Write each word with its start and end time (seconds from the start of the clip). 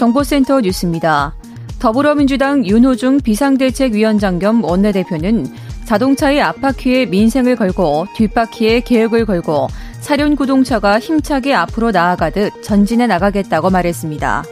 정보센터 0.00 0.62
뉴스입니다. 0.62 1.34
더불어민주당 1.78 2.64
윤호중 2.64 3.20
비상대책위원장 3.20 4.38
겸 4.38 4.64
원내대표는 4.64 5.46
자동차의 5.84 6.40
앞바퀴에 6.40 7.04
민생을 7.04 7.54
걸고 7.54 8.06
뒷바퀴에 8.16 8.80
계획을 8.80 9.26
걸고 9.26 9.68
사륜 10.00 10.36
구동차가 10.36 10.98
힘차게 10.98 11.52
앞으로 11.52 11.90
나아가듯 11.90 12.62
전진해 12.62 13.06
나가겠다고 13.06 13.68
말했습니다. 13.68 14.44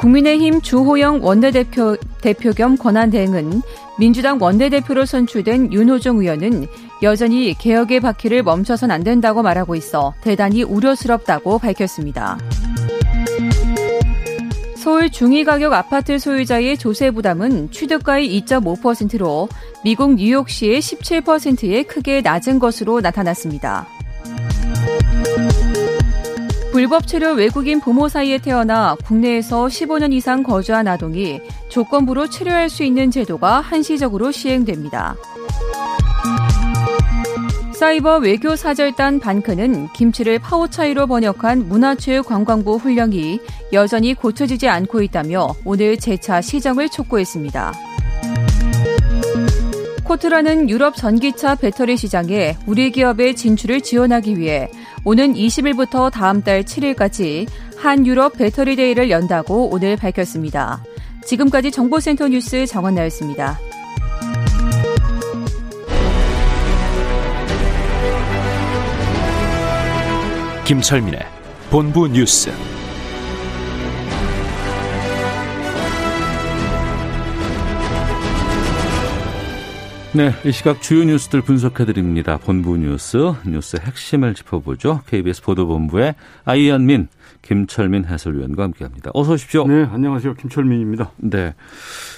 국민의힘 0.00 0.60
주호영 0.60 1.24
원내대표 1.24 1.96
대표 2.20 2.50
겸 2.50 2.76
권한대행은 2.76 3.62
민주당 3.98 4.36
원내대표로 4.38 5.06
선출된 5.06 5.72
윤호중 5.72 6.18
의원은 6.18 6.66
여전히 7.02 7.54
개혁의 7.54 8.00
바퀴를 8.00 8.42
멈춰선 8.42 8.90
안 8.90 9.02
된다고 9.04 9.42
말하고 9.42 9.74
있어 9.74 10.12
대단히 10.20 10.62
우려스럽다고 10.62 11.58
밝혔습니다. 11.58 12.38
서울 14.84 15.08
중위가격 15.08 15.72
아파트 15.72 16.18
소유자의 16.18 16.76
조세 16.76 17.10
부담은 17.10 17.70
취득가의 17.70 18.28
2.5%로 18.42 19.48
미국 19.82 20.16
뉴욕시의 20.16 20.78
17%에 20.78 21.84
크게 21.84 22.20
낮은 22.20 22.58
것으로 22.58 23.00
나타났습니다. 23.00 23.86
불법 26.70 27.06
체류 27.06 27.32
외국인 27.32 27.80
부모 27.80 28.08
사이에 28.10 28.36
태어나 28.36 28.94
국내에서 29.06 29.68
15년 29.68 30.12
이상 30.12 30.42
거주한 30.42 30.86
아동이 30.86 31.40
조건부로 31.70 32.28
체류할 32.28 32.68
수 32.68 32.84
있는 32.84 33.10
제도가 33.10 33.62
한시적으로 33.62 34.32
시행됩니다. 34.32 35.16
사이버 37.84 38.16
외교 38.16 38.56
사절단 38.56 39.20
반크는 39.20 39.88
김치를 39.92 40.38
파오차이로 40.38 41.06
번역한 41.06 41.68
문화체육관광부 41.68 42.76
훈령이 42.76 43.40
여전히 43.74 44.14
고쳐지지 44.14 44.68
않고 44.68 45.02
있다며 45.02 45.54
오늘 45.66 45.98
재차 45.98 46.40
시정을 46.40 46.88
촉구했습니다. 46.88 47.74
코트라는 50.02 50.70
유럽 50.70 50.96
전기차 50.96 51.56
배터리 51.56 51.98
시장에 51.98 52.56
우리 52.66 52.90
기업의 52.90 53.36
진출을 53.36 53.82
지원하기 53.82 54.38
위해 54.38 54.70
오는 55.04 55.34
20일부터 55.34 56.10
다음 56.10 56.42
달 56.42 56.62
7일까지 56.62 57.46
한 57.76 58.06
유럽 58.06 58.38
배터리 58.38 58.76
데이를 58.76 59.10
연다고 59.10 59.68
오늘 59.68 59.98
밝혔습니다. 59.98 60.82
지금까지 61.26 61.70
정보센터 61.70 62.28
뉴스 62.28 62.64
정원나였습니다. 62.64 63.58
김철민의 70.64 71.20
본부 71.68 72.08
뉴스. 72.08 72.50
네, 80.14 80.32
이 80.42 80.52
시각 80.52 80.80
주요 80.80 81.04
뉴스들 81.04 81.42
분석해 81.42 81.84
드립니다. 81.84 82.38
본부 82.38 82.78
뉴스, 82.78 83.34
뉴스 83.44 83.76
핵심을 83.76 84.32
짚어보죠. 84.34 85.02
KBS 85.06 85.42
보도본부의 85.42 86.14
아이언민, 86.46 87.08
김철민 87.44 88.06
해설위원과 88.06 88.62
함께합니다. 88.64 89.10
어서 89.12 89.34
오십시오. 89.34 89.66
네, 89.66 89.84
안녕하세요. 89.84 90.34
김철민입니다. 90.34 91.10
네, 91.18 91.54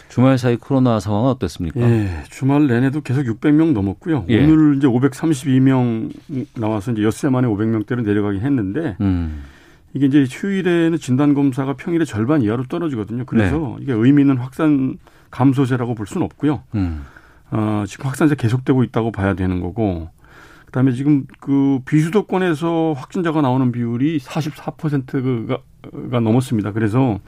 주말 0.09 0.39
사이 0.39 0.57
코로나 0.57 1.01
상황은 1.01 1.31
어땠습니까? 1.31 1.81
예, 1.81 2.23
주말 2.31 2.69
내내도 2.69 3.01
계속 3.01 3.23
600명 3.23 3.73
넘었고요. 3.73 4.27
예. 4.29 4.45
오늘 4.45 4.77
이제 4.77 4.87
532명 4.87 6.13
나와서 6.55 6.93
이제 6.93 7.03
엿새 7.03 7.29
만에 7.29 7.49
500명대로 7.49 8.05
내려가긴 8.05 8.43
했는데 8.43 8.97
음, 9.01 9.43
이게 9.95 10.07
이제 10.07 10.27
휴일에는 10.31 10.97
진단 10.99 11.35
검사가 11.35 11.75
평일의 11.75 12.07
절반 12.07 12.43
이하로 12.43 12.67
떨어지거든요. 12.67 13.25
그래서 13.27 13.75
네. 13.79 13.83
이게 13.83 13.93
의미 13.95 14.23
있는 14.23 14.37
확산 14.37 14.97
감소세라고 15.33 15.97
볼 15.97 16.07
수는 16.07 16.25
없고요. 16.25 16.63
음, 16.77 17.03
어, 17.51 17.83
지금 17.89 18.07
확산세 18.07 18.37
계속되고 18.37 18.85
있다고 18.85 19.11
봐야 19.11 19.35
되는 19.35 19.61
거고. 19.61 20.09
그다음에 20.77 20.93
지금 20.93 21.25
그 21.41 21.79
비수도권에서 21.87 22.93
확진자가 22.95 23.41
나오는 23.41 23.73
비율이 23.73 24.19
44%가 24.19 25.59
가 26.11 26.21
넘었습니다. 26.21 26.73
그래서 26.73 27.19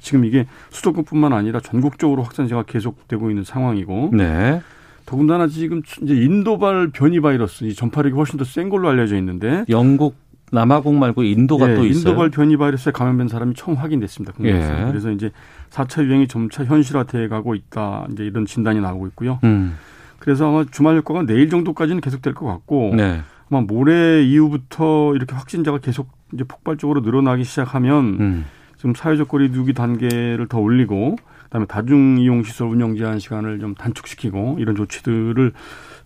지금 0.00 0.24
이게 0.24 0.46
수도권뿐만 0.70 1.34
아니라 1.34 1.60
전국적으로 1.60 2.22
확산세가 2.22 2.62
계속되고 2.62 3.28
있는 3.30 3.44
상황이고 3.44 4.10
네, 4.14 4.62
더군다나 5.04 5.48
지금 5.48 5.82
이제 6.02 6.14
인도발 6.14 6.92
변이 6.92 7.20
바이러스 7.20 7.64
이 7.64 7.74
전파력이 7.74 8.14
훨씬 8.14 8.38
더 8.38 8.44
센 8.44 8.70
걸로 8.70 8.88
알려져 8.88 9.18
있는데 9.18 9.64
영국 9.68 10.16
남아공 10.52 10.98
말고 10.98 11.24
인도가 11.24 11.70
예, 11.70 11.74
또 11.74 11.84
있어요. 11.84 11.98
인도발 12.12 12.30
변이 12.30 12.56
바이러스에 12.56 12.92
감염된 12.92 13.28
사람이 13.28 13.54
처음 13.54 13.76
확인됐습니다. 13.76 14.32
국내에서. 14.32 14.80
예. 14.80 14.84
그래서 14.86 15.10
이제 15.10 15.30
4차 15.70 16.04
유행이 16.04 16.28
점차 16.28 16.64
현실화돼 16.64 17.28
가고 17.28 17.54
있다. 17.54 18.06
이제 18.12 18.24
이런 18.24 18.46
진단이 18.46 18.80
나오고 18.80 19.08
있고요. 19.08 19.40
음, 19.44 19.76
그래서 20.24 20.48
아마 20.48 20.64
주말 20.70 20.96
효과가 20.96 21.26
내일 21.26 21.50
정도까지는 21.50 22.00
계속될 22.00 22.32
것 22.32 22.46
같고 22.46 22.94
네, 22.96 23.20
아마 23.50 23.60
모레 23.60 24.22
이후부터 24.24 25.14
이렇게 25.14 25.34
확진자가 25.34 25.78
계속 25.78 26.08
이제 26.32 26.44
폭발적으로 26.44 27.02
늘어나기 27.02 27.44
시작하면 27.44 28.04
음, 28.20 28.44
좀 28.78 28.94
사회적 28.94 29.28
거리두기 29.28 29.74
단계를 29.74 30.46
더 30.48 30.60
올리고 30.60 31.16
그다음에 31.44 31.66
다중 31.66 32.16
이용 32.18 32.42
시설 32.42 32.68
운영 32.68 32.96
제한 32.96 33.18
시간을 33.18 33.60
좀 33.60 33.74
단축시키고 33.74 34.56
이런 34.60 34.74
조치들을 34.76 35.52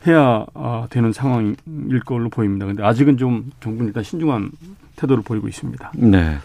해야 0.09 0.45
아, 0.53 0.89
되는 0.91 1.13
상황일 1.13 2.01
걸로 2.05 2.29
보입니다. 2.29 2.67
근데 2.67 2.83
아직은 2.83 3.19
좀 3.19 3.53
정부는 3.61 3.87
일단 3.87 4.03
신중한 4.03 4.51
태도를 4.97 5.23
보이고 5.23 5.47
있습니다. 5.47 5.93
네. 5.95 6.39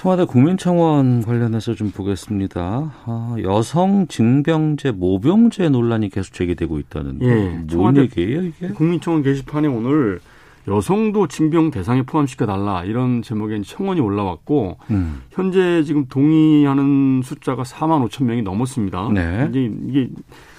청와대 0.00 0.24
국민청원 0.24 1.20
관련해서 1.20 1.74
좀 1.74 1.90
보겠습니다. 1.90 2.90
아, 3.04 3.36
여성 3.42 4.06
징병제 4.06 4.92
모병제 4.92 5.68
논란이 5.68 6.08
계속 6.08 6.32
제기되고 6.32 6.78
있다는데 6.78 7.26
예, 7.26 7.76
뭔 7.76 7.98
얘기예요 7.98 8.44
이게? 8.44 8.68
국민청원 8.68 9.22
게시판에 9.22 9.68
오늘 9.68 10.20
여성도 10.68 11.28
징병 11.28 11.70
대상에 11.70 12.00
포함시켜 12.00 12.46
달라 12.46 12.82
이런 12.84 13.20
제목의 13.20 13.62
청원이 13.62 14.00
올라왔고 14.00 14.78
음, 14.90 15.20
현재 15.32 15.82
지금 15.82 16.06
동의하는 16.06 17.20
숫자가 17.22 17.64
4만 17.64 18.08
5천 18.08 18.24
명이 18.24 18.40
넘었습니다. 18.40 19.10
네. 19.12 19.48
이제 19.50 19.70
이게 19.86 20.08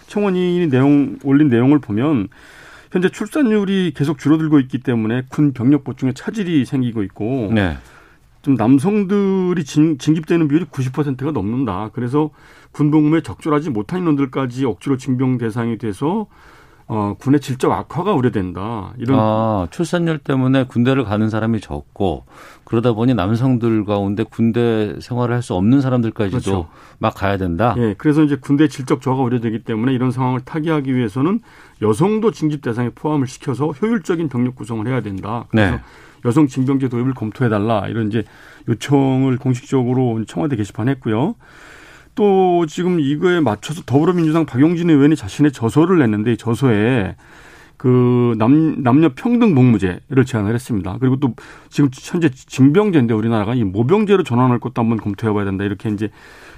청원이 0.05 0.67
내용 0.69 1.17
올린 1.23 1.47
내용을 1.47 1.79
보면 1.79 2.27
현재 2.91 3.09
출산율이 3.09 3.93
계속 3.95 4.19
줄어들고 4.19 4.59
있기 4.59 4.81
때문에 4.81 5.23
군 5.29 5.53
병력 5.53 5.83
보충에 5.83 6.11
차질이 6.13 6.63
생기고 6.63 7.01
있고 7.01 7.49
네, 7.51 7.77
좀 8.41 8.55
남성들이 8.55 9.63
징, 9.65 9.97
징집되는 9.97 10.47
비율이 10.47 10.65
90%가 10.65 11.31
넘는다. 11.31 11.89
그래서 11.93 12.29
군복무에 12.71 13.21
적절하지 13.21 13.69
못한 13.69 13.99
인원들까지 14.01 14.65
억지로 14.65 14.97
징병 14.97 15.37
대상이 15.37 15.77
돼서 15.77 16.27
어, 16.87 17.15
군의 17.17 17.39
질적 17.39 17.71
악화가 17.71 18.11
우려된다. 18.13 18.93
이런 18.97 19.17
아, 19.17 19.65
출산율 19.71 20.17
때문에 20.17 20.65
군대를 20.65 21.05
가는 21.05 21.29
사람이 21.29 21.61
적고 21.61 22.25
그러다 22.65 22.91
보니 22.91 23.13
남성들 23.13 23.85
가운데 23.85 24.23
군대 24.23 24.95
생활을 24.99 25.33
할 25.35 25.41
수 25.41 25.53
없는 25.53 25.79
사람들까지도 25.79 26.39
그렇죠. 26.41 26.67
막 26.99 27.13
가야 27.15 27.37
된다. 27.37 27.75
예, 27.77 27.95
그래서 27.97 28.23
이제 28.23 28.35
군대 28.35 28.67
질적 28.67 29.01
저하가 29.01 29.21
우려되기 29.21 29.59
때문에 29.63 29.93
이런 29.93 30.11
상황을 30.11 30.41
타개하기 30.41 30.93
위해서는 30.93 31.39
여성도 31.81 32.31
징집 32.31 32.61
대상에 32.61 32.89
포함을 32.89 33.25
시켜서 33.27 33.67
효율적인 33.67 34.27
병력 34.27 34.55
구성을 34.55 34.85
해야 34.85 34.99
된다. 35.01 35.45
그래서 35.49 35.75
네. 35.77 35.81
여성 36.25 36.47
징병제 36.47 36.89
도입을 36.89 37.13
검토해달라 37.13 37.87
이런 37.87 38.07
이제 38.07 38.23
요청을 38.67 39.37
공식적으로 39.37 40.23
청와대 40.25 40.55
게시판에 40.55 40.91
했고요. 40.91 41.35
또 42.15 42.65
지금 42.67 42.99
이거에 42.99 43.39
맞춰서 43.39 43.81
더불어민주당 43.85 44.45
박용진 44.45 44.89
의원이 44.89 45.15
자신의 45.15 45.51
저서를 45.51 45.99
냈는데 45.99 46.33
이 46.33 46.37
저서에 46.37 47.15
그 47.77 48.35
남, 48.37 48.83
남녀 48.83 49.09
평등 49.15 49.55
복무제를 49.55 50.23
제안을 50.23 50.53
했습니다. 50.53 50.97
그리고 50.99 51.15
또 51.15 51.33
지금 51.69 51.89
현재 51.91 52.29
징병제인데 52.29 53.13
우리나라가 53.13 53.55
이 53.55 53.63
모병제로 53.63 54.21
전환할 54.21 54.59
것도 54.59 54.81
한번 54.81 54.99
검토해 54.99 55.33
봐야 55.33 55.45
된다. 55.45 55.63
이렇게 55.63 55.89
이제 55.89 56.11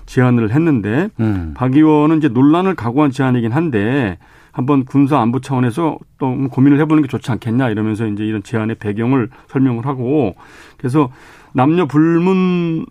제안을 0.05 0.51
했는데 0.51 1.07
음. 1.21 1.53
박 1.55 1.75
의원은 1.75 2.17
이제 2.17 2.27
논란을 2.27 2.75
각오한 2.75 3.11
제안이긴 3.11 3.53
한데 3.53 4.17
한번 4.53 4.85
군사 4.85 5.19
안보 5.19 5.41
차원에서 5.41 5.97
또 6.19 6.47
고민을 6.49 6.79
해보는 6.81 7.01
게 7.01 7.09
좋지 7.09 7.29
않겠냐 7.31 7.69
이러면서 7.69 8.05
이제 8.05 8.23
이런 8.23 8.43
제안의 8.43 8.75
배경을 8.75 9.29
설명을 9.47 9.85
하고 9.85 10.35
그래서 10.77 11.09
남녀 11.53 11.87
불문해서 11.87 12.85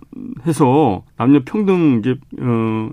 남녀 1.17 1.41
평등 1.45 2.01
이제 2.01 2.17
어 2.41 2.91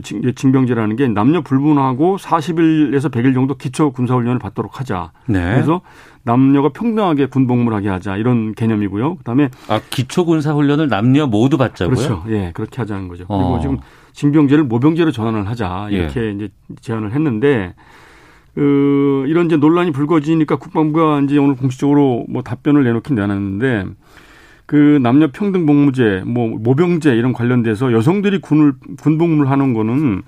징병제라는 0.00 0.96
게 0.96 1.08
남녀 1.08 1.40
불문하고 1.40 2.16
40일에서 2.16 3.10
100일 3.10 3.34
정도 3.34 3.56
기초 3.56 3.92
군사 3.92 4.14
훈련을 4.14 4.38
받도록 4.38 4.80
하자. 4.80 5.12
네. 5.26 5.40
그래서 5.52 5.82
남녀가 6.22 6.70
평등하게 6.70 7.26
군복무하게 7.26 7.88
하자 7.88 8.16
이런 8.16 8.54
개념이고요. 8.54 9.16
그다음에 9.16 9.50
아 9.68 9.80
기초 9.90 10.24
군사 10.24 10.52
훈련을 10.52 10.88
남녀 10.88 11.26
모두 11.26 11.58
받자고요. 11.58 11.96
그렇죠. 11.96 12.24
예, 12.28 12.50
그렇게 12.54 12.76
하자는 12.78 13.08
거죠. 13.08 13.24
어. 13.28 13.38
그리고 13.38 13.60
지금 13.60 13.78
징병제를 14.12 14.64
모병제로 14.64 15.12
전환을 15.12 15.48
하자 15.48 15.88
예. 15.90 15.96
이렇게 15.96 16.30
이제 16.30 16.48
제안을 16.80 17.12
했는데 17.12 17.74
그 18.54 19.24
이런 19.26 19.46
이제 19.46 19.56
논란이 19.56 19.90
불거지니까 19.92 20.56
국방부가 20.56 21.20
이제 21.20 21.36
오늘 21.38 21.56
공식적으로 21.56 22.24
뭐 22.28 22.42
답변을 22.42 22.84
내놓긴 22.84 23.16
내놨는데 23.16 23.86
그 24.66 24.98
남녀 25.02 25.28
평등 25.32 25.66
복무제, 25.66 26.22
뭐 26.24 26.48
모병제 26.48 27.14
이런 27.16 27.32
관련돼서 27.32 27.92
여성들이 27.92 28.40
군을 28.40 28.74
군복무를 29.00 29.50
하는 29.50 29.74
거는 29.74 30.22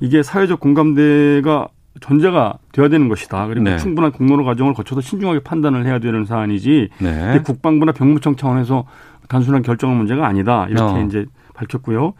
이게 0.00 0.22
사회적 0.22 0.60
공감대가 0.60 1.68
전제가 2.00 2.58
돼야 2.72 2.88
되는 2.88 3.08
것이다. 3.08 3.46
그리고 3.46 3.64
네. 3.64 3.76
충분한 3.78 4.12
공론화 4.12 4.44
과정을 4.44 4.74
거쳐서 4.74 5.00
신중하게 5.00 5.40
판단을 5.40 5.86
해야 5.86 5.98
되는 5.98 6.24
사안이지 6.24 6.90
네. 6.98 7.42
국방부나 7.44 7.92
병무청 7.92 8.36
차원에서 8.36 8.86
단순한 9.28 9.62
결정 9.62 9.96
문제가 9.96 10.26
아니다. 10.26 10.66
이렇게 10.68 11.00
어. 11.00 11.04
이제 11.04 11.26
밝혔고요. 11.54 12.14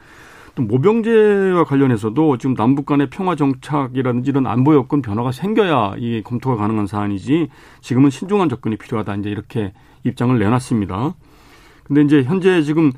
또 0.58 0.62
모병제와 0.64 1.62
관련해서도 1.64 2.37
지금 2.38 2.55
남북 2.56 2.84
간의 2.84 3.08
평화 3.10 3.37
정착이라든지 3.37 4.31
이런 4.31 4.46
안보 4.49 4.75
여건 4.75 5.02
변화가 5.02 5.31
생겨야 5.31 5.94
이 5.99 6.20
검토가 6.25 6.56
가능한 6.56 6.88
사안이지 6.88 7.49
지금은 7.81 8.10
신중한 8.10 8.49
접근이 8.49 8.76
필요하다. 8.76 9.14
이제 9.16 9.31
이렇게 9.31 9.72
입장을 10.02 10.37
내놨습니다. 10.37 11.14
근데 11.84 12.02
이제 12.02 12.25
현재 12.25 12.62
지금 12.62 12.90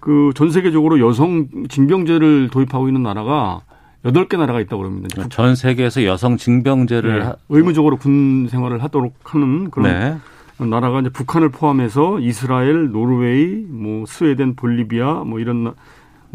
그 0.00 0.32
전 0.34 0.50
세계적으로 0.50 0.98
여성 1.00 1.46
징병제를 1.68 2.48
도입하고 2.50 2.88
있는 2.88 3.04
나라가 3.04 3.60
여덟 4.04 4.28
개 4.28 4.36
나라가 4.36 4.60
있다고 4.60 4.82
그럽니다. 4.82 5.08
이제 5.20 5.28
전 5.30 5.54
세계에서 5.54 6.04
여성 6.04 6.36
징병제를 6.36 7.18
네, 7.20 7.24
하- 7.24 7.36
의무적으로 7.48 7.96
군 7.96 8.48
생활을 8.50 8.82
하도록 8.82 9.14
하는 9.24 9.70
그런 9.70 10.20
네. 10.58 10.66
나라가 10.66 11.00
이제 11.00 11.08
북한을 11.10 11.50
포함해서 11.50 12.18
이스라엘, 12.20 12.90
노르웨이, 12.90 13.64
뭐 13.68 14.04
스웨덴, 14.06 14.56
볼리비아, 14.56 15.22
뭐 15.24 15.38
이런 15.40 15.72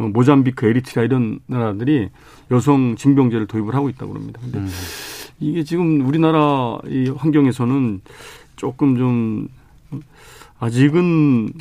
모잠비크, 0.08 0.66
에리트리아 0.66 1.04
이런 1.04 1.40
나라들이 1.48 2.10
여성 2.52 2.96
징병제를 2.96 3.48
도입을 3.48 3.76
하고 3.76 3.90
있다고 3.90 4.14
그럽니다. 4.14 4.40
근데 4.42 4.60
음. 4.60 4.70
이게 5.40 5.64
지금 5.64 6.06
우리나라 6.08 6.78
이 6.88 7.10
환경에서는 7.10 8.02
조금 8.56 8.98
좀 8.98 9.48
아직은 10.60 11.54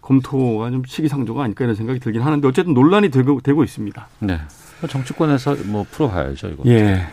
검토가 0.00 0.70
좀 0.70 0.82
시기상조가 0.86 1.44
아닐까 1.44 1.64
이런 1.64 1.76
생각이 1.76 2.00
들긴 2.00 2.22
하는데 2.22 2.46
어쨌든 2.46 2.74
논란이 2.74 3.10
되고, 3.10 3.40
되고 3.40 3.64
있습니다. 3.64 4.08
네. 4.20 4.40
정치권에서 4.86 5.56
뭐 5.66 5.86
풀어봐야죠 5.90 6.48
이거. 6.48 6.62
예. 6.66 7.06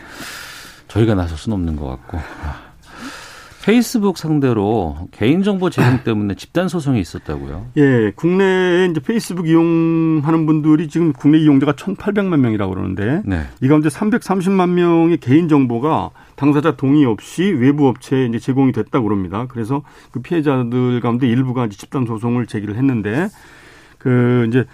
저희가 0.88 1.14
나설 1.14 1.38
수는 1.38 1.54
없는 1.56 1.76
것 1.76 1.86
같고. 1.86 2.18
아. 3.60 3.64
페이스북 3.64 4.16
상대로 4.18 4.96
개인정보 5.12 5.70
제공 5.70 6.02
때문에 6.02 6.34
집단 6.34 6.68
소송이 6.68 7.00
있었다고요. 7.00 7.66
예, 7.76 8.12
국내에 8.16 8.86
이제 8.86 9.00
페이스북 9.00 9.48
이용하는 9.48 10.46
분들이 10.46 10.88
지금 10.88 11.12
국내 11.12 11.38
이용자가 11.38 11.72
1,800만 11.72 12.38
명이라고 12.40 12.74
그러는데 12.74 13.22
네. 13.24 13.42
이 13.60 13.68
가운데 13.68 13.88
330만 13.88 14.70
명의 14.70 15.18
개인 15.18 15.48
정보가 15.48 16.10
당사자 16.36 16.76
동의 16.76 17.04
없이 17.04 17.44
외부 17.44 17.86
업체에 17.88 18.26
이제 18.26 18.38
제공이 18.38 18.72
됐다고 18.72 19.04
그럽니다. 19.04 19.46
그래서 19.48 19.82
그 20.10 20.20
피해자들 20.20 21.00
가운데 21.00 21.28
일부가 21.28 21.66
이제 21.66 21.76
집단 21.76 22.06
소송을 22.06 22.46
제기를 22.46 22.76
했는데 22.76 23.28
그 23.98 24.46
이제 24.48 24.64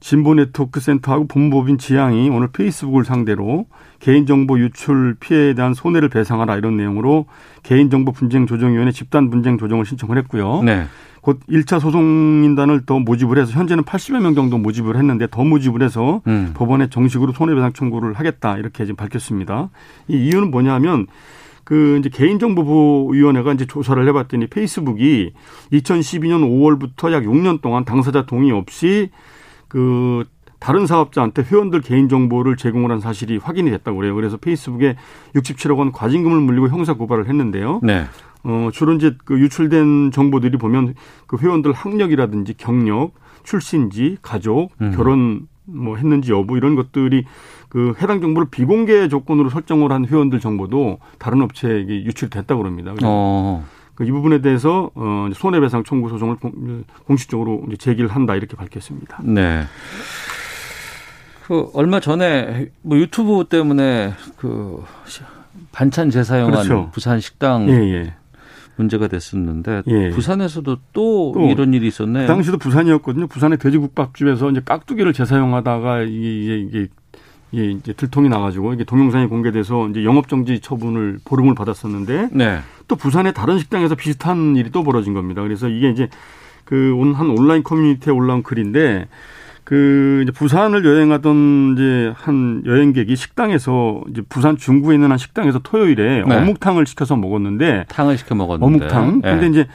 진보 0.00 0.34
네트워크 0.34 0.80
센터하고 0.80 1.26
본법인 1.28 1.76
지향이 1.78 2.30
오늘 2.30 2.48
페이스북을 2.48 3.04
상대로 3.04 3.66
개인정보 4.00 4.58
유출 4.58 5.14
피해에 5.20 5.54
대한 5.54 5.74
손해를 5.74 6.08
배상하라 6.08 6.56
이런 6.56 6.76
내용으로 6.78 7.26
개인정보 7.62 8.12
분쟁 8.12 8.46
조정위원회 8.46 8.92
집단 8.92 9.28
분쟁 9.30 9.58
조정을 9.58 9.84
신청을 9.84 10.16
했고요. 10.18 10.62
네. 10.62 10.86
곧 11.20 11.38
1차 11.50 11.80
소송인단을 11.80 12.86
더 12.86 12.98
모집을 12.98 13.38
해서 13.38 13.52
현재는 13.52 13.84
80여 13.84 14.22
명 14.22 14.34
정도 14.34 14.56
모집을 14.56 14.96
했는데 14.96 15.26
더 15.30 15.44
모집을 15.44 15.82
해서 15.82 16.22
음. 16.26 16.52
법원에 16.54 16.88
정식으로 16.88 17.32
손해배상 17.32 17.74
청구를 17.74 18.14
하겠다 18.14 18.56
이렇게 18.56 18.86
지금 18.86 18.96
밝혔습니다. 18.96 19.68
이 20.08 20.16
이유는 20.16 20.50
뭐냐면 20.50 21.06
그 21.64 21.98
이제 21.98 22.08
개인정보보호위원회가 22.08 23.52
이제 23.52 23.66
조사를 23.66 24.08
해봤더니 24.08 24.46
페이스북이 24.46 25.32
2012년 25.72 26.40
5월부터 26.42 27.12
약 27.12 27.24
6년 27.24 27.60
동안 27.60 27.84
당사자 27.84 28.24
동의 28.24 28.50
없이 28.50 29.10
그 29.70 30.24
다른 30.58 30.86
사업자한테 30.86 31.42
회원들 31.42 31.80
개인 31.80 32.10
정보를 32.10 32.56
제공을 32.56 32.90
한 32.90 33.00
사실이 33.00 33.38
확인이 33.38 33.70
됐다고 33.70 33.96
그래요. 33.96 34.14
그래서 34.14 34.36
페이스북에 34.36 34.96
67억 35.34 35.78
원 35.78 35.90
과징금을 35.90 36.38
물리고 36.40 36.68
형사 36.68 36.92
고발을 36.92 37.28
했는데요. 37.28 37.80
네. 37.82 38.04
어, 38.44 38.68
주로 38.72 38.92
이제 38.92 39.16
그 39.24 39.38
유출된 39.38 40.10
정보들이 40.12 40.58
보면 40.58 40.94
그 41.26 41.38
회원들 41.38 41.72
학력이라든지 41.72 42.54
경력, 42.58 43.12
출신지, 43.42 44.18
가족, 44.20 44.70
음. 44.82 44.92
결혼 44.94 45.46
뭐 45.64 45.96
했는지 45.96 46.32
여부 46.32 46.56
이런 46.56 46.74
것들이 46.74 47.24
그 47.68 47.94
해당 48.02 48.20
정보를 48.20 48.48
비공개 48.50 49.08
조건으로 49.08 49.50
설정을 49.50 49.92
한 49.92 50.04
회원들 50.04 50.40
정보도 50.40 50.98
다른 51.18 51.42
업체에게 51.42 52.04
유출됐다고 52.04 52.60
그럽니다. 52.60 52.90
그래서 52.92 53.06
어. 53.08 53.64
그이 54.00 54.10
부분에 54.12 54.40
대해서 54.40 54.90
어, 54.94 55.28
손해배상 55.34 55.84
청구 55.84 56.08
소송을 56.08 56.36
공, 56.36 56.84
공식적으로 57.06 57.62
제기를 57.78 58.08
한다 58.08 58.34
이렇게 58.34 58.56
밝혔습니다. 58.56 59.20
네. 59.22 59.64
그 61.46 61.68
얼마 61.74 62.00
전에 62.00 62.68
뭐 62.80 62.96
유튜브 62.96 63.44
때문에 63.44 64.14
그 64.38 64.82
시- 65.04 65.20
반찬 65.72 66.08
재사용한 66.08 66.50
그렇죠. 66.66 66.90
부산 66.94 67.20
식당 67.20 67.68
예, 67.68 67.74
예. 67.74 68.14
문제가 68.76 69.06
됐었는데 69.08 69.82
예. 69.88 70.08
부산에서도 70.10 70.76
또, 70.94 71.32
또 71.34 71.50
이런 71.50 71.74
일이 71.74 71.86
있었네요. 71.88 72.26
그 72.26 72.32
당시도 72.32 72.56
부산이었거든요. 72.56 73.26
부산의 73.26 73.58
돼지국밥집에서 73.58 74.50
이제 74.50 74.62
깍두기를 74.64 75.12
재사용하다가 75.12 76.02
이게 76.04 76.58
이게 76.60 76.88
이게 77.52 77.70
이제 77.72 77.92
들통이 77.92 78.28
나가지고 78.30 78.72
이게 78.72 78.84
동영상이 78.84 79.26
공개돼서 79.26 79.88
이제 79.88 80.04
영업정지 80.04 80.60
처분을 80.60 81.18
보름을 81.24 81.54
받았었는데 81.56 82.28
네. 82.32 82.60
또 82.90 82.96
부산의 82.96 83.32
다른 83.34 83.60
식당에서 83.60 83.94
비슷한 83.94 84.56
일이 84.56 84.70
또 84.70 84.82
벌어진 84.82 85.14
겁니다. 85.14 85.42
그래서 85.42 85.68
이게 85.68 85.90
이제 85.90 86.08
그 86.64 86.96
한 87.14 87.30
온라인 87.30 87.62
커뮤니티에 87.62 88.12
올라온 88.12 88.42
글인데 88.42 89.06
그 89.62 90.20
이제 90.24 90.32
부산을 90.32 90.84
여행하던 90.84 91.74
이제 91.74 92.12
한 92.16 92.62
여행객이 92.66 93.14
식당에서 93.14 94.02
이제 94.10 94.22
부산 94.28 94.56
중구에 94.56 94.96
있는 94.96 95.12
한 95.12 95.18
식당에서 95.18 95.60
토요일에 95.60 96.24
네. 96.26 96.36
어묵탕을 96.36 96.86
시켜서 96.86 97.14
먹었는데 97.14 97.84
탕을 97.88 98.18
시켜 98.18 98.34
먹었는데. 98.34 98.86
어묵탕. 98.86 99.22
예. 99.24 99.30
근데 99.30 99.46
이제 99.46 99.66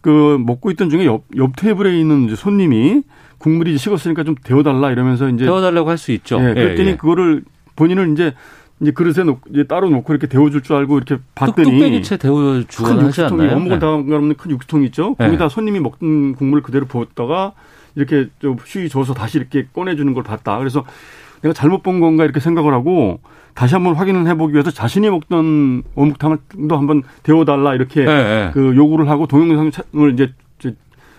그 0.00 0.38
먹고 0.40 0.70
있던 0.70 0.90
중에 0.90 1.04
옆, 1.06 1.24
옆 1.36 1.56
테이블에 1.56 1.98
있는 1.98 2.26
이제 2.26 2.36
손님이 2.36 3.02
국물이 3.38 3.70
이제 3.72 3.78
식었으니까 3.78 4.22
좀 4.22 4.36
데워달라 4.44 4.92
이러면서 4.92 5.28
이제 5.28 5.44
데워달라고 5.44 5.90
할 5.90 5.98
수 5.98 6.12
있죠. 6.12 6.36
예, 6.40 6.54
그랬더니 6.54 6.88
예, 6.88 6.92
예. 6.92 6.96
그거를 6.96 7.42
본인은 7.74 8.12
이제 8.12 8.32
이제 8.80 8.90
그릇에 8.92 9.24
놓고 9.24 9.50
이제 9.50 9.64
따로 9.64 9.90
놓고 9.90 10.12
이렇게 10.12 10.26
데워줄 10.26 10.62
줄 10.62 10.76
알고 10.76 10.96
이렇게 10.96 11.16
뚝- 11.16 11.34
봤더니 11.34 11.70
뚝배기채 11.70 12.16
데워 12.16 12.62
주거나 12.66 12.96
큰 12.96 13.04
하지 13.06 13.20
육수통이 13.20 13.42
않나요? 13.42 13.56
어묵을 13.56 13.76
예. 13.76 13.78
담가놓는 13.78 14.34
큰 14.36 14.50
육수통 14.52 14.84
있죠. 14.84 15.16
네. 15.18 15.26
거기다 15.26 15.48
손님이 15.48 15.80
먹던 15.80 16.34
국물을 16.36 16.62
그대로 16.62 16.86
부었다가 16.86 17.52
이렇게 17.94 18.28
좀 18.38 18.56
휴이 18.64 18.88
줘서 18.88 19.12
다시 19.14 19.38
이렇게 19.38 19.66
꺼내주는 19.74 20.12
걸 20.14 20.22
봤다. 20.22 20.58
그래서 20.58 20.84
내가 21.42 21.52
잘못 21.52 21.82
본 21.82 22.00
건가 22.00 22.24
이렇게 22.24 22.40
생각을 22.40 22.72
하고 22.72 23.20
다시 23.54 23.74
한번 23.74 23.94
확인을 23.94 24.26
해보기 24.28 24.54
위해서 24.54 24.70
자신이 24.70 25.10
먹던 25.10 25.82
어묵탕을 25.94 26.38
또 26.68 26.76
한번 26.78 27.02
데워달라 27.22 27.74
이렇게 27.74 28.02
예, 28.02 28.06
예. 28.06 28.50
그 28.54 28.74
요구를 28.76 29.08
하고 29.10 29.26
동영상을 29.26 30.12
이제 30.14 30.32
이제 30.58 30.74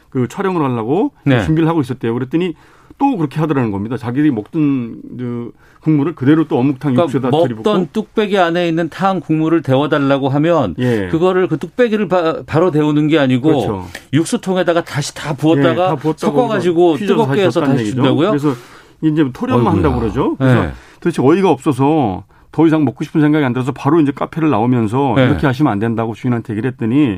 그 0.09 0.27
촬영을 0.27 0.63
하려고 0.63 1.11
네. 1.25 1.43
준비를 1.43 1.67
하고 1.69 1.81
있었대요. 1.81 2.13
그랬더니 2.13 2.55
또 3.01 3.17
그렇게 3.17 3.39
하더라는 3.39 3.71
겁니다. 3.71 3.97
자기들이 3.97 4.29
먹던 4.29 5.01
그 5.17 5.51
국물을 5.79 6.13
그대로 6.13 6.47
또 6.47 6.59
어묵탕 6.59 6.93
그러니까 6.93 7.05
육수에다 7.05 7.31
먹던 7.31 7.47
들이붓고 7.47 7.87
뚝배기 7.93 8.37
안에 8.37 8.67
있는 8.67 8.89
탕 8.89 9.19
국물을 9.19 9.63
데워달라고 9.63 10.29
하면 10.29 10.75
예. 10.77 11.07
그거를 11.09 11.47
그 11.47 11.57
뚝배기를 11.57 12.07
바, 12.07 12.59
로 12.59 12.69
데우는 12.69 13.07
게 13.07 13.17
아니고 13.17 13.47
그렇죠. 13.49 13.87
육수통에다가 14.13 14.83
다시 14.83 15.15
다 15.15 15.31
예, 15.31 15.35
부었다가 15.35 15.87
다 15.87 15.95
부었다고 15.95 16.37
섞어가지고 16.37 16.97
뜨겁게 16.97 17.41
해서 17.41 17.61
다시 17.61 17.79
얘기죠. 17.79 17.95
준다고요? 17.95 18.29
그래서 18.29 18.53
이제 19.01 19.27
토렴만. 19.33 19.73
한다고 19.73 19.99
그러죠. 19.99 20.35
그래서 20.35 20.61
네. 20.61 20.71
도대체 20.99 21.23
어이가 21.23 21.49
없어서 21.49 22.25
더 22.51 22.67
이상 22.67 22.85
먹고 22.85 23.03
싶은 23.03 23.19
생각이 23.19 23.43
안 23.43 23.51
들어서 23.51 23.71
바로 23.71 23.99
이제 23.99 24.11
카페를 24.11 24.51
나오면서 24.51 25.13
네. 25.15 25.25
이렇게 25.25 25.47
하시면 25.47 25.71
안 25.71 25.79
된다고 25.79 26.13
주인한테 26.13 26.53
얘기를 26.53 26.69
했더니 26.69 27.17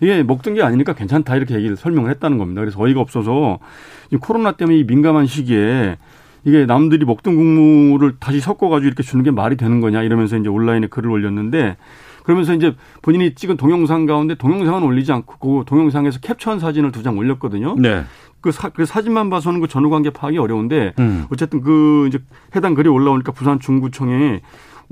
이게 0.00 0.22
먹던 0.22 0.54
게 0.54 0.62
아니니까 0.62 0.94
괜찮다 0.94 1.36
이렇게 1.36 1.54
얘기를 1.54 1.76
설명을 1.76 2.10
했다는 2.10 2.38
겁니다. 2.38 2.62
그래서 2.62 2.82
어이가 2.82 3.00
없어서 3.00 3.58
이 3.99 3.99
코로나 4.18 4.52
때문에 4.52 4.78
이 4.78 4.84
민감한 4.84 5.26
시기에 5.26 5.96
이게 6.44 6.64
남들이 6.66 7.04
먹던 7.04 7.36
국물을 7.36 8.14
다시 8.18 8.40
섞어가지고 8.40 8.86
이렇게 8.86 9.02
주는 9.02 9.22
게 9.22 9.30
말이 9.30 9.56
되는 9.56 9.80
거냐 9.80 10.02
이러면서 10.02 10.36
이제 10.38 10.48
온라인에 10.48 10.86
글을 10.86 11.10
올렸는데 11.10 11.76
그러면서 12.24 12.54
이제 12.54 12.74
본인이 13.02 13.34
찍은 13.34 13.56
동영상 13.56 14.06
가운데 14.06 14.34
동영상은 14.34 14.82
올리지 14.82 15.12
않고 15.12 15.58
그 15.58 15.64
동영상에서 15.66 16.20
캡처한 16.20 16.60
사진을 16.60 16.92
두 16.92 17.02
장 17.02 17.16
올렸거든요. 17.18 17.76
네. 17.78 18.04
그, 18.40 18.52
사, 18.52 18.70
그 18.70 18.86
사진만 18.86 19.28
봐서는 19.28 19.60
그 19.60 19.68
전후 19.68 19.90
관계 19.90 20.08
파악이 20.10 20.38
어려운데 20.38 20.94
음. 20.98 21.26
어쨌든 21.30 21.60
그 21.60 22.06
이제 22.08 22.18
해당 22.56 22.74
글이 22.74 22.88
올라오니까 22.88 23.32
부산 23.32 23.60
중구청에 23.60 24.40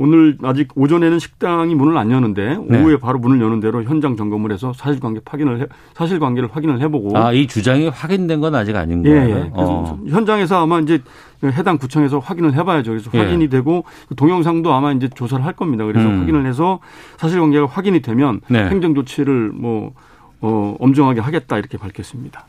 오늘 0.00 0.38
아직 0.44 0.68
오전에는 0.76 1.18
식당이 1.18 1.74
문을 1.74 1.98
안 1.98 2.12
여는데 2.12 2.56
네. 2.68 2.80
오후에 2.80 2.98
바로 2.98 3.18
문을 3.18 3.40
여는 3.40 3.58
대로 3.58 3.82
현장 3.82 4.16
점검을 4.16 4.52
해서 4.52 4.72
사실관계 4.72 5.22
확인을 5.26 5.60
해, 5.60 5.66
사실관계를 5.94 6.50
확인을 6.52 6.80
해보고 6.82 7.18
아, 7.18 7.32
이 7.32 7.48
주장이 7.48 7.88
확인된 7.88 8.40
건 8.40 8.54
아직 8.54 8.76
아닌 8.76 9.04
예, 9.04 9.10
거예요. 9.10 9.28
예. 9.28 9.50
그래서 9.52 9.52
어. 9.54 10.00
현장에서 10.06 10.62
아마 10.62 10.78
이제 10.78 11.02
해당 11.42 11.78
구청에서 11.78 12.20
확인을 12.20 12.54
해봐야죠. 12.54 12.92
그래서 12.92 13.10
예. 13.14 13.18
확인이 13.18 13.48
되고 13.48 13.84
그 14.08 14.14
동영상도 14.14 14.72
아마 14.72 14.92
이제 14.92 15.08
조사를 15.08 15.44
할 15.44 15.54
겁니다. 15.54 15.84
그래서 15.84 16.08
음. 16.08 16.20
확인을 16.20 16.46
해서 16.46 16.78
사실관계가 17.16 17.66
확인이 17.66 18.00
되면 18.00 18.40
네. 18.48 18.68
행정 18.68 18.94
조치를 18.94 19.50
뭐 19.52 19.94
어, 20.40 20.76
엄정하게 20.78 21.20
하겠다 21.20 21.58
이렇게 21.58 21.76
밝혔습니다. 21.76 22.46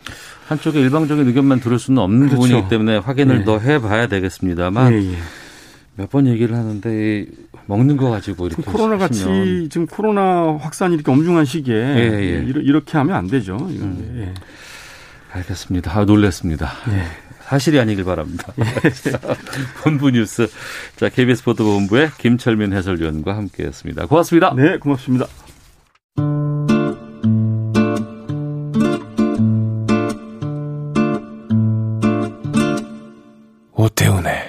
한쪽의 0.47 0.83
일방적인 0.83 1.25
의견만 1.25 1.61
들을 1.61 1.79
수는 1.79 1.97
없는 2.03 2.27
그렇죠. 2.27 2.35
부분이기 2.35 2.69
때문에 2.69 2.97
확인을 2.97 3.39
예. 3.39 3.43
더 3.43 3.57
해봐야 3.57 4.05
되겠습니다만 4.05 4.93
예, 4.93 4.97
예. 4.97 5.15
몇 5.99 6.07
번 6.09 6.27
얘기를 6.27 6.55
하는데 6.55 7.19
이 7.21 7.27
먹는 7.65 7.97
거 7.97 8.09
가지고 8.09 8.47
이렇게 8.47 8.61
코로나 8.63 8.97
같이 8.97 9.19
하시면 9.23 9.69
지금 9.69 9.85
코로나 9.85 10.57
확산이 10.59 10.95
이렇게 10.95 11.11
엄중한 11.11 11.43
시기에 11.45 11.75
예. 11.75 12.43
이러- 12.47 12.61
이렇게 12.61 12.97
하면 12.97 13.15
안 13.17 13.27
되죠. 13.27 13.55
이건 13.69 13.89
음. 13.89 14.15
예. 14.21 14.33
알겠습니다. 15.37 15.99
아, 15.99 16.05
놀랐습니다. 16.05 16.71
예. 16.89 17.03
사실이 17.41 17.79
아니길 17.79 18.05
바랍니다. 18.05 18.53
본부 19.83 20.09
뉴스. 20.11 20.47
자, 20.95 21.09
KBS 21.09 21.43
보도본부의 21.43 22.11
김철민 22.17 22.71
해설위원과 22.73 23.35
함께했습니다. 23.35 24.05
고맙습니다. 24.05 24.53
네, 24.55 24.77
고맙습니다. 24.77 25.25
오태훈의 33.73 34.48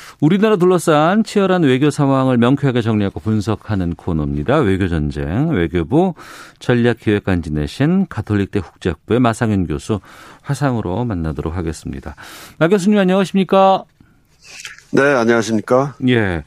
우리나라 0.21 0.55
둘러싼 0.55 1.23
치열한 1.23 1.63
외교 1.63 1.89
상황을 1.89 2.37
명쾌하게 2.37 2.81
정리하고 2.81 3.19
분석하는 3.19 3.95
코너입니다. 3.95 4.59
외교 4.59 4.87
전쟁, 4.87 5.49
외교부 5.49 6.13
전략기획관 6.59 7.41
지내신 7.41 8.05
가톨릭대 8.07 8.59
국제학부의 8.59 9.19
마상현 9.19 9.65
교수 9.65 9.99
화상으로 10.43 11.05
만나도록 11.05 11.57
하겠습니다. 11.57 12.15
마 12.59 12.67
교수님 12.67 12.99
안녕하십니까? 12.99 13.83
네, 14.91 15.01
안녕하십니까? 15.01 15.95
예. 16.07 16.43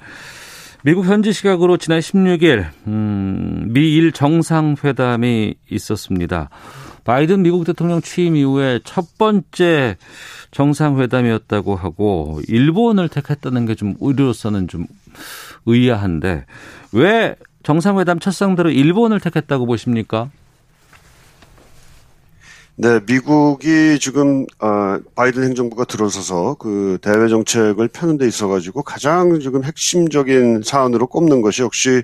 미국 0.83 1.07
현지 1.07 1.33
시각으로 1.33 1.77
지난 1.77 1.99
16일 1.99 2.67
음, 2.87 3.71
미일 3.71 4.13
정상회담이 4.13 5.57
있었습니다. 5.69 6.49
바이든 7.05 7.43
미국 7.43 7.65
대통령 7.65 8.01
취임 8.01 8.35
이후에 8.37 8.81
첫 8.85 9.19
번째 9.19 9.97
정상회담이었다고 10.51 11.77
하고 11.77 12.41
일본을 12.49 13.09
택했다는 13.09 13.67
게 13.67 13.75
좀 13.75 13.95
우리로서는 13.99 14.69
좀 14.69 14.87
의아한데 15.67 16.47
왜 16.93 17.37
정상회담 17.63 18.21
첫 18.21 18.33
상대로 18.33 18.71
일본을 18.71 19.21
택했다고 19.21 19.67
보십니까? 19.67 20.31
네, 22.77 22.99
미국이 23.07 23.99
지금 24.01 24.47
어, 24.61 24.99
바이든 25.15 25.45
행정부가 25.45 25.85
들어서서 25.85 26.55
그 26.59 26.99
대외 27.01 27.29
정책을 27.29 27.89
펴는 27.89 28.19
데 28.19 28.27
있어 28.27 28.49
가지고 28.49 28.83
가장 28.83 29.39
지금 29.39 29.63
핵심적인 29.63 30.63
사안으로 30.65 31.07
꼽는 31.07 31.41
것이 31.41 31.63
역시 31.63 32.03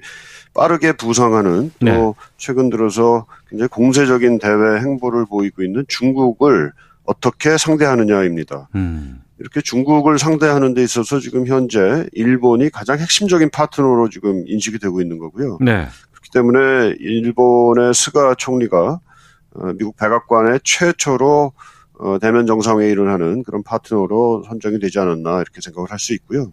빠르게 0.54 0.92
부상하는 0.92 1.70
또 1.78 1.84
네. 1.84 2.12
최근 2.36 2.70
들어서 2.70 3.26
굉장히 3.48 3.68
공세적인 3.68 4.38
대외 4.38 4.80
행보를 4.80 5.26
보이고 5.26 5.62
있는 5.62 5.84
중국을 5.88 6.72
어떻게 7.04 7.56
상대하느냐입니다. 7.56 8.68
음. 8.74 9.22
이렇게 9.38 9.60
중국을 9.62 10.18
상대하는 10.18 10.74
데 10.74 10.82
있어서 10.82 11.18
지금 11.18 11.46
현재 11.46 12.06
일본이 12.12 12.68
가장 12.68 12.98
핵심적인 12.98 13.50
파트너로 13.50 14.10
지금 14.10 14.44
인식이 14.46 14.78
되고 14.78 15.00
있는 15.00 15.18
거고요. 15.18 15.58
네. 15.62 15.86
그렇기 16.12 16.30
때문에 16.32 16.96
일본의 16.98 17.94
스가 17.94 18.34
총리가 18.34 19.00
어, 19.54 19.72
미국 19.78 19.96
백악관의 19.96 20.60
최초로 20.62 21.52
어, 22.00 22.18
대면 22.20 22.46
정상회의를 22.46 23.10
하는 23.10 23.42
그런 23.42 23.62
파트너로 23.62 24.44
선정이 24.46 24.78
되지 24.78 24.98
않았나 24.98 25.40
이렇게 25.40 25.60
생각을 25.60 25.90
할 25.90 25.98
수 25.98 26.12
있고요. 26.14 26.52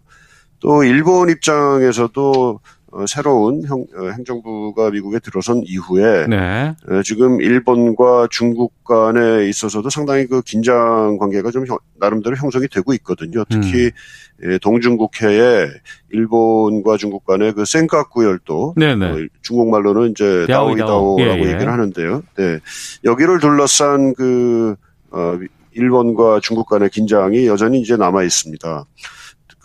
또 0.60 0.82
일본 0.82 1.30
입장에서도 1.30 2.60
어, 2.90 3.04
새로운 3.06 3.62
형- 3.66 3.84
어, 3.96 4.08
행정부가 4.16 4.90
미국에 4.90 5.18
들어선 5.18 5.62
이후에 5.66 6.26
네. 6.26 6.74
어, 6.88 7.02
지금 7.02 7.40
일본과 7.42 8.28
중국 8.30 8.82
간에 8.84 9.46
있어서도 9.48 9.90
상당히 9.90 10.26
그 10.26 10.40
긴장 10.40 11.18
관계가 11.18 11.50
좀 11.50 11.66
형- 11.66 11.78
나름대로 12.00 12.34
형성이 12.36 12.66
되고 12.68 12.94
있거든요. 12.94 13.44
특히 13.50 13.90
예, 14.44 14.56
동중국해에 14.58 15.66
일본과 16.10 16.96
중국 16.96 17.26
간의 17.26 17.52
그 17.52 17.64
센카쿠 17.66 18.24
열도 18.24 18.74
네네. 18.76 19.06
어, 19.06 19.16
중국말로는 19.42 20.12
이제 20.12 20.46
다오이다오. 20.48 20.86
다오이다오라고 20.86 21.40
예, 21.40 21.44
예. 21.48 21.52
얘기를 21.54 21.70
하는데요. 21.72 22.22
네. 22.38 22.58
여기를 23.04 23.40
둘러싼 23.40 24.14
그 24.14 24.76
어, 25.10 25.38
일본과 25.72 26.40
중국 26.42 26.68
간의 26.68 26.88
긴장이 26.90 27.46
여전히 27.46 27.80
이제 27.80 27.96
남아 27.96 28.22
있습니다. 28.24 28.84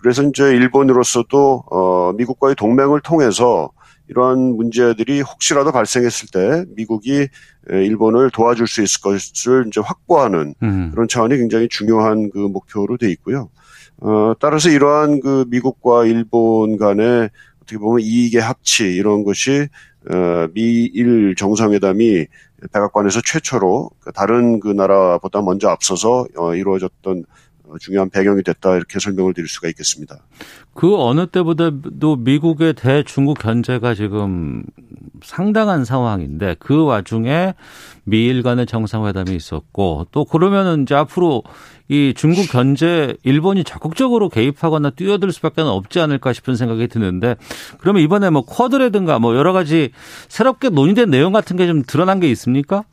그래서 0.03 0.21
이제 0.21 0.43
일본으로서도 0.43 1.63
어, 1.71 2.13
미국과의 2.17 2.55
동맹을 2.55 2.99
통해서 2.99 3.71
이러한 4.09 4.37
문제들이 4.37 5.21
혹시라도 5.21 5.71
발생했을 5.71 6.27
때 6.33 6.65
미국이 6.75 7.21
에, 7.21 7.85
일본을 7.85 8.29
도와줄 8.31 8.67
수 8.67 8.83
있을 8.83 9.01
것을 9.01 9.65
이제 9.67 9.79
확보하는 9.79 10.55
음. 10.61 10.91
그런 10.91 11.07
차원이 11.07 11.37
굉장히 11.37 11.69
중요한 11.69 12.29
그 12.31 12.37
목표로 12.37 12.97
돼 12.97 13.09
있고요. 13.11 13.49
어, 14.01 14.33
따라서 14.41 14.69
이러한 14.69 15.21
그 15.21 15.45
미국과 15.47 16.05
일본 16.05 16.77
간의 16.77 17.29
어떻게 17.61 17.77
보면 17.77 18.01
이익의 18.01 18.41
합치 18.41 18.83
이런 18.83 19.23
것이 19.23 19.69
어, 20.11 20.47
미일 20.53 21.33
정상회담이 21.35 22.27
백악관에서 22.73 23.21
최초로 23.25 23.89
그 24.01 24.11
다른 24.11 24.59
그 24.59 24.67
나라보다 24.67 25.41
먼저 25.41 25.69
앞서서 25.69 26.25
어, 26.35 26.55
이루어졌던 26.55 27.19
어, 27.19 27.42
중요한 27.79 28.09
배경이 28.09 28.43
됐다 28.43 28.75
이렇게 28.75 28.99
설명을 28.99 29.33
드릴 29.33 29.47
수가 29.47 29.67
있겠습니다. 29.69 30.17
그 30.73 30.95
어느 30.97 31.27
때보다도 31.27 32.17
미국의 32.17 32.73
대중국 32.73 33.39
견제가 33.39 33.93
지금 33.93 34.63
상당한 35.23 35.85
상황인데 35.85 36.55
그 36.59 36.83
와중에 36.83 37.53
미일 38.03 38.43
간의 38.43 38.65
정상회담이 38.65 39.35
있었고 39.35 40.07
또 40.11 40.25
그러면은 40.25 40.83
이제 40.83 40.95
앞으로 40.95 41.43
이 41.89 42.13
중국 42.15 42.49
견제 42.49 43.15
일본이 43.23 43.63
적극적으로 43.63 44.29
개입하거나 44.29 44.91
뛰어들 44.91 45.31
수밖에 45.31 45.61
없지 45.61 45.99
않을까 45.99 46.33
싶은 46.33 46.55
생각이 46.55 46.87
드는데 46.87 47.35
그러면 47.77 48.01
이번에 48.01 48.29
뭐 48.29 48.43
쿼드라든가 48.45 49.19
뭐 49.19 49.35
여러 49.35 49.53
가지 49.53 49.91
새롭게 50.27 50.69
논의된 50.69 51.09
내용 51.09 51.33
같은 51.33 51.57
게 51.57 51.67
좀 51.67 51.83
드러난 51.83 52.19
게 52.19 52.29
있습니까? 52.31 52.83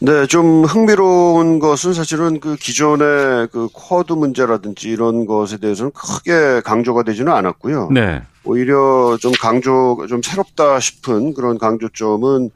네, 0.00 0.26
좀 0.26 0.64
흥미로운 0.64 1.58
것은 1.58 1.92
사실은 1.92 2.38
그 2.38 2.54
기존의 2.54 3.48
그 3.50 3.68
쿼드 3.72 4.12
문제라든지 4.12 4.90
이런 4.90 5.26
것에 5.26 5.56
대해서는 5.58 5.90
크게 5.92 6.60
강조가 6.64 7.02
되지는 7.02 7.32
않았고요. 7.32 7.90
네. 7.92 8.22
오히려 8.44 9.16
좀 9.20 9.32
강조, 9.40 10.06
좀 10.08 10.22
새롭다 10.22 10.78
싶은 10.78 11.34
그런 11.34 11.58
강조점은 11.58 12.50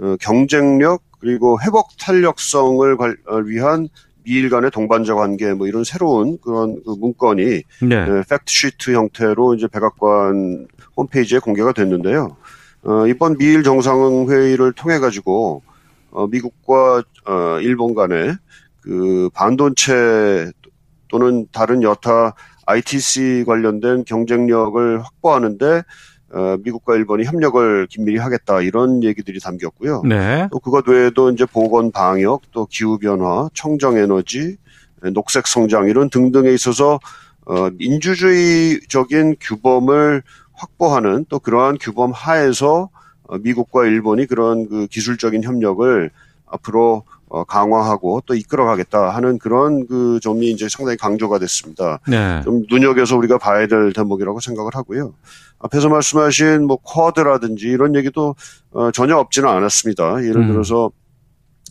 어, 0.00 0.16
경쟁력 0.20 1.02
그리고 1.20 1.58
회복 1.62 1.90
탄력성을 2.00 2.96
관- 2.96 3.16
어, 3.28 3.36
위한 3.36 3.88
미일 4.24 4.50
간의 4.50 4.70
동반자 4.72 5.14
관계 5.14 5.52
뭐 5.52 5.68
이런 5.68 5.84
새로운 5.84 6.38
그런 6.42 6.80
그 6.84 6.90
문건이 6.98 7.44
네. 7.44 7.62
네, 7.82 8.22
팩트 8.28 8.44
시트 8.46 8.92
형태로 8.92 9.54
이제 9.54 9.68
백악관 9.68 10.66
홈페이지에 10.96 11.38
공개가 11.38 11.72
됐는데요. 11.72 12.36
어, 12.84 13.06
이번 13.06 13.36
미일 13.38 13.62
정상회의를 13.62 14.72
통해 14.72 14.98
가지고 14.98 15.62
어, 16.12 16.26
미국과 16.26 17.02
어, 17.26 17.58
일본 17.60 17.94
간에 17.94 18.34
그 18.80 19.28
반도체 19.34 20.50
또는 21.08 21.46
다른 21.52 21.82
여타 21.82 22.34
ITC 22.66 23.44
관련된 23.46 24.04
경쟁력을 24.04 25.02
확보하는데 25.02 25.82
어, 26.34 26.56
미국과 26.64 26.96
일본이 26.96 27.24
협력을 27.24 27.86
긴밀히 27.88 28.18
하겠다 28.18 28.62
이런 28.62 29.02
얘기들이 29.02 29.40
담겼고요. 29.40 30.02
네. 30.08 30.48
또 30.50 30.58
그것 30.58 30.86
외에도 30.88 31.30
이제 31.30 31.44
보건 31.44 31.90
방역, 31.92 32.42
또 32.52 32.66
기후 32.66 32.98
변화, 32.98 33.48
청정 33.52 33.98
에너지, 33.98 34.56
녹색 35.12 35.46
성장 35.46 35.88
이런 35.88 36.08
등등에 36.08 36.52
있어서 36.52 36.98
어, 37.44 37.70
민주주의적인 37.70 39.36
규범을 39.40 40.22
확보하는 40.54 41.26
또 41.28 41.38
그러한 41.38 41.76
규범 41.78 42.12
하에서 42.12 42.84
어, 42.84 42.88
미국과 43.40 43.86
일본이 43.86 44.26
그런 44.26 44.68
그 44.68 44.86
기술적인 44.86 45.44
협력을 45.44 46.10
앞으로 46.46 47.04
어, 47.28 47.44
강화하고 47.44 48.22
또 48.26 48.34
이끌어가겠다 48.34 49.08
하는 49.08 49.38
그런 49.38 49.86
그 49.86 50.20
점이 50.20 50.50
이제 50.50 50.68
상당히 50.68 50.98
강조가 50.98 51.38
됐습니다. 51.38 51.98
네. 52.06 52.42
좀 52.44 52.64
눈여겨서 52.68 53.16
우리가 53.16 53.38
봐야 53.38 53.66
될 53.66 53.94
대목이라고 53.94 54.38
생각을 54.40 54.72
하고요. 54.74 55.14
앞에서 55.58 55.88
말씀하신 55.88 56.66
뭐 56.66 56.76
쿼드라든지 56.76 57.68
이런 57.68 57.94
얘기도 57.94 58.34
어, 58.72 58.90
전혀 58.90 59.16
없지는 59.16 59.48
않았습니다. 59.48 60.24
예를 60.24 60.42
음. 60.42 60.52
들어서 60.52 60.90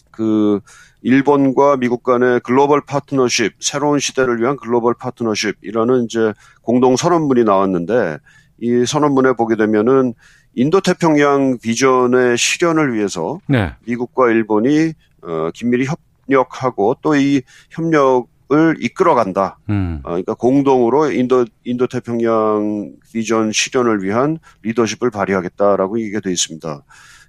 그 0.09 0.59
일본과 1.03 1.77
미국 1.77 2.01
간의 2.01 2.39
글로벌 2.43 2.81
파트너십, 2.81 3.53
새로운 3.59 3.99
시대를 3.99 4.39
위한 4.41 4.55
글로벌 4.55 4.95
파트너십이라는 4.95 6.05
이제 6.05 6.33
공동 6.61 6.95
선언문이 6.95 7.43
나왔는데 7.43 8.17
이 8.59 8.85
선언문에 8.85 9.33
보게 9.33 9.55
되면은 9.55 10.13
인도 10.55 10.81
태평양 10.81 11.57
비전의 11.59 12.37
실현을 12.37 12.93
위해서 12.93 13.39
네. 13.47 13.73
미국과 13.85 14.29
일본이 14.29 14.93
어, 15.21 15.49
긴밀히 15.53 15.85
협력하고 16.27 16.97
또 17.01 17.15
이 17.15 17.41
협력을 17.69 18.75
이끌어간다. 18.79 19.59
음. 19.69 19.99
어, 20.03 20.09
그러니까 20.09 20.33
공동으로 20.33 21.11
인도 21.11 21.45
인도 21.63 21.87
태평양 21.87 22.93
비전 23.11 23.51
실현을 23.51 24.03
위한 24.03 24.39
리더십을 24.63 25.09
발휘하겠다라고 25.11 25.99
얘기가 25.99 26.19
돼 26.19 26.31
있습니다. 26.31 26.83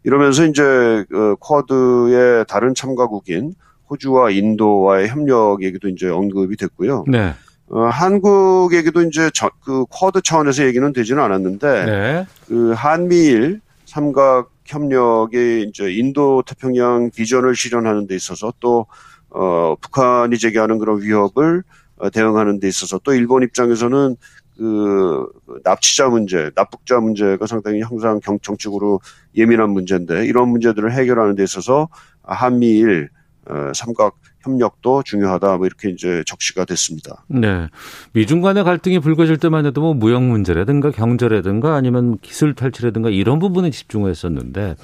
이러면서 0.04 0.44
이제 0.46 0.62
어, 0.62 1.34
쿼드의 1.40 2.46
다른 2.48 2.74
참가국인 2.74 3.54
호주와 3.90 4.30
인도와의 4.30 5.08
협력 5.08 5.62
얘기도 5.62 5.88
이제 5.88 6.08
언급이 6.08 6.56
됐고요. 6.56 7.04
네. 7.08 7.34
어, 7.72 7.86
한국 7.86 8.74
얘기도 8.74 9.00
이제 9.00 9.30
저, 9.32 9.50
그 9.64 9.86
쿼드 9.88 10.20
차원에서 10.20 10.64
얘기는 10.66 10.92
되지는 10.92 11.22
않았는데 11.22 11.84
네. 11.86 12.26
그 12.46 12.72
한미일 12.72 13.62
삼각 13.86 14.50
협력이 14.66 15.66
이제 15.68 15.90
인도 15.90 16.42
태평양 16.46 17.10
비전을 17.14 17.56
실현하는 17.56 18.06
데 18.06 18.14
있어서 18.14 18.52
또 18.60 18.86
어, 19.30 19.74
북한이 19.80 20.36
제기하는 20.38 20.78
그런 20.78 21.00
위협을 21.00 21.62
어, 21.96 22.10
대응하는 22.10 22.60
데 22.60 22.68
있어서 22.68 22.98
또 23.02 23.14
일본 23.14 23.42
입장에서는 23.42 24.16
그 24.58 25.26
납치자 25.64 26.08
문제, 26.10 26.50
납북자 26.54 27.00
문제가 27.00 27.46
상당히 27.46 27.80
항상 27.80 28.20
경, 28.22 28.38
정치적으로 28.40 29.00
예민한 29.34 29.70
문제인데 29.70 30.26
이런 30.26 30.50
문제들을 30.50 30.92
해결하는 30.92 31.36
데 31.36 31.42
있어서 31.42 31.88
한미일 32.22 33.08
어, 33.46 33.72
삼각 33.74 34.14
협력도 34.42 35.02
중요하다. 35.04 35.56
뭐 35.58 35.66
이렇게 35.66 35.90
이제 35.90 36.22
적시가 36.26 36.64
됐습니다. 36.64 37.24
네. 37.28 37.68
미중 38.12 38.40
간의 38.40 38.64
갈등이 38.64 38.98
불거질 38.98 39.38
때만 39.38 39.66
해도 39.66 39.80
뭐 39.80 39.94
무역 39.94 40.22
문제라든가 40.22 40.90
경제라든가 40.90 41.74
아니면 41.74 42.18
기술 42.22 42.54
탈취라든가 42.54 43.10
이런 43.10 43.38
부분에 43.38 43.70
집중했었는데 43.70 44.76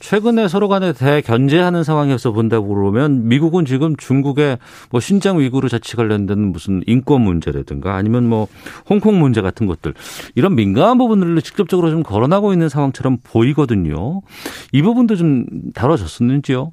최근에 0.00 0.48
서로 0.48 0.68
간에 0.68 0.92
대견제하는 0.92 1.84
상황에서 1.84 2.32
본다고 2.32 2.68
그러면 2.68 3.28
미국은 3.28 3.64
지금 3.64 3.96
중국의 3.96 4.58
뭐 4.90 5.00
신장 5.00 5.38
위구르 5.38 5.68
자치 5.68 5.96
관련된 5.96 6.38
무슨 6.38 6.82
인권 6.86 7.22
문제라든가 7.22 7.94
아니면 7.94 8.28
뭐 8.28 8.48
홍콩 8.88 9.18
문제 9.18 9.40
같은 9.40 9.66
것들 9.66 9.94
이런 10.34 10.54
민감한 10.54 10.98
부분들을 10.98 11.40
직접적으로 11.42 11.90
좀 11.90 12.02
거론하고 12.02 12.52
있는 12.52 12.68
상황처럼 12.68 13.18
보이거든요. 13.22 14.22
이 14.72 14.82
부분도 14.82 15.16
좀 15.16 15.46
다뤄졌었는지요? 15.74 16.72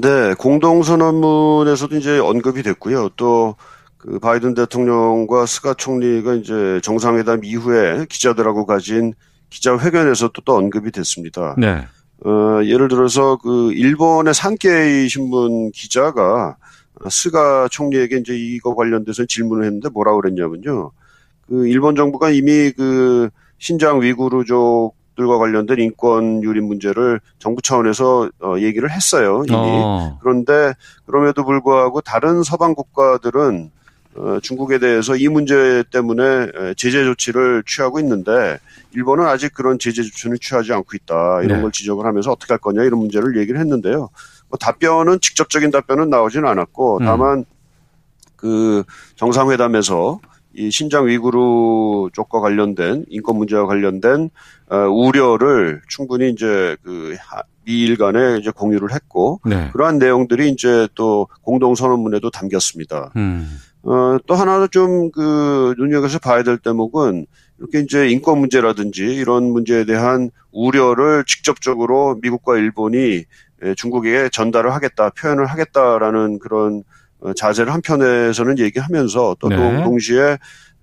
네, 0.00 0.34
공동선언문에서도 0.34 1.96
이제 1.96 2.18
언급이 2.18 2.62
됐고요. 2.62 3.10
또 3.16 3.56
그 3.98 4.20
바이든 4.20 4.54
대통령과 4.54 5.44
스가 5.44 5.74
총리가 5.74 6.34
이제 6.34 6.80
정상회담 6.82 7.44
이후에 7.44 8.06
기자들하고 8.08 8.64
가진 8.64 9.12
기자회견에서도 9.50 10.40
또 10.44 10.56
언급이 10.56 10.92
됐습니다. 10.92 11.56
네. 11.58 11.84
어, 12.24 12.64
예를 12.64 12.88
들어서 12.88 13.36
그 13.36 13.72
일본의 13.72 14.34
산케이 14.34 15.08
신문 15.08 15.72
기자가 15.72 16.56
스가 17.10 17.68
총리에게 17.70 18.18
이제 18.18 18.36
이거 18.36 18.74
관련돼서 18.74 19.24
질문을 19.26 19.64
했는데 19.64 19.88
뭐라고 19.88 20.20
그랬냐면요. 20.20 20.92
그 21.48 21.66
일본 21.66 21.96
정부가 21.96 22.30
이미 22.30 22.70
그 22.72 23.30
신장 23.58 24.00
위구르족 24.00 24.94
들과 25.18 25.36
관련된 25.36 25.80
인권 25.80 26.44
유린 26.44 26.68
문제를 26.68 27.20
정부 27.40 27.60
차원에서 27.60 28.30
어, 28.40 28.54
얘기를 28.58 28.88
했어요. 28.90 29.42
이미. 29.48 29.56
어. 29.56 30.16
그런데 30.22 30.74
그럼에도 31.06 31.44
불구하고 31.44 32.00
다른 32.00 32.44
서방 32.44 32.74
국가들은 32.74 33.70
어, 34.14 34.38
중국에 34.40 34.78
대해서 34.78 35.16
이 35.16 35.26
문제 35.28 35.82
때문에 35.90 36.22
에, 36.22 36.74
제재 36.76 37.02
조치를 37.02 37.64
취하고 37.66 37.98
있는데 37.98 38.58
일본은 38.92 39.26
아직 39.26 39.52
그런 39.52 39.78
제재 39.80 40.02
조치는 40.02 40.38
취하지 40.40 40.72
않고 40.72 40.90
있다 40.94 41.42
이런 41.42 41.58
네. 41.58 41.62
걸 41.62 41.72
지적을 41.72 42.06
하면서 42.06 42.30
어떻게 42.30 42.52
할 42.52 42.58
거냐 42.58 42.84
이런 42.84 43.00
문제를 43.00 43.36
얘기를 43.38 43.58
했는데요. 43.60 44.08
뭐 44.48 44.58
답변은 44.58 45.20
직접적인 45.20 45.72
답변은 45.72 46.10
나오지는 46.10 46.48
않았고 46.48 46.98
음. 46.98 47.04
다만 47.04 47.44
그 48.36 48.84
정상회담에서 49.16 50.20
이 50.54 50.70
신장 50.70 51.06
위구르 51.06 52.10
쪽과 52.12 52.40
관련된 52.40 53.04
인권 53.08 53.36
문제와 53.36 53.66
관련된 53.66 54.30
어, 54.70 54.76
우려를 54.88 55.82
충분히 55.88 56.30
이제 56.30 56.76
그 56.82 57.16
하- 57.20 57.42
미일 57.64 57.96
간에 57.98 58.38
이제 58.38 58.50
공유를 58.50 58.92
했고 58.92 59.40
네. 59.44 59.68
그러한 59.72 59.98
내용들이 59.98 60.48
이제 60.50 60.88
또 60.94 61.28
공동 61.42 61.74
선언문에도 61.74 62.30
담겼습니다. 62.30 63.12
음. 63.16 63.58
어, 63.82 64.16
또 64.26 64.34
하나 64.34 64.66
좀그 64.66 65.74
눈여겨서 65.76 66.18
봐야 66.18 66.42
될 66.42 66.58
대목은 66.58 67.26
이렇게 67.58 67.80
이제 67.80 68.08
인권 68.08 68.38
문제라든지 68.40 69.02
이런 69.04 69.44
문제에 69.44 69.84
대한 69.84 70.30
우려를 70.50 71.24
직접적으로 71.26 72.18
미국과 72.22 72.56
일본이 72.56 73.24
에, 73.62 73.74
중국에게 73.74 74.30
전달을 74.32 74.72
하겠다, 74.72 75.10
표현을 75.10 75.46
하겠다라는 75.46 76.38
그런 76.38 76.78
어, 76.78 76.82
자세를 77.36 77.72
한편에서는 77.72 78.58
얘기하면서 78.58 79.36
또 79.40 79.48
네. 79.48 79.56
동- 79.56 79.84
동시에 79.84 80.38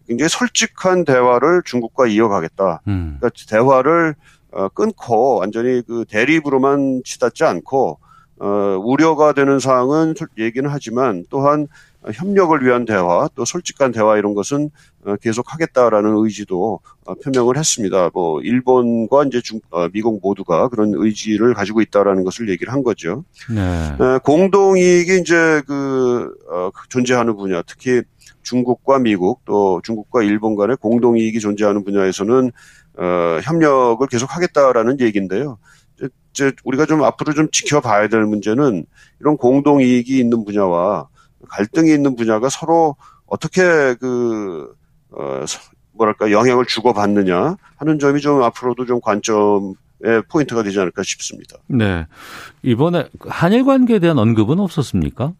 굉장히 0.07 0.29
솔직한 0.29 1.05
대화를 1.05 1.61
중국과 1.65 2.07
이어가겠다. 2.07 2.81
음. 2.87 3.17
그러니까 3.19 3.29
대화를 3.49 4.15
어, 4.51 4.69
끊고 4.69 5.39
완전히 5.39 5.81
그 5.85 6.05
대립으로만 6.07 7.01
치닫지 7.03 7.43
않고 7.43 7.99
어, 8.39 8.47
우려가 8.83 9.33
되는 9.33 9.59
사항은 9.59 10.13
솔- 10.17 10.27
얘기는 10.37 10.69
하지만 10.69 11.25
또한 11.29 11.67
어, 11.94 11.94
협력을 12.13 12.63
위한 12.63 12.85
대화, 12.85 13.27
또 13.35 13.45
솔직한 13.45 13.91
대화 13.91 14.17
이런 14.17 14.33
것은 14.33 14.69
어, 15.05 15.15
계속 15.17 15.53
하겠다라는 15.53 16.17
의지도 16.17 16.79
어, 17.05 17.13
표명을 17.15 17.57
했습니다. 17.57 18.09
뭐 18.13 18.41
일본과 18.41 19.23
이제 19.25 19.41
중, 19.41 19.59
어, 19.69 19.87
미국 19.89 20.19
모두가 20.21 20.69
그런 20.69 20.93
의지를 20.95 21.53
가지고 21.53 21.81
있다라는 21.81 22.23
것을 22.23 22.49
얘기를 22.49 22.73
한 22.73 22.83
거죠. 22.83 23.23
네. 23.49 23.61
에, 23.61 24.17
공동이익이 24.23 25.19
이제 25.19 25.61
그 25.67 26.33
어, 26.49 26.69
존재하는 26.89 27.35
분야, 27.35 27.61
특히 27.63 28.01
중국과 28.43 28.99
미국 28.99 29.43
또 29.45 29.81
중국과 29.83 30.23
일본 30.23 30.55
간의 30.55 30.77
공동이익이 30.77 31.39
존재하는 31.39 31.83
분야에서는 31.83 32.51
어, 32.97 33.39
협력을 33.43 34.05
계속하겠다라는 34.07 34.99
얘기인데요. 34.99 35.57
이제 36.31 36.51
우리가 36.65 36.85
좀 36.85 37.01
앞으로 37.01 37.33
좀 37.33 37.47
지켜봐야 37.49 38.09
될 38.09 38.25
문제는 38.25 38.85
이런 39.21 39.37
공동이익이 39.37 40.19
있는 40.19 40.43
분야와 40.43 41.07
갈등이 41.45 41.91
있는 41.93 42.15
분야가 42.15 42.49
서로 42.49 42.95
어떻게 43.25 43.61
그 43.99 44.73
어, 45.11 45.43
서- 45.47 45.59
뭐랄까 45.93 46.29
영향을 46.31 46.65
주고받느냐 46.65 47.55
하는 47.77 47.99
점이 47.99 48.19
좀 48.21 48.43
앞으로도 48.43 48.85
좀 48.85 48.99
관점의 49.01 49.75
포인트가 50.29 50.61
되지 50.63 50.79
않을까 50.79 51.03
싶습니다. 51.03 51.57
네. 51.67 52.05
이번에 52.63 53.09
한일 53.21 53.63
관계에 53.63 53.99
대한 53.99 54.17
언급은 54.19 54.59
없었습니까? 54.59 55.33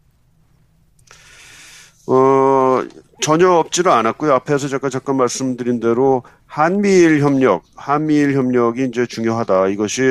어, 2.08 2.82
전혀 3.20 3.50
없지는 3.50 3.90
않았고요. 3.90 4.32
앞에서 4.34 4.68
잠깐 4.68 4.90
잠깐 4.90 5.16
말씀드린 5.16 5.80
대로 5.80 6.22
한미일 6.46 7.20
협력, 7.20 7.64
한미일 7.74 8.34
협력이 8.36 8.84
이제 8.84 9.06
중요하다. 9.06 9.68
이것이 9.68 10.02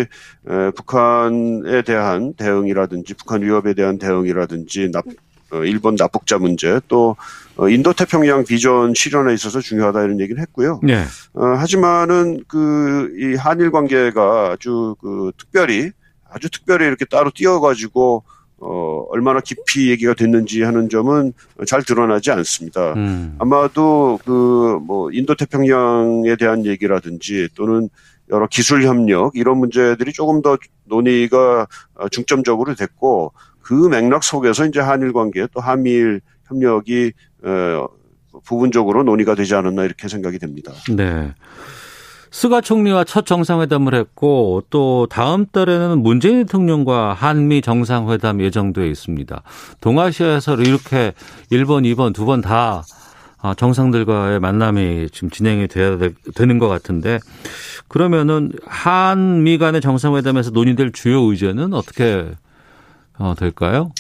에, 0.49 0.71
북한에 0.75 1.81
대한 1.83 2.33
대응이라든지 2.33 3.13
북한 3.13 3.41
위협에 3.41 3.73
대한 3.73 3.97
대응이라든지 3.97 4.91
일본 5.63 5.95
납북자 5.95 6.37
문제 6.37 6.79
또 6.87 7.15
어, 7.55 7.69
인도 7.69 7.93
태평양 7.93 8.43
비전 8.43 8.93
실현에 8.93 9.33
있어서 9.33 9.61
중요하다 9.61 10.03
이런 10.03 10.19
얘기를 10.19 10.41
했고요. 10.41 10.81
네. 10.83 11.03
어, 11.33 11.45
하지만은 11.45 12.43
그 12.47 13.09
이 13.17 13.35
한일 13.35 13.71
관계가 13.71 14.51
아주 14.51 14.95
그 15.01 15.31
특별히 15.37 15.91
아주 16.29 16.49
특별히 16.49 16.85
이렇게 16.87 17.05
따로 17.05 17.31
띄어가지고 17.33 18.23
어 18.57 19.05
얼마나 19.09 19.41
깊이 19.41 19.89
얘기가 19.89 20.13
됐는지 20.13 20.63
하는 20.63 20.89
점은 20.89 21.33
잘 21.67 21.83
드러나지 21.83 22.31
않습니다. 22.31 22.93
음. 22.93 23.35
아마도 23.39 24.19
그 24.25 24.79
뭐 24.85 25.09
인도 25.11 25.35
태평양에 25.35 26.35
대한 26.37 26.65
얘기라든지 26.65 27.49
또는 27.55 27.89
여러 28.29 28.47
기술 28.47 28.83
협력 28.83 29.31
이런 29.35 29.57
문제들이 29.57 30.11
조금 30.13 30.41
더 30.41 30.57
논의가 30.85 31.67
어, 31.95 32.09
중점적으로 32.09 32.75
됐고 32.75 33.33
그 33.65 33.73
맥락 33.73 34.23
속에서 34.23 34.67
이제 34.67 34.79
한일 34.79 35.11
관계 35.11 35.47
또 35.51 35.59
한미일 35.59 36.21
협력이 36.47 37.13
어 37.43 37.87
부분적으로 38.43 39.01
논의가 39.03 39.33
되지 39.33 39.55
않았나 39.55 39.85
이렇게 39.85 40.07
생각이 40.07 40.37
됩니다. 40.37 40.71
네. 40.95 41.33
스가 42.29 42.61
총리와 42.61 43.05
첫 43.05 43.25
정상회담을 43.25 43.95
했고 43.95 44.61
또 44.69 45.07
다음 45.09 45.47
달에는 45.47 46.03
문재인 46.03 46.43
대통령과 46.45 47.13
한미 47.13 47.61
정상회담 47.61 48.41
예정되어 48.41 48.85
있습니다. 48.85 49.41
동아시아에서 49.81 50.55
이렇게 50.57 51.13
1번, 51.51 51.91
2번, 51.95 52.13
두번다 52.13 52.83
정상들과의 53.57 54.41
만남이 54.41 55.09
지금 55.11 55.29
진행이 55.31 55.69
돼야 55.69 55.97
되는 56.35 56.59
것 56.59 56.67
같은데 56.67 57.19
그러면은 57.87 58.51
한미 58.67 59.57
간의 59.57 59.81
정상회담에서 59.81 60.51
논의될 60.51 60.91
주요 60.91 61.21
의제는 61.21 61.73
어떻게 61.73 62.25
어, 63.17 63.33
될까요? 63.37 63.91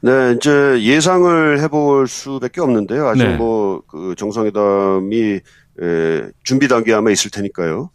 네, 0.00 0.34
이제 0.36 0.82
예상을 0.82 1.60
해볼 1.62 2.06
수밖에 2.08 2.60
없는데요. 2.60 3.08
아직 3.08 3.24
네. 3.24 3.36
뭐그 3.36 4.14
정상회담이 4.18 5.40
에, 5.82 6.22
준비 6.44 6.68
단계에 6.68 6.94
아마 6.94 7.10
있을 7.10 7.30
테니까요. 7.30 7.90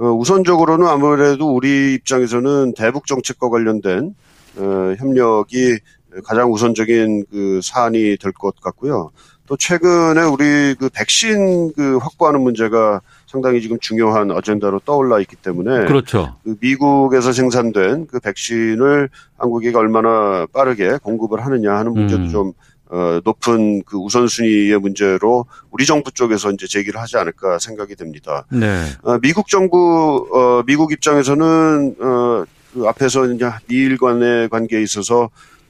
어, 0.00 0.04
우선적으로는 0.04 0.86
아무래도 0.86 1.52
우리 1.54 1.94
입장에서는 1.94 2.74
대북 2.74 3.06
정책과 3.06 3.48
관련된 3.50 4.14
어, 4.56 4.94
협력이 4.98 5.78
가장 6.24 6.52
우선적인 6.52 7.26
그 7.30 7.60
사안이 7.62 8.16
될 8.18 8.32
것 8.32 8.54
같고요. 8.60 9.10
또 9.46 9.56
최근에 9.56 10.22
우리 10.22 10.74
그 10.78 10.88
백신 10.92 11.72
그 11.74 11.96
확보하는 11.98 12.40
문제가 12.40 13.00
상당히 13.28 13.60
지금 13.60 13.78
중요한 13.78 14.30
어젠다로 14.30 14.80
떠올라 14.86 15.20
있기 15.20 15.36
때문에 15.36 15.86
그렇죠. 15.86 16.34
그 16.42 16.56
미국에서 16.60 17.32
생산된 17.32 18.06
그 18.06 18.20
백신을 18.20 19.10
한국이 19.36 19.68
얼마나 19.74 20.46
빠르게 20.52 20.96
공급을 21.02 21.44
하느냐 21.44 21.74
하는 21.74 21.92
문제도 21.92 22.22
음. 22.22 22.28
좀 22.30 22.52
어, 22.90 23.20
높은 23.22 23.82
그 23.82 23.98
우선순위의 23.98 24.80
문제로 24.80 25.44
우리 25.70 25.84
정부 25.84 26.10
쪽에서 26.10 26.50
이제 26.52 26.66
제기를 26.66 26.98
하지 26.98 27.18
않을까 27.18 27.58
생각이 27.58 27.94
됩니다. 27.96 28.46
네. 28.50 28.82
어, 29.02 29.18
미국 29.18 29.48
정부, 29.48 30.26
어, 30.32 30.62
미국 30.64 30.90
입장에서는, 30.92 31.96
어, 32.00 32.44
그 32.72 32.86
앞에서 32.86 33.26
이제 33.26 33.50
미일 33.66 33.98
간의 33.98 34.48
관계에 34.48 34.82
있어서 34.82 35.28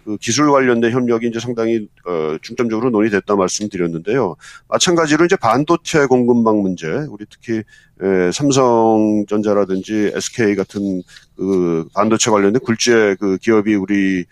그 0.09 0.16
기술 0.16 0.51
관련된 0.51 0.90
협력이 0.90 1.27
이제 1.29 1.38
상당히, 1.38 1.87
어, 2.07 2.38
중점적으로 2.40 2.88
논의됐다 2.88 3.37
말씀드렸는데요. 3.37 4.37
마찬가지로 4.68 5.27
이제 5.27 5.37
반도체 5.37 6.07
공급망 6.07 6.62
문제, 6.62 6.87
우리 7.11 7.27
특히, 7.29 7.59
에, 7.59 8.33
삼성전자라든지 8.33 10.12
SK 10.14 10.57
같은 10.57 11.03
그 11.37 11.87
반도체 11.92 12.31
관련된 12.31 12.61
굴지의 12.62 13.16
그 13.16 13.37
기업이 13.37 13.75
우리에 13.75 14.25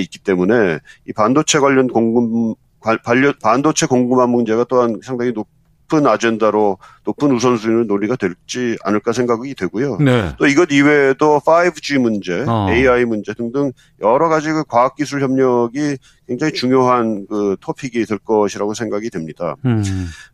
있기 0.00 0.18
때문에 0.18 0.80
이 1.08 1.12
반도체 1.14 1.60
관련 1.60 1.86
공급, 1.88 2.58
관- 2.80 2.98
반려- 3.02 3.32
반도체 3.42 3.86
공급망 3.86 4.30
문제가 4.32 4.64
또한 4.68 5.00
상당히 5.02 5.32
높 5.32 5.48
은 5.94 6.06
아젠다로 6.06 6.78
높은 7.04 7.32
우선순위로 7.32 7.84
논의가 7.84 8.16
될지 8.16 8.78
않을까 8.82 9.12
생각이 9.12 9.54
되고요. 9.54 9.98
네. 9.98 10.32
또 10.38 10.46
이것 10.46 10.70
이외에도 10.72 11.38
5G 11.40 11.98
문제, 11.98 12.44
어. 12.48 12.68
AI 12.70 13.04
문제 13.04 13.34
등등 13.34 13.72
여러 14.00 14.28
가지 14.30 14.50
그 14.52 14.64
과학기술 14.64 15.20
협력이 15.22 15.98
굉장히 16.26 16.54
중요한 16.54 17.26
그 17.28 17.56
토픽이 17.60 18.06
될 18.06 18.16
것이라고 18.18 18.72
생각이 18.72 19.10
됩니다. 19.10 19.56
음. 19.66 19.82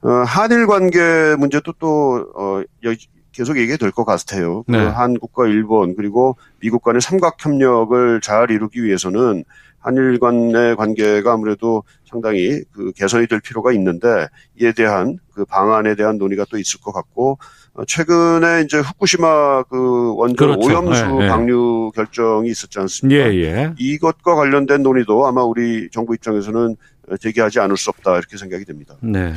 어, 0.03 0.11
한일 0.25 0.68
관계 0.68 1.35
문제도 1.37 1.73
또, 1.81 2.27
어, 2.37 2.62
여- 2.85 2.94
계속 3.33 3.57
얘기가 3.57 3.77
될 3.77 3.90
것 3.92 4.05
같아요. 4.05 4.62
그 4.64 4.73
네. 4.73 4.79
한국과 4.79 5.47
일본 5.47 5.94
그리고 5.97 6.37
미국 6.61 6.83
간의 6.83 7.01
삼각 7.01 7.37
협력을 7.44 8.21
잘 8.21 8.51
이루기 8.51 8.83
위해서는 8.85 9.44
한일 9.88 10.18
간의 10.18 10.77
관계가 10.77 11.33
아무래도 11.33 11.83
상당히 12.05 12.61
그 12.72 12.92
개선이 12.92 13.27
될 13.27 13.40
필요가 13.40 13.72
있는데 13.72 14.29
이에 14.61 14.72
대한 14.72 15.16
그 15.33 15.46
방안에 15.46 15.94
대한 15.94 16.18
논의가 16.18 16.44
또 16.51 16.59
있을 16.59 16.79
것 16.81 16.92
같고 16.92 17.38
어, 17.72 17.85
최근에 17.87 18.64
이제 18.66 18.81
후쿠시마 18.81 19.62
그 19.62 20.14
원전 20.14 20.37
그렇죠. 20.37 20.68
오염수 20.68 21.05
네, 21.07 21.18
네. 21.20 21.29
방류 21.29 21.92
결정이 21.94 22.51
있었지 22.51 22.79
않습니까? 22.81 23.33
예, 23.33 23.35
예. 23.37 23.72
이것과 23.79 24.35
관련된 24.35 24.83
논의도 24.83 25.27
아마 25.27 25.42
우리 25.42 25.88
정부 25.90 26.14
입장에서는 26.14 26.77
어, 27.11 27.16
제기하지 27.16 27.61
않을 27.61 27.79
수 27.79 27.88
없다 27.88 28.18
이렇게 28.18 28.37
생각이 28.37 28.66
됩니다. 28.66 28.94
네. 29.01 29.33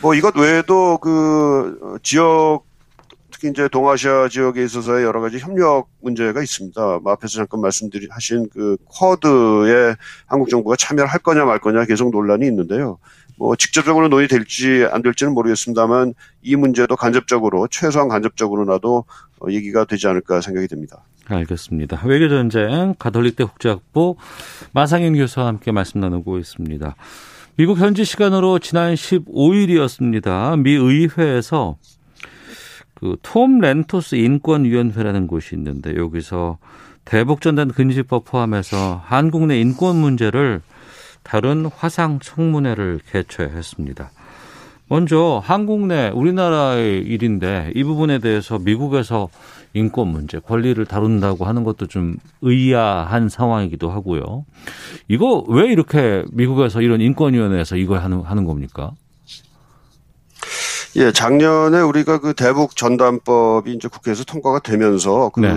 뭐 0.00 0.14
이것 0.14 0.34
외에도 0.36 0.96
그 0.98 1.78
어, 1.82 1.96
지역 2.02 2.62
특히 3.42 3.50
이제 3.50 3.66
동아시아 3.68 4.28
지역에 4.28 4.62
있어서의 4.62 5.04
여러 5.04 5.20
가지 5.20 5.38
협력 5.38 5.88
문제가 6.00 6.40
있습니다. 6.40 7.00
뭐 7.02 7.12
앞에서 7.12 7.38
잠깐 7.38 7.60
말씀드린 7.60 8.08
하신 8.12 8.48
그 8.52 8.76
쿼드에 8.84 9.96
한국 10.26 10.48
정부가 10.48 10.76
참여를 10.76 11.10
할 11.10 11.18
거냐 11.18 11.44
말 11.44 11.58
거냐 11.58 11.84
계속 11.84 12.12
논란이 12.12 12.46
있는데요. 12.46 12.98
뭐 13.36 13.56
직접적으로 13.56 14.06
논의될지 14.06 14.86
안 14.92 15.02
될지는 15.02 15.34
모르겠습니다만 15.34 16.14
이 16.42 16.54
문제도 16.54 16.94
간접적으로 16.94 17.66
최소한 17.68 18.08
간접적으로나도 18.08 19.04
어, 19.40 19.46
얘기가 19.50 19.86
되지 19.86 20.06
않을까 20.06 20.40
생각이 20.40 20.68
됩니다. 20.68 21.02
알겠습니다. 21.26 22.00
외교전쟁 22.04 22.94
가톨릭대 22.96 23.42
국제학부 23.42 24.14
마상인 24.72 25.16
교수와 25.16 25.48
함께 25.48 25.72
말씀 25.72 25.98
나누고 25.98 26.38
있습니다. 26.38 26.94
미국 27.56 27.78
현지 27.78 28.04
시간으로 28.04 28.60
지난 28.60 28.94
15일이었습니다. 28.94 30.62
미 30.62 30.74
의회에서 30.74 31.76
그 33.02 33.16
톰 33.22 33.58
렌토스 33.58 34.14
인권위원회라는 34.14 35.26
곳이 35.26 35.56
있는데 35.56 35.96
여기서 35.96 36.58
대북전단 37.04 37.68
금지법 37.68 38.24
포함해서 38.24 39.02
한국 39.04 39.46
내 39.46 39.60
인권 39.60 39.96
문제를 39.96 40.62
다룬 41.24 41.66
화상 41.66 42.20
청문회를 42.20 43.00
개최했습니다. 43.10 44.12
먼저 44.88 45.40
한국 45.42 45.86
내 45.86 46.10
우리나라의 46.10 47.00
일인데 47.00 47.72
이 47.74 47.82
부분에 47.82 48.20
대해서 48.20 48.58
미국에서 48.60 49.30
인권 49.74 50.08
문제, 50.08 50.38
권리를 50.38 50.84
다룬다고 50.84 51.44
하는 51.44 51.64
것도 51.64 51.86
좀 51.86 52.16
의아한 52.42 53.28
상황이기도 53.28 53.90
하고요. 53.90 54.44
이거 55.08 55.44
왜 55.48 55.72
이렇게 55.72 56.22
미국에서 56.32 56.82
이런 56.82 57.00
인권위원회에서 57.00 57.76
이걸 57.76 58.00
하는, 58.00 58.20
하는 58.20 58.44
겁니까? 58.44 58.92
예, 60.96 61.10
작년에 61.12 61.80
우리가 61.80 62.18
그 62.20 62.34
대북 62.34 62.76
전단법이 62.76 63.72
이제 63.72 63.88
국회에서 63.88 64.24
통과가 64.24 64.60
되면서 64.60 65.30
그 65.30 65.40
네. 65.40 65.54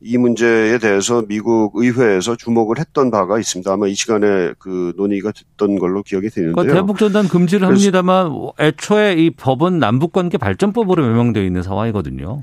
이 0.00 0.18
문제에 0.18 0.78
대해서 0.78 1.22
미국 1.26 1.72
의회에서 1.76 2.36
주목을 2.36 2.78
했던 2.78 3.10
바가 3.10 3.38
있습니다. 3.38 3.72
아마 3.72 3.86
이 3.86 3.94
시간에 3.94 4.52
그 4.58 4.92
논의가 4.96 5.32
됐던 5.32 5.78
걸로 5.78 6.02
기억이 6.02 6.28
되는데요. 6.28 6.54
그러니까 6.54 6.74
대북 6.74 6.98
전단 6.98 7.28
금지를 7.28 7.66
그래서- 7.66 7.80
합니다만 7.82 8.30
애초에 8.60 9.14
이 9.14 9.30
법은 9.30 9.78
남북 9.78 10.12
관계 10.12 10.36
발전법으로 10.36 11.02
명명되어 11.02 11.42
있는 11.44 11.62
상황이거든요. 11.62 12.42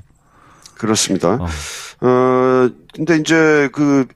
그렇습니다. 0.76 1.34
어. 1.40 1.46
어, 2.06 2.70
근데 2.92 3.16
이제 3.18 3.68
그 3.72 4.06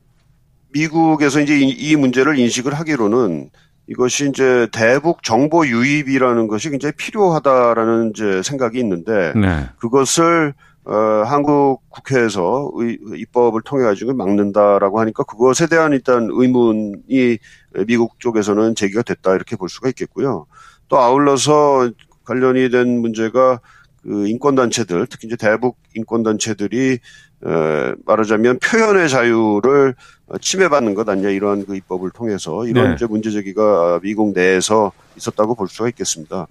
미국에서 0.73 1.41
이제 1.41 1.59
이, 1.59 1.69
이 1.69 1.95
문제를 1.97 2.39
인식을 2.39 2.75
하기로는 2.75 3.51
이것이 3.89 4.29
이제 4.29 4.69
대북 4.71 5.23
정보 5.23 5.67
유입이라는 5.67 6.47
것이 6.47 6.71
굉장히 6.71 6.93
필요하다라는 6.97 8.11
이제 8.11 8.43
생각이 8.43 8.79
있는데 8.79 9.33
네. 9.35 9.69
그것을 9.79 10.55
어, 10.85 10.95
한국 11.27 11.83
국회에서 11.91 12.71
의, 12.77 12.99
입법을 13.15 13.63
통해 13.63 13.85
가지고 13.85 14.15
막는다라고 14.15 15.01
하니까 15.01 15.23
그것에 15.25 15.67
대한 15.67 15.93
일단 15.93 16.29
의문이 16.31 17.39
미국 17.87 18.19
쪽에서는 18.21 18.75
제기가 18.75 19.03
됐다 19.03 19.35
이렇게 19.35 19.57
볼 19.57 19.69
수가 19.69 19.89
있겠고요. 19.91 20.47
또 20.89 20.99
아울러서 20.99 21.91
관련이 22.25 22.71
된 22.71 23.01
문제가 23.01 23.61
그 24.03 24.29
인권 24.29 24.55
단체들, 24.55 25.07
특히 25.09 25.27
이제 25.27 25.37
대북 25.37 25.77
인권 25.95 26.23
단체들이 26.23 26.93
에, 26.93 27.95
말하자면 28.07 28.59
표현의 28.59 29.09
자유를 29.11 29.91
어, 29.91 29.95
침해받는 30.41 30.95
것 30.95 31.09
아니냐 31.09 31.31
이러한 31.31 31.65
그 31.65 31.77
입법을 31.77 32.11
통해서 32.11 32.67
이런 32.67 32.89
네. 32.89 32.95
이제 32.95 33.07
문제 33.07 33.31
제기가 33.31 34.01
미국 34.03 34.33
내에서 34.33 34.93
있었다고 35.17 35.55
볼 35.55 35.69
수가 35.69 35.89
있겠습니다. 35.89 36.47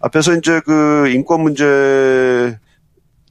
앞에서 0.00 0.36
이제 0.36 0.60
그 0.64 1.08
인권 1.08 1.42
문제 1.42 2.58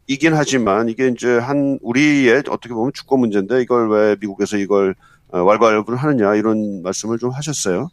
이긴 0.08 0.34
하지만 0.34 0.90
이게 0.90 1.08
이제 1.08 1.38
한 1.38 1.78
우리의 1.82 2.44
어떻게 2.50 2.74
보면 2.74 2.92
주권 2.94 3.20
문제인데 3.20 3.62
이걸 3.62 3.90
왜 3.90 4.16
미국에서 4.20 4.58
이걸 4.58 4.96
어, 5.30 5.40
왈가왈부를 5.40 5.98
하느냐 5.98 6.36
이런 6.36 6.82
말씀을 6.82 7.18
좀 7.18 7.32
하셨어요. 7.32 7.90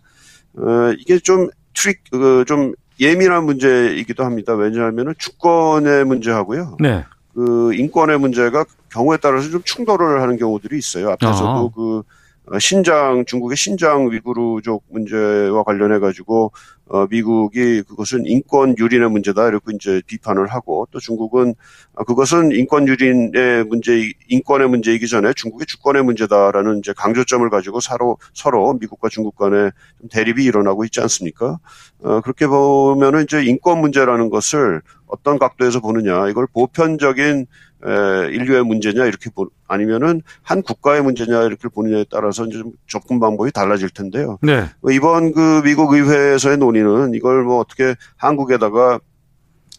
어, 0.54 0.92
이게 0.98 1.18
좀 1.18 1.48
트릭 1.74 2.00
그, 2.10 2.44
좀 2.46 2.74
예민한 3.00 3.44
문제이기도 3.44 4.24
합니다. 4.24 4.54
왜냐하면 4.54 5.14
주권의 5.18 6.04
문제하고요. 6.04 6.78
네. 6.80 7.04
그 7.34 7.72
인권의 7.74 8.18
문제가 8.18 8.64
경우에 8.90 9.18
따라서 9.18 9.50
좀 9.50 9.62
충돌을 9.62 10.22
하는 10.22 10.36
경우들이 10.36 10.78
있어요. 10.78 11.10
앞에서도 11.10 11.48
아. 11.48 11.70
그 11.74 12.02
어, 12.50 12.58
신장 12.58 13.24
중국의 13.26 13.56
신장 13.56 14.10
위구르족 14.10 14.84
문제와 14.88 15.62
관련해 15.64 15.98
가지고 15.98 16.52
어 16.86 17.06
미국이 17.06 17.82
그것은 17.82 18.24
인권 18.24 18.74
유린의 18.78 19.10
문제다 19.10 19.48
이렇게 19.48 19.72
이제 19.74 20.00
비판을 20.06 20.46
하고 20.46 20.88
또 20.90 20.98
중국은 20.98 21.54
아, 21.94 22.04
그것은 22.04 22.52
인권 22.52 22.88
유린의 22.88 23.64
문제 23.64 24.10
인권의 24.28 24.70
문제이기 24.70 25.06
전에 25.06 25.34
중국의 25.34 25.66
주권의 25.66 26.02
문제다라는 26.04 26.78
이제 26.78 26.94
강조점을 26.96 27.48
가지고 27.50 27.80
서로 27.80 28.16
서로 28.32 28.72
미국과 28.80 29.10
중국 29.10 29.36
간에 29.36 29.70
좀 30.00 30.08
대립이 30.10 30.42
일어나고 30.44 30.84
있지 30.86 31.00
않습니까? 31.02 31.58
어 32.02 32.20
그렇게 32.22 32.46
보면은 32.46 33.24
이제 33.24 33.44
인권 33.44 33.80
문제라는 33.80 34.30
것을 34.30 34.80
어떤 35.08 35.38
각도에서 35.38 35.80
보느냐 35.80 36.28
이걸 36.28 36.46
보편적인 36.52 37.46
에, 37.84 38.34
인류의 38.34 38.64
문제냐 38.64 39.04
이렇게 39.04 39.30
보 39.30 39.48
아니면은 39.66 40.22
한 40.42 40.62
국가의 40.62 41.02
문제냐 41.02 41.42
이렇게 41.42 41.68
보느냐에 41.68 42.06
따라서 42.10 42.44
이제 42.44 42.58
좀 42.58 42.72
접근 42.88 43.20
방법이 43.20 43.52
달라질 43.52 43.88
텐데요. 43.90 44.38
네. 44.42 44.64
뭐 44.80 44.90
이번 44.90 45.32
그 45.32 45.62
미국 45.62 45.92
의회에서의 45.92 46.58
논의는 46.58 47.14
이걸 47.14 47.44
뭐 47.44 47.58
어떻게 47.58 47.94
한국에다가 48.16 49.00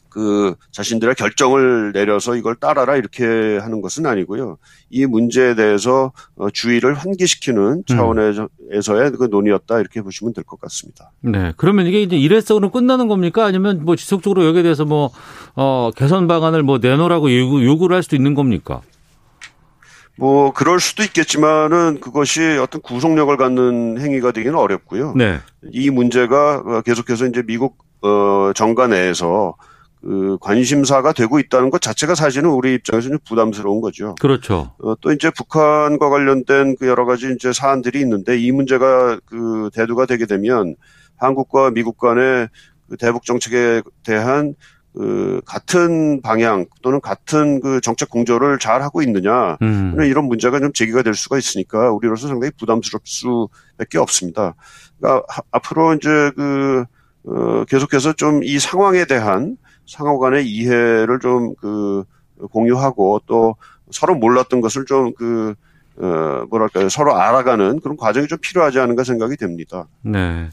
그 0.10 0.56
자신들의 0.72 1.15
결정을 1.15 1.91
내려서 1.93 2.36
이걸 2.36 2.56
따라라 2.56 2.95
이렇게 2.95 3.58
하는 3.60 3.82
것은 3.82 4.06
아니고요. 4.06 4.58
이 4.89 5.06
문제에 5.06 5.56
대해서 5.56 6.12
어, 6.36 6.50
주의를 6.50 6.95
환기시키는 6.95 7.84
차원에서의 7.88 9.12
그 9.12 9.28
논의였다 9.30 9.80
이렇게 9.80 10.02
보시면 10.02 10.34
될 10.34 10.43
것 10.43 10.60
같습니다. 10.62 11.12
네. 11.22 11.54
그러면 11.58 11.86
이게 11.86 12.02
이제 12.02 12.17
일회성으로 12.17 12.72
끝나는 12.72 13.08
겁니까? 13.08 13.45
아니면 13.45 13.86
뭐 13.86 13.95
지속적으로 13.95 14.45
여기에 14.45 14.63
대해서 14.63 14.84
뭐, 14.86 15.12
어, 15.56 15.91
개선 15.95 16.28
방안을 16.28 16.63
뭐 16.63 16.80
내놓으라고 16.80 17.32
요구, 17.38 17.63
요구를 17.63 17.95
할 17.95 18.02
수도 18.04 18.15
있는 18.15 18.34
겁니까? 18.34 18.82
뭐 20.15 20.52
그럴 20.52 20.80
수도 20.80 21.04
있겠지만은 21.04 22.00
그것이 22.02 22.41
어떤 22.62 22.82
구속력을 22.82 23.36
갖는 23.38 24.02
행위가 24.02 24.32
되기는 24.32 24.58
어렵고요. 24.58 25.13
네. 25.15 25.39
이 25.72 25.89
문제가 25.89 26.58
어, 26.65 26.82
계속해서 26.82 27.28
이제 27.28 27.41
미국 27.45 27.78
어 28.02 28.52
정가 28.56 28.88
내에서 28.88 29.56
그 30.02 30.38
관심사가 30.40 31.12
되고 31.12 31.40
있다는 31.40 31.70
것 31.70 31.82
자체가 31.82 32.16
사실은 32.16 32.50
우리 32.52 32.74
입장에서는 32.76 33.20
부담스러운 33.28 33.82
거죠. 33.82 34.16
그렇죠. 34.22 34.72
어, 34.82 34.96
또 35.02 35.12
이제 35.12 35.30
북한과 35.30 36.10
관련된 36.10 36.78
그 36.80 36.88
여러 36.88 37.06
가지 37.06 37.34
이제 37.36 37.52
사안들이 37.52 38.00
있는데 38.02 38.38
이 38.40 38.52
문제가 38.52 39.20
그 39.26 39.70
대두가 39.74 40.06
되게 40.06 40.26
되면 40.26 40.76
한국과 41.18 41.72
미국 41.72 41.98
간의 41.98 42.48
그 42.90 42.96
대북 42.98 43.24
정책에 43.26 43.82
대한 44.04 44.56
그 44.96 45.42
같은 45.46 46.22
방향 46.22 46.66
또는 46.82 47.00
같은 47.02 47.60
그 47.62 47.80
정책 47.82 48.10
공조를 48.10 48.58
잘 48.58 48.82
하고 48.82 49.02
있느냐 49.04 49.58
음. 49.62 49.96
이런 50.02 50.26
문제가 50.26 50.60
좀 50.60 50.74
제기가 50.74 51.04
될 51.04 51.14
수가 51.14 51.38
있으니까 51.38 51.92
우리로서 51.92 52.28
상당히 52.28 52.52
부담스럽 52.58 53.02
수밖에 53.06 53.98
없습니다. 53.98 54.56
그러니까 54.98 55.26
하- 55.30 55.42
앞으로 55.52 55.94
이제 55.94 56.32
그 56.36 56.86
어, 57.26 57.66
계속해서 57.66 58.14
좀 58.14 58.42
이 58.44 58.58
상황에 58.60 59.06
대한 59.06 59.58
상호 59.89 60.19
간의 60.19 60.47
이해를 60.47 61.19
좀 61.19 61.56
그 61.60 62.04
공유하고 62.52 63.21
또 63.25 63.56
서로 63.91 64.15
몰랐던 64.15 64.62
것을 64.62 64.86
좀그 64.86 65.56
어, 65.97 66.45
뭐랄까요 66.49 66.88
서로 66.88 67.17
알아가는 67.17 67.82
그런 67.82 67.97
과정이 67.97 68.28
좀 68.28 68.38
필요하지 68.41 68.80
않은가 68.80 69.04
생각이 69.04 69.36
됩니다. 69.36 69.88
네. 70.02 70.47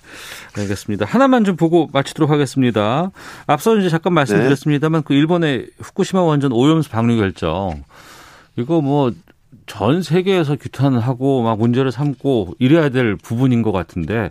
알겠습니다. 0.59 1.07
하나만 1.07 1.45
좀 1.45 1.55
보고 1.55 1.89
마치도록 1.93 2.29
하겠습니다. 2.29 3.13
앞서 3.47 3.77
이제 3.77 3.89
잠깐 3.89 4.15
말씀드렸습니다만 4.15 5.05
그 5.05 5.15
일본의 5.15 5.71
후쿠시마 5.79 6.23
원전 6.23 6.51
오염수 6.51 6.91
방류 6.91 7.17
결정 7.17 7.85
이거 8.57 8.81
뭐 8.81 9.13
전 9.67 10.03
세계에서 10.03 10.57
규탄하고 10.57 11.43
막 11.43 11.59
문제를 11.59 11.93
삼고 11.93 12.55
이래야 12.59 12.89
될 12.89 13.17
부분인 13.17 13.63
것 13.63 13.73
같은데 13.73 14.31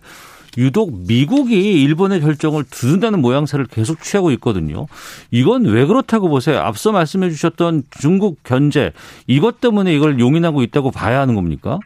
유독 0.58 1.08
미국이 1.08 1.82
일본의 1.84 2.22
결정을 2.22 2.64
두둔다는 2.64 3.22
모양새를 3.22 3.66
계속 3.66 4.02
취하고 4.02 4.32
있거든요. 4.32 4.88
이건 5.32 5.66
왜 5.66 5.86
그렇다고 5.86 6.30
보세요? 6.30 6.60
앞서 6.60 6.92
말씀해 6.92 7.30
주셨던 7.30 7.84
중국 8.00 8.44
견제 8.44 8.94
이것 9.28 9.60
때문에 9.62 9.94
이걸 9.94 10.20
용인하고 10.20 10.64
있다고 10.64 10.92
봐야 10.92 11.20
하는 11.20 11.36
겁니까? 11.36 11.80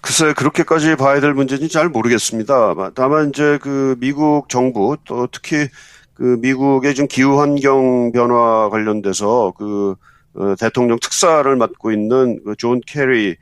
글쎄 0.00 0.32
그렇게까지 0.32 0.96
봐야 0.96 1.20
될 1.20 1.32
문제는 1.32 1.68
잘 1.68 1.88
모르겠습니다. 1.88 2.74
다만 2.94 3.28
이제 3.28 3.58
그 3.62 3.96
미국 4.00 4.48
정부 4.48 4.96
또 5.04 5.28
특히 5.30 5.68
그 6.14 6.38
미국의 6.40 6.94
지금 6.94 7.06
기후 7.06 7.40
환경 7.40 8.10
변화 8.12 8.68
관련돼서 8.68 9.52
그 9.56 9.94
어, 10.34 10.54
대통령 10.58 10.98
특사를 10.98 11.54
맡고 11.54 11.92
있는 11.92 12.42
그 12.44 12.62
존 12.62 12.80
케리 12.86 13.36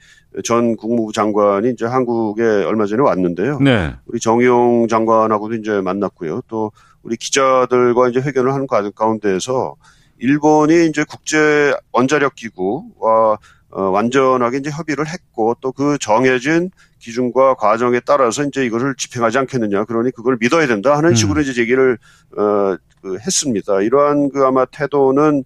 전 0.44 0.76
국무부 0.76 1.12
장관이 1.12 1.70
이제 1.70 1.86
한국에 1.86 2.42
얼마 2.42 2.86
전에 2.86 3.02
왔는데요. 3.02 3.58
네. 3.60 3.94
우리 4.06 4.20
정의용 4.20 4.86
장관하고도 4.88 5.54
이제 5.56 5.80
만났고요. 5.80 6.42
또 6.48 6.72
우리 7.02 7.16
기자들과 7.16 8.08
이제 8.08 8.20
회견을 8.20 8.52
하는 8.52 8.66
과정 8.66 8.92
가운데에서 8.92 9.74
일본이 10.18 10.86
이제 10.86 11.04
국제 11.08 11.74
원자력 11.92 12.34
기구와 12.34 13.38
어, 13.72 13.82
완전하게 13.82 14.58
이제 14.58 14.70
협의를 14.70 15.08
했고 15.08 15.56
또 15.60 15.72
그 15.72 15.96
정해진 15.98 16.70
기준과 16.98 17.54
과정에 17.54 18.00
따라서 18.04 18.44
이제 18.44 18.64
이것을 18.66 18.94
집행하지 18.96 19.38
않겠느냐. 19.38 19.84
그러니 19.84 20.10
그걸 20.10 20.36
믿어야 20.38 20.66
된다 20.66 20.96
하는 20.96 21.10
음. 21.10 21.14
식으로 21.14 21.40
이제 21.40 21.60
얘기를 21.60 21.98
어, 22.36 22.76
그 23.00 23.18
했습니다. 23.18 23.80
이러한 23.80 24.30
그 24.30 24.44
아마 24.44 24.64
태도는 24.66 25.44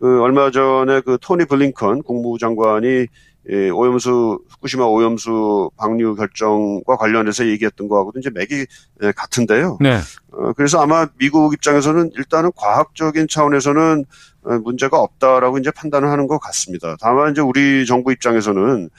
그 0.00 0.22
얼마 0.22 0.50
전에 0.50 1.00
그 1.00 1.18
토니 1.20 1.44
블링컨 1.46 2.02
국무부 2.02 2.38
장관이 2.38 3.06
예, 3.50 3.70
오염수 3.70 4.40
후쿠시마 4.50 4.84
오염수 4.84 5.70
방류 5.76 6.16
결정과 6.16 6.96
관련해서 6.96 7.46
얘기했던 7.46 7.88
거하고도 7.88 8.18
이제 8.18 8.30
맥이 8.30 8.66
예, 9.02 9.12
같은데요. 9.12 9.78
네. 9.80 9.98
어, 10.32 10.52
그래서 10.54 10.80
아마 10.80 11.06
미국 11.18 11.54
입장에서는 11.54 12.10
일단은 12.16 12.50
과학적인 12.56 13.28
차원에서는 13.28 14.04
어, 14.42 14.58
문제가 14.64 14.98
없다라고 15.00 15.58
이제 15.58 15.70
판단을 15.70 16.10
하는 16.10 16.26
것 16.26 16.38
같습니다. 16.38 16.96
다만 17.00 17.32
이제 17.32 17.40
우리 17.40 17.86
정부 17.86 18.12
입장에서는 18.12 18.90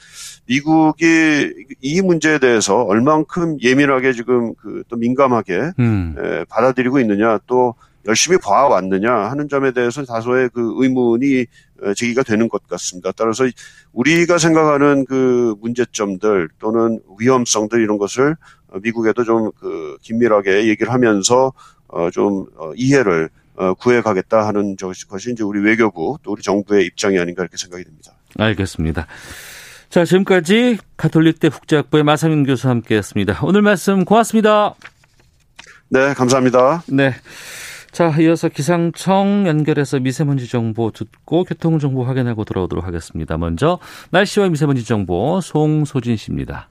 미국이 0.46 1.52
이 1.80 2.00
문제에 2.00 2.38
대해서 2.38 2.82
얼만큼 2.82 3.58
예민하게 3.60 4.12
지금 4.12 4.54
그 4.54 4.82
또 4.88 4.96
민감하게 4.96 5.72
음. 5.78 6.14
에, 6.18 6.44
받아들이고 6.48 6.98
있느냐 7.00 7.38
또 7.46 7.74
열심히 8.06 8.38
봐왔느냐 8.38 9.12
하는 9.12 9.48
점에 9.48 9.72
대해서 9.72 10.04
다소의 10.04 10.48
그 10.54 10.74
의문이 10.78 11.40
에, 11.40 11.46
제기가 11.94 12.22
되는 12.22 12.48
것 12.48 12.66
같습니다. 12.68 13.12
따라서 13.12 13.44
우리가 13.92 14.38
생각하는 14.38 15.04
그 15.04 15.54
문제점들 15.60 16.48
또는 16.58 17.00
위험성들 17.18 17.80
이런 17.82 17.98
것을 17.98 18.36
어, 18.68 18.78
미국에도 18.82 19.24
좀 19.24 19.50
그 19.60 19.96
긴밀하게 20.02 20.68
얘기를 20.68 20.92
하면서 20.92 21.52
어, 21.88 22.10
좀 22.10 22.46
어, 22.56 22.72
이해를 22.74 23.28
어, 23.56 23.74
구해가겠다 23.74 24.46
하는 24.46 24.76
것이 24.76 25.32
이제 25.32 25.42
우리 25.42 25.60
외교부 25.60 26.16
또 26.22 26.32
우리 26.32 26.42
정부의 26.42 26.86
입장이 26.86 27.18
아닌가 27.18 27.42
이렇게 27.42 27.56
생각이 27.56 27.84
됩니다. 27.84 28.12
알겠습니다. 28.38 29.06
자, 29.90 30.04
지금까지 30.04 30.78
가톨릭대 30.96 31.48
국제학부의 31.48 32.04
마상윤 32.04 32.44
교수와 32.44 32.72
함께했습니다. 32.74 33.40
오늘 33.42 33.62
말씀 33.62 34.04
고맙습니다. 34.04 34.74
네, 35.88 36.12
감사합니다. 36.12 36.82
네. 36.88 37.14
자, 37.98 38.14
이어서 38.20 38.48
기상청 38.48 39.48
연결해서 39.48 39.98
미세먼지 39.98 40.48
정보 40.48 40.92
듣고 40.92 41.42
교통 41.42 41.80
정보 41.80 42.04
확인하고 42.04 42.44
돌아오도록 42.44 42.86
하겠습니다. 42.86 43.36
먼저 43.36 43.80
날씨와 44.12 44.50
미세먼지 44.50 44.84
정보 44.84 45.40
송소진 45.40 46.16
씨입니다. 46.16 46.68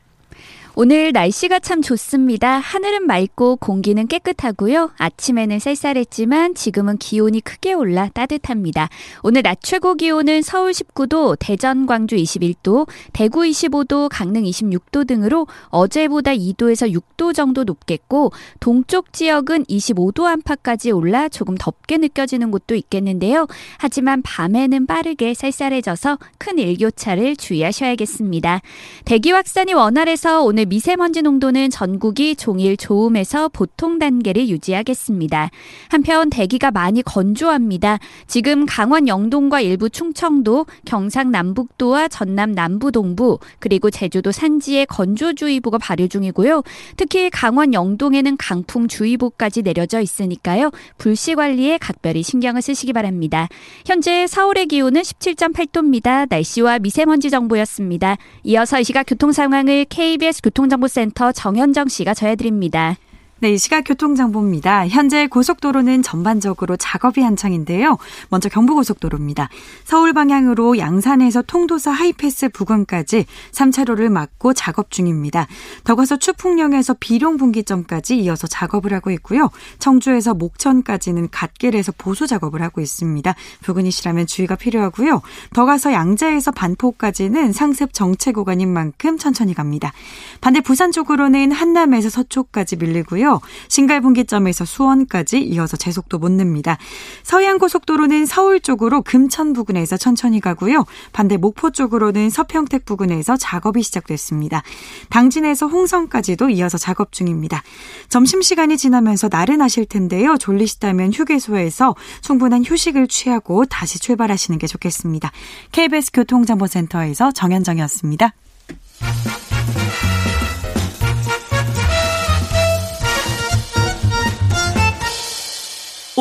오늘 0.79 1.11
날씨가 1.11 1.57
참 1.57 1.81
좋습니다. 1.81 2.59
하늘은 2.59 3.07
맑고 3.07 3.55
공기는 3.55 4.05
깨끗하고요. 4.05 4.91
아침에는 4.95 5.57
쌀쌀했지만 5.57 6.53
지금은 6.53 6.99
기온이 6.99 7.41
크게 7.41 7.73
올라 7.73 8.09
따뜻합니다. 8.09 8.87
오늘 9.23 9.41
낮 9.41 9.57
최고 9.63 9.95
기온은 9.95 10.43
서울 10.43 10.73
19도, 10.73 11.35
대전, 11.39 11.87
광주 11.87 12.15
21도, 12.15 12.87
대구 13.11 13.39
25도, 13.39 14.07
강릉 14.11 14.43
26도 14.43 15.07
등으로 15.07 15.47
어제보다 15.69 16.33
2도에서 16.33 16.93
6도 16.93 17.33
정도 17.33 17.63
높겠고 17.63 18.31
동쪽 18.59 19.13
지역은 19.13 19.63
25도 19.63 20.25
안팎까지 20.25 20.91
올라 20.91 21.27
조금 21.27 21.55
덥게 21.57 21.97
느껴지는 21.97 22.51
곳도 22.51 22.75
있겠는데요. 22.75 23.47
하지만 23.79 24.21
밤에는 24.21 24.85
빠르게 24.85 25.33
쌀쌀해져서 25.33 26.19
큰 26.37 26.59
일교차를 26.59 27.35
주의하셔야겠습니다. 27.35 28.61
대기 29.05 29.31
확산이 29.31 29.73
원활해서 29.73 30.43
오늘 30.43 30.66
미세먼지 30.67 31.21
농도는 31.21 31.69
전국이 31.69 32.35
종일 32.35 32.77
좋음에서 32.77 33.49
보통 33.49 33.99
단계를 33.99 34.49
유지하겠습니다. 34.49 35.49
한편 35.89 36.29
대기가 36.29 36.71
많이 36.71 37.01
건조합니다. 37.01 37.99
지금 38.27 38.65
강원 38.65 39.07
영동과 39.07 39.61
일부 39.61 39.89
충청도, 39.89 40.65
경상 40.85 41.31
남북도와 41.31 42.07
전남 42.07 42.51
남부 42.51 42.91
동부, 42.91 43.39
그리고 43.59 43.89
제주도 43.89 44.31
산지에 44.31 44.85
건조주의보가 44.85 45.77
발효 45.77 46.07
중이고요. 46.07 46.63
특히 46.97 47.29
강원 47.29 47.73
영동에는 47.73 48.37
강풍주의보까지 48.37 49.61
내려져 49.61 50.01
있으니까요. 50.01 50.71
불씨 50.97 51.35
관리에 51.35 51.77
각별히 51.77 52.23
신경을 52.23 52.61
쓰시기 52.61 52.93
바랍니다. 52.93 53.47
현재 53.85 54.27
서울의 54.27 54.65
기온은 54.67 55.01
17.8도입니다. 55.01 56.27
날씨와 56.29 56.79
미세먼지 56.79 57.29
정보였습니다. 57.29 58.17
이어서 58.43 58.79
이 58.79 58.83
시각 58.83 59.03
교통 59.03 59.31
상황을 59.31 59.85
KBS 59.85 60.41
교통 60.41 60.56
정보센터 60.69 61.31
정현정 61.31 61.87
씨가 61.87 62.15
전해드립니다. 62.15 62.95
네, 63.39 63.51
이 63.51 63.57
시각 63.59 63.81
교통정보입니다. 63.81 64.87
현재 64.87 65.27
고속도로는 65.27 66.01
전반적으로 66.01 66.75
작업이 66.75 67.21
한창인데요. 67.21 67.99
먼저 68.29 68.49
경부고속도로입니다. 68.49 69.49
서울 69.83 70.11
방향으로 70.13 70.79
양산에서 70.79 71.43
통도사 71.43 71.91
하이패스 71.91 72.49
부근까지 72.49 73.27
3차로를 73.51 74.09
막고 74.09 74.53
작업 74.53 74.89
중입니다. 74.89 75.45
더 75.83 75.93
가서 75.93 76.17
추풍령에서 76.17 76.95
비룡 76.99 77.37
분기점까지 77.37 78.17
이어서 78.21 78.47
작업을 78.47 78.91
하고 78.91 79.11
있고요. 79.11 79.51
청주에서 79.77 80.33
목천까지는 80.33 81.29
갓길에서 81.29 81.93
보수 81.95 82.25
작업을 82.25 82.63
하고 82.63 82.81
있습니다. 82.81 83.35
부근이시라면 83.61 84.25
주의가 84.25 84.55
필요하고요. 84.55 85.21
더 85.53 85.65
가서 85.65 85.93
양재에서 85.93 86.49
반포까지는 86.49 87.53
상습 87.53 87.93
정체 87.93 88.31
구간인 88.31 88.73
만큼 88.73 89.19
천천히 89.19 89.53
갑니다. 89.53 89.93
반대 90.41 90.59
부산 90.59 90.91
쪽으로는 90.91 91.51
한남에서 91.51 92.09
서초까지 92.09 92.77
밀리고요. 92.77 93.26
신갈 93.67 94.01
분기점에서 94.01 94.65
수원까지 94.65 95.39
이어서 95.39 95.77
제속도 95.77 96.17
못 96.17 96.31
냅니다. 96.31 96.77
서해안 97.23 97.57
고속도로는 97.59 98.25
서울 98.25 98.59
쪽으로 98.59 99.01
금천 99.01 99.53
부근에서 99.53 99.97
천천히 99.97 100.39
가고요. 100.39 100.85
반대 101.13 101.37
목포 101.37 101.71
쪽으로는 101.71 102.29
서평택 102.29 102.85
부근에서 102.85 103.37
작업이 103.37 103.83
시작됐습니다. 103.83 104.63
당진에서 105.09 105.67
홍성까지도 105.67 106.49
이어서 106.49 106.77
작업 106.77 107.11
중입니다. 107.11 107.63
점심시간이 108.09 108.77
지나면서 108.77 109.29
나른하실 109.31 109.85
텐데요. 109.85 110.37
졸리시다면 110.37 111.13
휴게소에서 111.13 111.95
충분한 112.21 112.63
휴식을 112.65 113.07
취하고 113.07 113.65
다시 113.65 113.99
출발하시는 113.99 114.57
게 114.59 114.67
좋겠습니다. 114.67 115.31
KBS 115.71 116.11
교통정보센터에서 116.13 117.31
정현정이었습니다. 117.31 118.33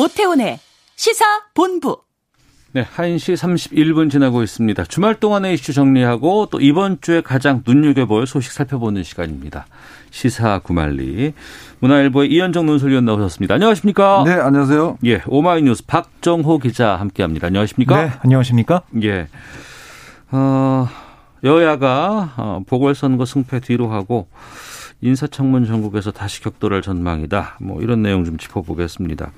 오태훈의 0.07 0.59
시사 0.95 1.25
본부. 1.53 1.97
네, 2.71 2.85
1시 2.85 3.35
31분 3.35 4.09
지나고 4.11 4.43
있습니다. 4.43 4.85
주말 4.85 5.15
동안의 5.15 5.53
이슈 5.53 5.73
정리하고 5.73 6.47
또 6.51 6.59
이번 6.59 7.01
주에 7.01 7.21
가장 7.21 7.63
눈여겨볼 7.65 8.27
소식 8.27 8.51
살펴보는 8.51 9.03
시간입니다. 9.03 9.65
시사 10.11 10.59
구말리. 10.59 11.33
문화일보의 11.79 12.31
이현정 12.31 12.65
논설위원 12.65 13.05
나오셨습니다. 13.05 13.55
안녕하십니까? 13.55 14.23
네, 14.25 14.33
안녕하세요. 14.33 14.99
예, 15.05 15.21
오마이뉴스 15.27 15.85
박정호 15.85 16.59
기자 16.59 16.95
함께 16.95 17.23
합니다. 17.23 17.47
안녕하십니까? 17.47 18.01
네, 18.01 18.11
안녕하십니까? 18.19 18.83
예. 19.03 19.27
어, 20.31 20.87
여야가 21.43 22.33
어, 22.37 22.61
보궐선거 22.67 23.25
승패 23.25 23.61
뒤로 23.61 23.89
하고 23.91 24.27
인사청문 25.01 25.65
전국에서 25.65 26.11
다시 26.11 26.41
격돌할 26.41 26.81
전망이다. 26.81 27.57
뭐 27.61 27.81
이런 27.81 28.01
내용 28.01 28.25
좀 28.25 28.37
짚어보겠습니다. 28.37 29.31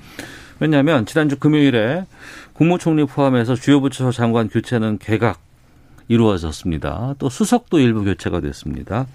왜냐하면 0.60 1.06
지난주 1.06 1.38
금요일에 1.38 2.04
국무총리 2.52 3.04
포함해서 3.06 3.54
주요 3.54 3.80
부처 3.80 4.12
장관 4.12 4.48
교체는 4.48 4.98
개각 4.98 5.40
이루어졌습니다. 6.08 7.14
또 7.18 7.28
수석도 7.28 7.78
일부 7.78 8.04
교체가 8.04 8.40
됐습니다. 8.40 9.06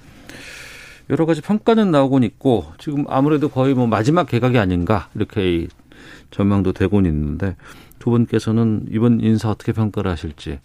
여러 1.09 1.25
가지 1.25 1.41
평가는 1.41 1.91
나오곤 1.91 2.23
있고 2.23 2.65
지금 2.79 3.05
아무래도 3.07 3.49
거의 3.49 3.75
뭐 3.75 3.85
마지막 3.85 4.27
개각이 4.27 4.57
아닌가 4.57 5.09
이렇게 5.13 5.67
전망도 6.31 6.73
되곤 6.73 7.05
있는데 7.05 7.55
두 7.99 8.09
분께서는 8.09 8.87
이번 8.89 9.19
인사 9.21 9.49
어떻게 9.51 9.71
평가를 9.71 10.09
하실지 10.09 10.59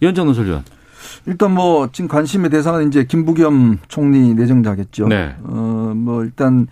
이현정 0.00 0.26
논설위원. 0.26 0.64
일단 1.26 1.52
뭐 1.52 1.88
지금 1.90 2.08
관심의 2.08 2.50
대상은 2.50 2.86
이제 2.86 3.04
김부겸 3.04 3.78
총리 3.88 4.34
내정자겠죠. 4.34 5.08
네. 5.08 5.34
어뭐 5.42 6.22
일단 6.24 6.68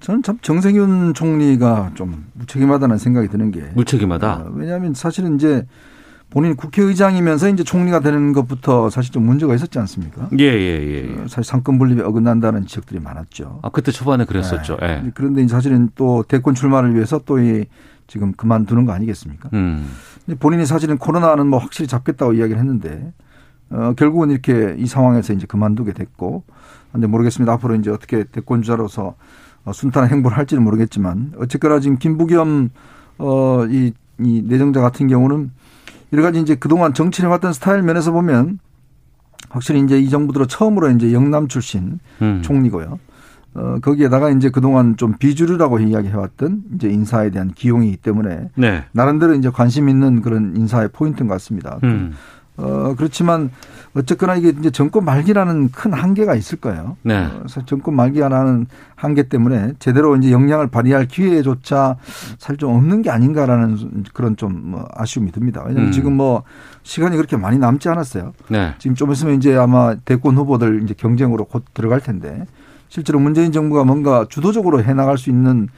저는 0.00 0.22
참 0.22 0.38
정세균 0.42 1.14
총리가 1.14 1.92
좀 1.94 2.26
무책임하다는 2.34 2.98
생각이 2.98 3.28
드는 3.28 3.50
게 3.50 3.62
무책임하다. 3.74 4.34
어, 4.34 4.52
왜냐하면 4.54 4.94
사실은 4.94 5.36
이제 5.36 5.66
본인 6.30 6.56
국회의장이면서 6.56 7.48
이제 7.48 7.64
총리가 7.64 8.00
되는 8.00 8.32
것부터 8.32 8.90
사실 8.90 9.12
좀 9.12 9.24
문제가 9.24 9.54
있었지 9.54 9.78
않습니까? 9.78 10.28
예, 10.38 10.44
예, 10.44 11.06
예. 11.08 11.14
어, 11.14 11.22
사실 11.22 11.44
상권 11.44 11.78
분립에 11.78 12.02
어긋난다는 12.02 12.66
지적들이 12.66 13.00
많았죠. 13.00 13.60
아, 13.62 13.70
그때 13.70 13.90
초반에 13.90 14.24
그랬었죠. 14.24 14.76
네. 14.80 15.02
예. 15.06 15.10
그런데 15.14 15.46
사실은 15.48 15.88
또 15.94 16.22
대권 16.26 16.54
출마를 16.54 16.94
위해서 16.94 17.18
또 17.24 17.38
이 17.38 17.64
지금 18.08 18.32
그만두는 18.32 18.86
거 18.86 18.92
아니겠습니까? 18.92 19.50
음. 19.52 19.86
본인이 20.40 20.64
사실은 20.66 20.96
코로나는 20.98 21.46
뭐 21.46 21.58
확실히 21.58 21.86
잡겠다고 21.88 22.32
이야기를 22.32 22.58
했는데 22.58 23.12
어, 23.70 23.92
결국은 23.96 24.30
이렇게 24.30 24.74
이 24.78 24.86
상황에서 24.86 25.34
이제 25.34 25.46
그만두게 25.46 25.92
됐고 25.92 26.42
근데 26.90 27.06
모르겠습니다. 27.06 27.52
앞으로 27.52 27.74
이제 27.74 27.90
어떻게 27.90 28.24
대권 28.24 28.62
주자로서 28.62 29.08
어, 29.08 29.14
순탄한 29.72 30.10
행보를 30.10 30.36
할지는 30.36 30.62
모르겠지만 30.62 31.32
어쨌거나 31.38 31.80
지금 31.80 31.98
김부겸 31.98 32.70
어이 33.18 33.92
이 34.20 34.42
내정자 34.46 34.80
같은 34.80 35.08
경우는 35.08 35.50
여러 36.12 36.22
가지 36.22 36.40
이제 36.40 36.54
그동안 36.54 36.94
정치를 36.94 37.28
해왔던 37.28 37.52
스타일 37.52 37.82
면에서 37.82 38.12
보면 38.12 38.58
확실히 39.50 39.80
이제 39.80 39.98
이 39.98 40.10
정부 40.10 40.32
들어 40.32 40.46
처음으로 40.46 40.90
이제 40.90 41.12
영남 41.12 41.48
출신 41.48 42.00
음. 42.22 42.42
총리고요. 42.42 42.98
어, 43.54 43.78
거기에다가 43.80 44.30
이제 44.30 44.50
그동안 44.50 44.96
좀 44.96 45.14
비주류라고 45.18 45.80
이야기해왔던 45.80 46.62
이제 46.74 46.88
인사에 46.88 47.30
대한 47.30 47.50
기용이기 47.50 47.96
때문에 47.98 48.50
네. 48.54 48.84
나름대로 48.92 49.34
이제 49.34 49.50
관심 49.50 49.88
있는 49.88 50.20
그런 50.22 50.54
인사의 50.56 50.90
포인트인 50.92 51.28
것 51.28 51.34
같습니다. 51.34 51.78
음. 51.82 52.12
어, 52.58 52.94
그렇지만 52.96 53.50
어쨌거나 53.94 54.34
이게 54.34 54.48
이제 54.50 54.70
정권 54.70 55.04
말기라는 55.04 55.70
큰 55.70 55.92
한계가 55.92 56.34
있을 56.34 56.58
거예요. 56.58 56.96
네. 57.02 57.24
어, 57.24 57.36
그래서 57.38 57.64
정권 57.64 57.94
말기라는 57.94 58.66
한계 58.94 59.28
때문에 59.28 59.74
제대로 59.78 60.16
이제 60.16 60.30
역량을 60.32 60.66
발휘할 60.68 61.06
기회조차 61.06 61.96
사실 62.38 62.58
좀 62.58 62.74
없는 62.74 63.02
게 63.02 63.10
아닌가라는 63.10 64.04
그런 64.12 64.36
좀뭐 64.36 64.86
아쉬움이 64.92 65.32
듭니다. 65.32 65.62
왜냐하면 65.64 65.88
음. 65.88 65.92
지금 65.92 66.14
뭐 66.14 66.42
시간이 66.82 67.16
그렇게 67.16 67.36
많이 67.36 67.58
남지 67.58 67.88
않았어요. 67.88 68.32
네. 68.48 68.74
지금 68.78 68.94
좀 68.94 69.12
있으면 69.12 69.36
이제 69.36 69.56
아마 69.56 69.94
대권 69.94 70.36
후보들 70.36 70.82
이제 70.82 70.94
경쟁으로 70.96 71.44
곧 71.44 71.64
들어갈 71.72 72.00
텐데 72.00 72.44
실제로 72.88 73.20
문재인 73.20 73.52
정부가 73.52 73.84
뭔가 73.84 74.26
주도적으로 74.28 74.82
해 74.82 74.94
나갈 74.94 75.16
수 75.16 75.30
있는 75.30 75.68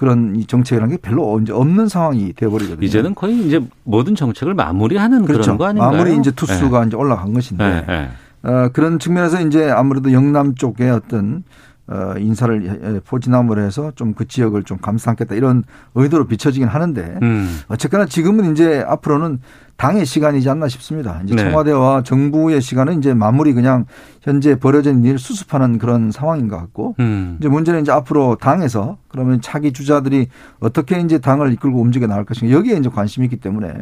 그런 0.00 0.34
이 0.34 0.46
정책이라는 0.46 0.96
게 0.96 0.98
별로 1.02 1.38
이제 1.40 1.52
없는 1.52 1.88
상황이 1.88 2.32
되어버리거든요. 2.32 2.86
이제는 2.86 3.14
거의 3.14 3.38
이제 3.46 3.60
모든 3.84 4.14
정책을 4.14 4.54
마무리하는 4.54 5.26
그렇죠. 5.26 5.42
그런 5.42 5.58
거 5.58 5.66
아닌가요? 5.66 5.90
마무리 5.90 6.16
이제 6.16 6.30
투수가 6.30 6.80
네. 6.80 6.86
이제 6.86 6.96
올라간 6.96 7.34
것인데 7.34 7.68
네, 7.68 7.84
네. 7.86 8.10
어, 8.48 8.70
그런 8.72 8.98
측면에서 8.98 9.42
이제 9.42 9.68
아무래도 9.68 10.10
영남 10.10 10.54
쪽에 10.54 10.88
어떤 10.88 11.44
어, 11.90 12.14
인사를 12.18 13.00
포진함을 13.04 13.58
해서 13.58 13.92
좀 13.96 14.14
그 14.14 14.26
지역을 14.28 14.64
좀 14.64 14.78
감싸겠다 14.78 15.34
이런 15.34 15.64
의도로 15.94 16.26
비춰지긴 16.26 16.68
하는데 16.68 17.18
음. 17.22 17.60
어쨌거나 17.68 18.06
지금은 18.06 18.52
이제 18.52 18.84
앞으로는 18.86 19.40
당의 19.76 20.04
시간이지 20.04 20.48
않나 20.50 20.68
싶습니다. 20.68 21.22
이제 21.24 21.34
네. 21.34 21.42
청와대와 21.42 22.02
정부의 22.02 22.60
시간은 22.60 22.98
이제 22.98 23.14
마무리 23.14 23.54
그냥 23.54 23.86
현재 24.20 24.56
벌어진 24.58 25.04
일 25.04 25.18
수습하는 25.18 25.78
그런 25.78 26.10
상황인 26.10 26.48
것 26.48 26.56
같고 26.58 26.96
음. 27.00 27.38
이제 27.40 27.48
문제는 27.48 27.80
이제 27.80 27.90
앞으로 27.92 28.36
당에서 28.38 28.98
그러면 29.08 29.40
차기 29.40 29.72
주자들이 29.72 30.28
어떻게 30.58 31.00
이제 31.00 31.18
당을 31.18 31.52
이끌고 31.54 31.80
움직여 31.80 32.06
나갈 32.06 32.24
것인가 32.24 32.52
여기에 32.54 32.76
이제 32.76 32.90
관심이 32.90 33.24
있기 33.26 33.38
때문에 33.38 33.72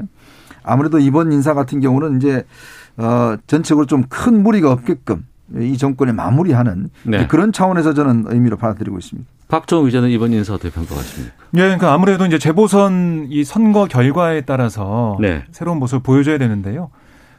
아무래도 0.62 0.99
이번 0.99 1.33
인사 1.33 1.53
같은 1.55 1.81
경우는 1.81 2.18
이제 2.18 2.44
어 2.97 3.37
전체적으로 3.47 3.87
좀 3.87 4.05
큰 4.09 4.42
무리가 4.42 4.71
없게끔 4.71 5.25
이 5.56 5.78
정권에 5.78 6.12
마무리하는 6.12 6.90
네. 7.04 7.26
그런 7.26 7.52
차원에서 7.52 7.94
저는 7.94 8.24
의미로 8.28 8.56
받아들이고 8.56 8.98
있습니다. 8.98 9.28
박정우 9.48 9.87
기자는 9.87 10.11
이번 10.11 10.32
인사 10.32 10.52
어떻게 10.52 10.70
평가하십니까? 10.70 11.34
예, 11.54 11.58
그러니까 11.61 11.94
아무래도 11.94 12.26
이제 12.26 12.38
재보선 12.38 13.28
이 13.30 13.44
선거 13.44 13.87
결과에 13.87 14.42
따라서 14.42 15.16
네. 15.20 15.44
새로운 15.52 15.78
모습을 15.78 16.02
보여줘야 16.02 16.37
되는데요. 16.37 16.90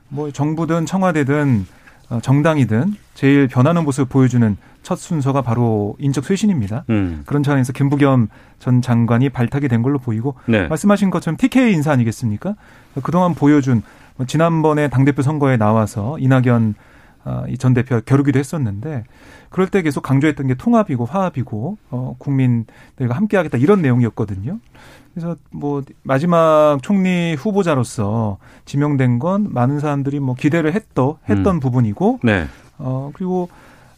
뭐 0.07 0.31
정부든 0.31 0.87
청와대든 0.87 1.67
어, 2.09 2.19
정당이든 2.21 2.95
제일 3.13 3.47
변하는 3.47 3.83
모습을 3.83 4.07
보여주는 4.09 4.57
첫 4.81 4.97
순서가 4.97 5.43
바로 5.43 5.95
인적 5.99 6.25
쇄신입니다. 6.25 6.85
음. 6.89 7.21
그런 7.27 7.43
차원에서 7.43 7.73
김부겸 7.73 8.29
전 8.57 8.81
장관이 8.81 9.29
발탁이 9.29 9.67
된 9.67 9.83
걸로 9.83 9.99
보이고 9.99 10.33
네. 10.47 10.67
말씀하신 10.67 11.11
것처럼 11.11 11.37
TK 11.37 11.71
인사 11.73 11.91
아니겠습니까? 11.91 12.55
그동안 13.03 13.35
보여준 13.35 13.83
뭐 14.15 14.25
지난번에 14.25 14.89
당대표 14.89 15.21
선거에 15.21 15.57
나와서 15.57 16.17
이낙연 16.19 16.73
아, 16.77 16.88
이전 17.49 17.73
대표가 17.73 18.01
겨루기도 18.05 18.39
했었는데 18.39 19.03
그럴 19.49 19.67
때 19.67 19.81
계속 19.81 20.01
강조했던 20.01 20.47
게 20.47 20.55
통합이고 20.55 21.05
화합이고 21.05 21.77
어, 21.89 22.15
국민들과 22.17 23.15
함께하겠다 23.15 23.57
이런 23.57 23.81
내용이었거든요. 23.81 24.59
그래서 25.13 25.35
뭐 25.51 25.81
마지막 26.03 26.77
총리 26.81 27.35
후보자로서 27.35 28.37
지명된 28.65 29.19
건 29.19 29.47
많은 29.51 29.79
사람들이 29.79 30.19
뭐 30.19 30.35
기대를 30.35 30.73
했던 30.73 31.15
했던 31.27 31.55
음. 31.55 31.59
부분이고 31.59 32.19
네. 32.23 32.47
어 32.77 33.11
그리고 33.13 33.49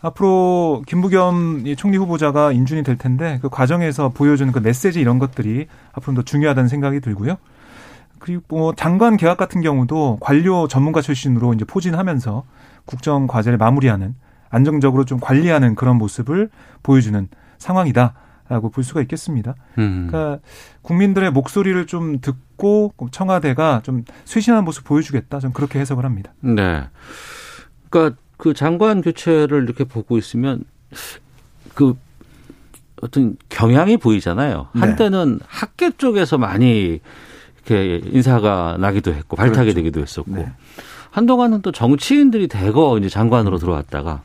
앞으로 0.01 0.81
김부겸 0.87 1.63
이 1.67 1.75
총리 1.75 1.97
후보자가 1.97 2.51
인준이 2.51 2.83
될 2.83 2.97
텐데 2.97 3.39
그 3.41 3.49
과정에서 3.49 4.09
보여주는 4.09 4.51
그 4.51 4.59
메시지 4.59 4.99
이런 4.99 5.19
것들이 5.19 5.67
앞으로 5.91 6.15
더 6.15 6.21
중요하다는 6.23 6.69
생각이 6.69 7.01
들고요. 7.01 7.37
그리고 8.17 8.43
뭐 8.47 8.73
장관 8.75 9.17
계약 9.17 9.37
같은 9.37 9.61
경우도 9.61 10.17
관료 10.21 10.67
전문가 10.67 11.01
출신으로 11.01 11.53
이제 11.53 11.65
포진하면서 11.65 12.43
국정 12.85 13.27
과제를 13.27 13.57
마무리하는 13.57 14.15
안정적으로 14.49 15.05
좀 15.05 15.19
관리하는 15.19 15.75
그런 15.75 15.97
모습을 15.97 16.49
보여주는 16.83 17.27
상황이다 17.57 18.13
라고 18.49 18.69
볼 18.69 18.83
수가 18.83 19.01
있겠습니다. 19.01 19.55
음. 19.77 20.07
그러니까 20.09 20.43
국민들의 20.81 21.31
목소리를 21.31 21.87
좀 21.87 22.19
듣고 22.19 22.93
청와대가 23.11 23.79
좀 23.83 24.03
쇄신한 24.25 24.65
모습 24.65 24.83
보여주겠다. 24.83 25.39
좀 25.39 25.53
그렇게 25.53 25.79
해석을 25.79 26.03
합니다. 26.03 26.33
네. 26.41 26.83
그러니까 27.89 28.17
그 28.35 28.53
장관 28.53 29.01
교체를 29.01 29.63
이렇게 29.63 29.85
보고 29.85 30.17
있으면 30.17 30.65
그 31.75 31.95
어떤 33.01 33.37
경향이 33.47 33.97
보이잖아요. 33.97 34.67
네. 34.73 34.79
한때는 34.81 35.39
학계 35.47 35.91
쪽에서 35.91 36.37
많이 36.37 36.99
이렇게 37.55 38.01
인사가 38.11 38.77
나기도 38.79 39.13
했고 39.13 39.37
발탁이 39.37 39.67
그렇죠. 39.67 39.75
되기도 39.75 40.01
했었고 40.01 40.35
네. 40.35 40.51
한동안은 41.11 41.61
또 41.61 41.71
정치인들이 41.71 42.47
대거 42.47 42.97
이제 42.97 43.09
장관으로 43.09 43.57
들어왔다가 43.57 44.21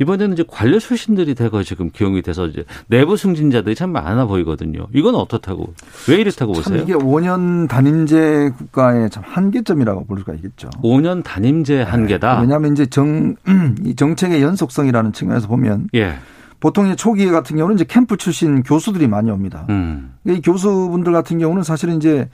이번에는 0.00 0.34
이제 0.34 0.44
관료 0.46 0.78
출신들이 0.78 1.34
대거 1.34 1.62
지금 1.64 1.90
기용이 1.90 2.22
돼서 2.22 2.46
이제 2.46 2.64
내부 2.86 3.16
승진자들이 3.16 3.74
참 3.74 3.90
많아 3.90 4.26
보이거든요. 4.26 4.86
이건 4.94 5.16
어떻다고 5.16 5.74
왜 6.08 6.16
이렇다고 6.16 6.54
참 6.54 6.62
보세요? 6.62 6.82
이게 6.84 6.94
5년 6.94 7.68
단임제 7.68 8.52
국가의 8.56 9.10
참 9.10 9.24
한계점이라고 9.26 10.04
볼 10.04 10.18
수가 10.20 10.34
있겠죠. 10.34 10.70
5년 10.82 11.24
단임제 11.24 11.82
한계다. 11.82 12.40
왜냐하면 12.40 12.72
이제 12.72 12.86
정, 12.86 13.34
이 13.84 13.96
정책의 13.96 14.40
연속성이라는 14.40 15.12
측면에서 15.12 15.48
보면 15.48 15.88
예. 15.94 16.14
보통 16.60 16.86
이제 16.86 16.96
초기 16.96 17.26
같은 17.26 17.56
경우는 17.56 17.76
이제 17.76 17.84
캠프 17.84 18.16
출신 18.16 18.62
교수들이 18.62 19.08
많이 19.08 19.30
옵니다. 19.30 19.66
음. 19.68 20.14
이 20.26 20.40
교수분들 20.40 21.12
같은 21.12 21.38
경우는 21.38 21.62
사실은 21.62 21.96
이제 21.96 22.28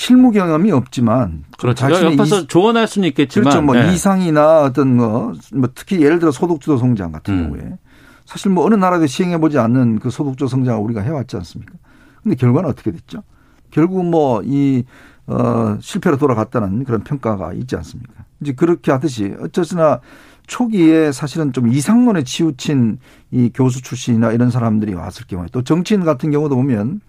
실무 0.00 0.30
경험이 0.30 0.72
없지만 0.72 1.44
좀 1.58 1.74
그렇죠. 1.74 1.90
옆에서 1.90 2.40
이- 2.40 2.46
조언할 2.46 2.86
수는 2.88 3.06
있겠지만 3.08 3.44
그렇죠. 3.50 3.60
뭐 3.60 3.76
예. 3.76 3.92
이상이나 3.92 4.62
어떤 4.62 4.96
거, 4.96 5.34
뭐 5.54 5.68
특히 5.74 6.00
예를 6.00 6.18
들어 6.18 6.30
소득주도 6.30 6.78
성장 6.78 7.12
같은 7.12 7.34
음. 7.34 7.42
경우에 7.50 7.78
사실 8.24 8.50
뭐 8.50 8.64
어느 8.64 8.76
나라도 8.76 9.06
시행해 9.06 9.36
보지 9.36 9.58
않는 9.58 9.98
그 9.98 10.08
소득주도 10.08 10.48
성장을 10.48 10.80
우리가 10.80 11.02
해왔지 11.02 11.36
않습니까? 11.36 11.74
근데 12.22 12.34
결과는 12.34 12.70
어떻게 12.70 12.92
됐죠? 12.92 13.24
결국 13.70 14.06
뭐이 14.06 14.84
어, 15.26 15.76
실패로 15.82 16.16
돌아갔다는 16.16 16.84
그런 16.84 17.02
평가가 17.04 17.52
있지 17.52 17.76
않습니까? 17.76 18.24
이제 18.40 18.52
그렇게 18.54 18.92
하듯이 18.92 19.34
어쨌으나 19.38 20.00
초기에 20.50 21.12
사실은 21.12 21.52
좀 21.52 21.72
이상론에 21.72 22.24
치우친 22.24 22.98
이 23.30 23.50
교수 23.54 23.82
출신이나 23.82 24.32
이런 24.32 24.50
사람들이 24.50 24.94
왔을 24.94 25.24
경우에 25.28 25.46
또 25.52 25.62
정치인 25.62 26.04
같은 26.04 26.32
경우도 26.32 26.56
보면 26.56 27.00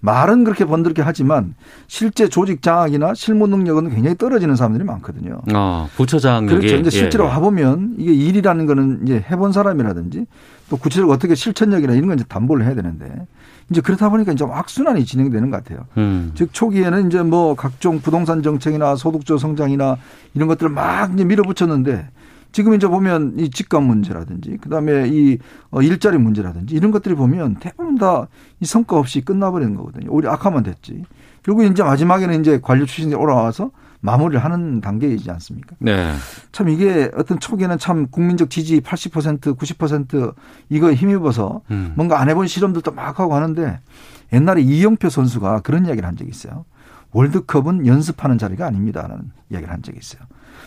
말은 0.00 0.44
그렇게 0.44 0.64
번들게 0.64 1.02
하지만 1.02 1.54
실제 1.88 2.26
조직 2.26 2.62
장악이나 2.62 3.12
실무 3.12 3.48
능력은 3.48 3.90
굉장히 3.90 4.16
떨어지는 4.16 4.56
사람들이 4.56 4.84
많거든요. 4.84 5.42
어, 5.54 5.90
부처장 5.94 6.46
그렇죠. 6.46 6.74
이제 6.76 6.88
실제로 6.88 7.24
예, 7.24 7.28
예. 7.28 7.32
와보면 7.32 7.96
이게 7.98 8.14
일이라는 8.14 8.64
거는 8.64 9.00
이제 9.02 9.22
해본 9.30 9.52
사람이라든지 9.52 10.24
또 10.70 10.78
구체적으로 10.78 11.12
어떻게 11.12 11.34
실천력이나 11.34 11.92
이런 11.92 12.08
건 12.08 12.16
이제 12.16 12.24
담보를 12.26 12.64
해야 12.64 12.74
되는데 12.74 13.12
이제 13.68 13.82
그렇다 13.82 14.08
보니까 14.08 14.32
이제 14.32 14.46
악순환이 14.50 15.04
진행되는 15.04 15.50
것 15.50 15.62
같아요. 15.62 15.84
음. 15.98 16.32
즉 16.34 16.48
초기에는 16.54 17.08
이제 17.08 17.22
뭐 17.22 17.56
각종 17.56 18.00
부동산 18.00 18.42
정책이나 18.42 18.96
소득적 18.96 19.38
성장이나 19.38 19.98
이런 20.32 20.48
것들을 20.48 20.70
막 20.70 21.12
이제 21.12 21.24
밀어붙였는데 21.24 22.08
지금 22.56 22.72
이제 22.72 22.86
보면 22.86 23.34
이 23.38 23.50
집값 23.50 23.82
문제라든지 23.82 24.56
그다음에 24.62 25.06
이 25.08 25.36
어, 25.70 25.82
일자리 25.82 26.16
문제라든지 26.16 26.74
이런 26.74 26.90
것들이 26.90 27.14
보면 27.14 27.56
대부분 27.56 27.96
다 27.96 28.28
이 28.60 28.64
성과 28.64 28.96
없이 28.98 29.20
끝나버리는 29.20 29.74
거거든요. 29.76 30.10
오히려 30.10 30.30
악화만 30.32 30.62
됐지. 30.62 31.04
결국 31.42 31.64
이제 31.64 31.82
마지막에는 31.82 32.40
이제 32.40 32.58
관료 32.62 32.86
출신이 32.86 33.14
올라와서 33.14 33.70
마무리를 34.00 34.42
하는 34.42 34.80
단계이지 34.80 35.30
않습니까? 35.30 35.76
네. 35.78 36.14
참 36.52 36.68
이게 36.68 37.10
어떤 37.14 37.38
초기에는 37.38 37.78
참 37.78 38.06
국민적 38.08 38.48
지지 38.48 38.80
80% 38.80 39.56
90% 39.58 40.34
이거에 40.70 40.94
힘입어서 40.94 41.60
음. 41.70 41.92
뭔가 41.96 42.18
안 42.18 42.30
해본 42.30 42.46
실험들도 42.46 42.92
막 42.92 43.18
하고 43.18 43.34
하는데 43.34 43.80
옛날에 44.32 44.62
이영표 44.62 45.10
선수가 45.10 45.60
그런 45.60 45.84
이야기를 45.86 46.08
한 46.08 46.16
적이 46.16 46.30
있어요. 46.30 46.64
월드컵은 47.12 47.86
연습하는 47.86 48.38
자리가 48.38 48.66
아닙니다라는 48.66 49.30
이야기를 49.50 49.72
한 49.72 49.82
적이 49.82 49.98
있어요. 50.00 50.22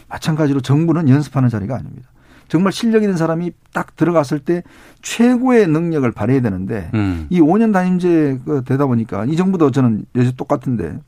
마찬가지로 0.09 0.61
정부는 0.61 1.07
연습하는 1.09 1.49
자리가 1.49 1.75
아닙니다. 1.75 2.09
정말 2.47 2.73
실력 2.73 3.03
있는 3.03 3.15
사람이 3.15 3.51
딱 3.73 3.95
들어갔을 3.95 4.39
때 4.39 4.63
최고의 5.01 5.67
능력을 5.67 6.11
발휘해야 6.11 6.41
되는데 6.41 6.89
음. 6.95 7.27
이 7.29 7.39
5년 7.39 7.71
단임제 7.71 8.39
그 8.43 8.63
되다 8.65 8.87
보니까 8.87 9.25
이 9.25 9.35
정부도 9.35 9.69
저는 9.71 10.05
여전히 10.15 10.35
똑같은데 10.35 10.99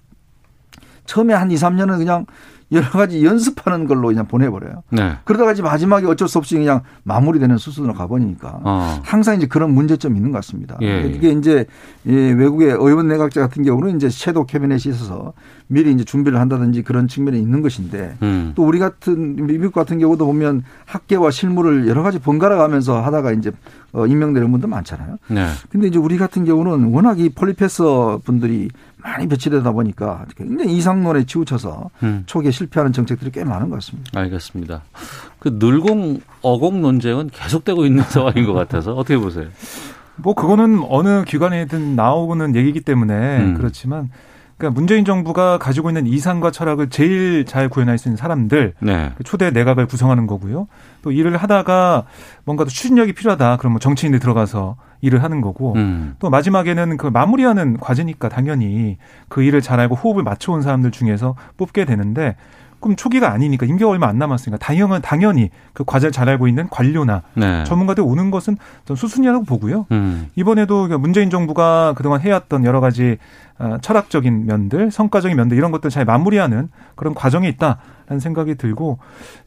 처음에 1.05 1.33
한 1.33 1.49
2, 1.51 1.55
3년은 1.55 1.97
그냥 1.97 2.27
여러 2.71 2.89
가지 2.89 3.25
연습하는 3.25 3.85
걸로 3.85 4.07
그냥 4.07 4.27
보내버려요. 4.27 4.83
네. 4.91 5.13
그러다가 5.25 5.51
이제 5.51 5.61
마지막에 5.61 6.05
어쩔 6.05 6.27
수 6.27 6.37
없이 6.37 6.55
그냥 6.55 6.81
마무리되는 7.03 7.57
수순으로 7.57 7.93
가보니까 7.93 8.61
어. 8.63 8.99
항상 9.03 9.35
이제 9.35 9.45
그런 9.45 9.73
문제점이 9.73 10.15
있는 10.15 10.31
것 10.31 10.37
같습니다. 10.37 10.77
예, 10.81 11.03
예. 11.03 11.07
이게 11.07 11.31
이제 11.31 11.65
이 12.05 12.11
외국의 12.11 12.69
의원 12.69 13.07
내각제 13.07 13.39
같은 13.41 13.63
경우는 13.63 13.97
이제 13.97 14.09
섀도우 14.09 14.45
캐비넷이 14.45 14.93
있어서 14.93 15.33
미리 15.67 15.91
이제 15.91 16.03
준비를 16.03 16.39
한다든지 16.39 16.81
그런 16.81 17.07
측면이 17.07 17.39
있는 17.39 17.61
것인데 17.61 18.15
음. 18.21 18.53
또 18.55 18.65
우리 18.65 18.79
같은 18.79 19.35
미국 19.45 19.73
같은 19.73 19.99
경우도 19.99 20.25
보면 20.25 20.63
학계와 20.85 21.31
실무를 21.31 21.87
여러 21.87 22.03
가지 22.03 22.19
번갈아 22.19 22.57
가면서 22.57 23.01
하다가 23.01 23.33
이제 23.33 23.51
어, 23.93 24.05
임명되는 24.05 24.49
분도 24.49 24.67
많잖아요. 24.67 25.17
네. 25.27 25.47
근데 25.69 25.87
이제 25.87 25.99
우리 25.99 26.17
같은 26.17 26.45
경우는 26.45 26.93
워낙 26.93 27.19
이 27.19 27.29
폴리페서 27.29 28.21
분들이 28.23 28.69
많이 29.03 29.27
배치되다 29.27 29.71
보니까 29.71 30.25
굉장히 30.35 30.75
이상론에 30.75 31.25
치우쳐서 31.25 31.89
음. 32.03 32.23
초기에 32.25 32.51
실패하는 32.51 32.93
정책들이 32.93 33.31
꽤 33.31 33.43
많은 33.43 33.69
것 33.69 33.75
같습니다. 33.75 34.19
알겠습니다. 34.19 34.81
그 35.39 35.57
늘공 35.59 36.21
어공 36.41 36.81
논쟁은 36.81 37.29
계속되고 37.31 37.85
있는 37.85 38.03
상황인 38.09 38.45
것 38.45 38.53
같아서 38.53 38.93
어떻게 38.93 39.17
보세요? 39.17 39.47
뭐 40.17 40.33
그거는 40.33 40.83
어느 40.87 41.23
기관이든 41.23 41.95
나오는 41.95 42.55
얘기이기 42.55 42.81
때문에 42.81 43.39
음. 43.39 43.53
그렇지만 43.55 44.09
그러니까 44.57 44.79
문재인 44.79 45.05
정부가 45.05 45.57
가지고 45.57 45.89
있는 45.89 46.05
이상과 46.05 46.51
철학을 46.51 46.89
제일 46.91 47.45
잘 47.45 47.67
구현할 47.67 47.97
수 47.97 48.09
있는 48.09 48.17
사람들 48.17 48.75
네. 48.79 49.11
그 49.17 49.23
초대 49.23 49.49
내각을 49.49 49.87
구성하는 49.87 50.27
거고요. 50.27 50.67
또 51.01 51.11
일을 51.11 51.37
하다가 51.37 52.05
뭔가 52.45 52.63
또 52.63 52.69
추진력이 52.69 53.13
필요하다. 53.13 53.57
그러면 53.57 53.79
정치인들이 53.79 54.19
들어가서 54.19 54.75
일을 55.01 55.23
하는 55.23 55.41
거고 55.41 55.73
음. 55.75 56.15
또 56.19 56.29
마지막에는 56.29 56.97
그 56.97 57.07
마무리하는 57.07 57.77
과제니까 57.77 58.29
당연히 58.29 58.97
그 59.27 59.43
일을 59.43 59.61
잘 59.61 59.79
알고 59.79 59.95
호흡을 59.95 60.23
맞춰온 60.23 60.61
사람들 60.61 60.91
중에서 60.91 61.35
뽑게 61.57 61.85
되는데 61.85 62.35
그럼 62.81 62.95
초기가 62.95 63.31
아니니까 63.31 63.65
임기가 63.65 63.89
얼마 63.89 64.07
안 64.07 64.17
남았으니까 64.17 64.57
당연은 64.57 65.01
당연히 65.01 65.49
그 65.73 65.83
과제를 65.85 66.11
잘 66.11 66.27
알고 66.27 66.47
있는 66.47 66.67
관료나 66.69 67.21
네. 67.35 67.63
전문가들 67.63 68.03
오는 68.03 68.31
것은 68.31 68.57
전 68.85 68.97
수순이라고 68.97 69.45
보고요. 69.45 69.85
음. 69.91 70.27
이번에도 70.35 70.87
문재인 70.99 71.29
정부가 71.29 71.93
그동안 71.95 72.21
해왔던 72.21 72.65
여러 72.65 72.81
가지 72.81 73.17
어, 73.59 73.77
철학적인 73.79 74.47
면들, 74.47 74.89
성과적인 74.89 75.37
면들 75.37 75.55
이런 75.55 75.71
것들 75.71 75.91
잘 75.91 76.03
마무리하는 76.03 76.69
그런 76.95 77.13
과정이 77.13 77.47
있다라는 77.49 78.19
생각이 78.19 78.55
들고 78.55 78.97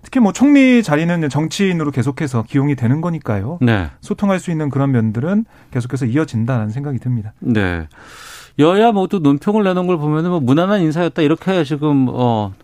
특히 0.03 0.21
뭐 0.21 0.33
총리 0.33 0.85
자리는 0.85 1.29
정치인으로 1.29 1.91
계속해서 1.91 2.45
기용이 2.45 2.77
되는 2.77 3.01
거니까요. 3.01 3.59
네. 3.61 3.91
소통할 4.01 4.39
수 4.39 4.53
있는 4.53 4.71
그런 4.71 4.93
면들은 4.93 5.47
계속해서 5.73 6.07
이어진다는 6.07 6.71
생각이 6.71 6.99
듭니다. 7.01 7.33
네. 7.41 7.89
여야 8.61 8.93
모두 8.93 9.19
논평을 9.19 9.65
내놓은 9.65 9.89
걸 9.89 9.99
보면은 9.99 10.31
뭐 10.31 10.39
무난한 10.39 10.81
인사였다 10.83 11.23
이렇게 11.23 11.65
지금 11.65 12.07
어, 12.09 12.55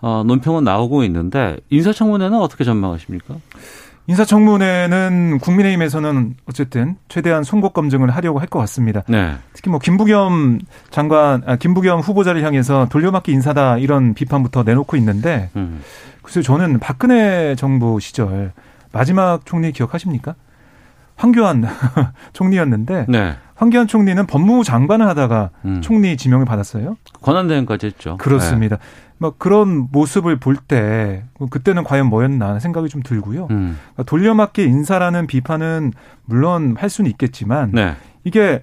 어 0.00 0.22
논평은 0.26 0.64
나오고 0.64 1.02
있는데 1.04 1.56
인사청문회는 1.70 2.38
어떻게 2.38 2.64
전망하십니까? 2.64 3.34
인사청문회는 4.06 5.38
국민의힘에서는 5.42 6.36
어쨌든 6.46 6.96
최대한 7.08 7.44
송곳 7.44 7.72
검증을 7.74 8.10
하려고 8.10 8.38
할 8.38 8.48
것 8.48 8.58
같습니다. 8.60 9.02
네. 9.08 9.34
특히 9.52 9.70
뭐 9.70 9.78
김부겸 9.78 10.60
장관, 10.90 11.42
아, 11.44 11.56
김부겸 11.56 12.00
후보자를 12.00 12.42
향해서 12.42 12.88
돌려막기 12.90 13.30
인사다 13.32 13.76
이런 13.78 14.14
비판부터 14.14 14.62
내놓고 14.62 14.96
있는데 14.96 15.50
음. 15.56 15.82
글쎄요 16.22 16.42
저는 16.42 16.78
박근혜 16.78 17.54
정부 17.56 18.00
시절 18.00 18.52
마지막 18.92 19.44
총리 19.44 19.72
기억하십니까? 19.72 20.34
황교안 21.18 21.64
총리였는데 22.32 23.06
네. 23.08 23.34
황교안 23.56 23.86
총리는 23.88 24.24
법무부 24.26 24.64
장관을 24.64 25.06
하다가 25.08 25.50
음. 25.64 25.80
총리 25.82 26.16
지명을 26.16 26.46
받았어요. 26.46 26.96
권한대행까지 27.20 27.86
했죠. 27.86 28.16
그렇습니다. 28.18 28.78
뭐 29.18 29.34
그런 29.36 29.88
모습을 29.90 30.36
볼 30.38 30.56
때 30.56 31.24
그때는 31.50 31.82
과연 31.82 32.06
뭐였나 32.06 32.60
생각이 32.60 32.88
좀 32.88 33.02
들고요. 33.02 33.48
음. 33.50 33.76
그러니까 33.94 34.02
돌려막기 34.04 34.62
인사라는 34.62 35.26
비판은 35.26 35.92
물론 36.24 36.76
할 36.78 36.88
수는 36.88 37.10
있겠지만 37.10 37.72
네. 37.72 37.96
이게 38.22 38.62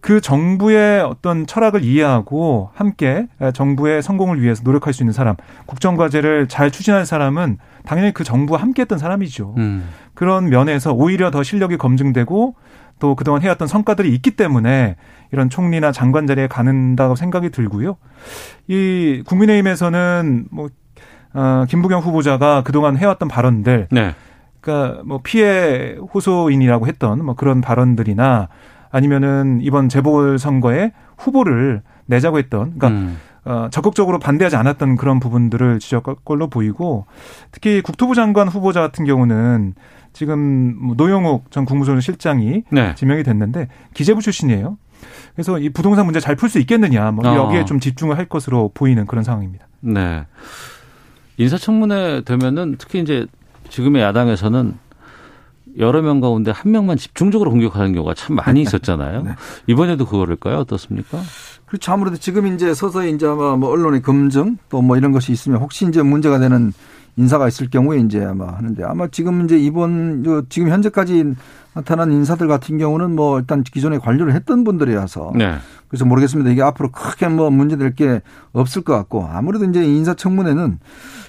그 0.00 0.20
정부의 0.20 1.02
어떤 1.02 1.46
철학을 1.46 1.84
이해하고 1.84 2.70
함께 2.74 3.26
정부의 3.52 4.02
성공을 4.02 4.40
위해서 4.40 4.62
노력할 4.64 4.92
수 4.92 5.02
있는 5.02 5.12
사람, 5.12 5.36
국정과제를 5.66 6.48
잘 6.48 6.70
추진할 6.70 7.04
사람은 7.04 7.58
당연히 7.84 8.12
그 8.12 8.24
정부와 8.24 8.60
함께 8.60 8.82
했던 8.82 8.98
사람이죠. 8.98 9.54
음. 9.58 9.88
그런 10.14 10.48
면에서 10.48 10.92
오히려 10.92 11.30
더 11.30 11.42
실력이 11.42 11.76
검증되고 11.76 12.54
또 12.98 13.14
그동안 13.14 13.42
해왔던 13.42 13.68
성과들이 13.68 14.12
있기 14.14 14.32
때문에 14.32 14.96
이런 15.32 15.50
총리나 15.50 15.92
장관 15.92 16.26
자리에 16.26 16.46
가는다고 16.46 17.14
생각이 17.14 17.50
들고요. 17.50 17.96
이 18.68 19.22
국민의힘에서는 19.26 20.46
뭐, 20.50 20.68
어, 21.32 21.64
김부겸 21.68 22.00
후보자가 22.00 22.62
그동안 22.62 22.96
해왔던 22.96 23.28
발언들, 23.28 23.88
네. 23.90 24.14
그러니까 24.60 25.02
뭐 25.04 25.20
피해 25.22 25.96
호소인이라고 26.12 26.86
했던 26.86 27.24
뭐 27.24 27.34
그런 27.34 27.60
발언들이나 27.60 28.48
아니면은 28.90 29.60
이번 29.62 29.88
재보궐 29.88 30.38
선거에 30.38 30.92
후보를 31.16 31.82
내자고 32.06 32.38
했던, 32.38 32.74
그러니까 32.76 32.88
음. 32.88 33.18
어, 33.44 33.68
적극적으로 33.70 34.18
반대하지 34.18 34.56
않았던 34.56 34.96
그런 34.96 35.18
부분들을 35.20 35.78
지적할 35.78 36.16
걸로 36.24 36.48
보이고 36.48 37.06
특히 37.52 37.80
국토부 37.80 38.14
장관 38.14 38.48
후보자 38.48 38.80
같은 38.80 39.04
경우는 39.06 39.74
지금 40.12 40.76
뭐 40.76 40.94
노영욱 40.96 41.50
전 41.50 41.64
국무조선 41.64 42.00
실장이 42.00 42.64
네. 42.70 42.94
지명이 42.96 43.22
됐는데 43.22 43.68
기재부 43.94 44.20
출신이에요. 44.20 44.76
그래서 45.34 45.58
이 45.58 45.70
부동산 45.70 46.04
문제 46.04 46.20
잘 46.20 46.36
풀 46.36 46.50
수 46.50 46.58
있겠느냐, 46.58 47.12
뭐 47.12 47.26
어. 47.26 47.34
여기에 47.34 47.64
좀 47.64 47.80
집중을 47.80 48.18
할 48.18 48.26
것으로 48.26 48.70
보이는 48.74 49.06
그런 49.06 49.24
상황입니다. 49.24 49.66
네. 49.80 50.26
인사청문회 51.38 52.22
되면은 52.24 52.76
특히 52.78 53.00
이제 53.00 53.26
지금의 53.70 54.02
야당에서는 54.02 54.74
여러 55.78 56.02
명 56.02 56.20
가운데 56.20 56.50
한 56.50 56.72
명만 56.72 56.96
집중적으로 56.96 57.50
공격하는 57.50 57.92
경우가 57.92 58.14
참 58.14 58.36
많이 58.36 58.62
있었잖아요. 58.62 59.22
네. 59.24 59.30
이번에도 59.66 60.04
그거를까요? 60.06 60.58
어떻습니까? 60.58 61.20
그렇죠. 61.66 61.92
아무래도 61.92 62.16
지금 62.16 62.46
이제 62.48 62.74
서서히 62.74 63.12
이제 63.12 63.26
아마 63.26 63.56
뭐 63.56 63.70
언론의 63.70 64.02
검증 64.02 64.56
또 64.68 64.80
뭐 64.82 64.96
이런 64.96 65.12
것이 65.12 65.30
있으면 65.32 65.60
혹시 65.60 65.86
이제 65.86 66.02
문제가 66.02 66.38
되는 66.38 66.72
인사가 67.16 67.46
있을 67.48 67.68
경우에 67.70 67.98
이제 68.00 68.24
아마 68.24 68.48
하는데 68.52 68.82
아마 68.84 69.06
지금 69.08 69.44
이제 69.44 69.58
이번 69.58 70.22
저 70.24 70.42
지금 70.48 70.68
현재까지 70.70 71.34
나타난 71.74 72.10
인사들 72.12 72.48
같은 72.48 72.78
경우는 72.78 73.14
뭐 73.14 73.38
일단 73.38 73.62
기존에 73.62 73.98
관료를 73.98 74.32
했던 74.34 74.64
분들이라서 74.64 75.32
네. 75.36 75.54
그래서 75.90 76.04
모르겠습니다. 76.06 76.50
이게 76.50 76.62
앞으로 76.62 76.90
크게 76.90 77.28
뭐 77.28 77.50
문제될 77.50 77.94
게 77.96 78.22
없을 78.52 78.82
것 78.82 78.94
같고 78.94 79.26
아무래도 79.30 79.64
이제 79.66 79.84
인사청문회는 79.84 80.78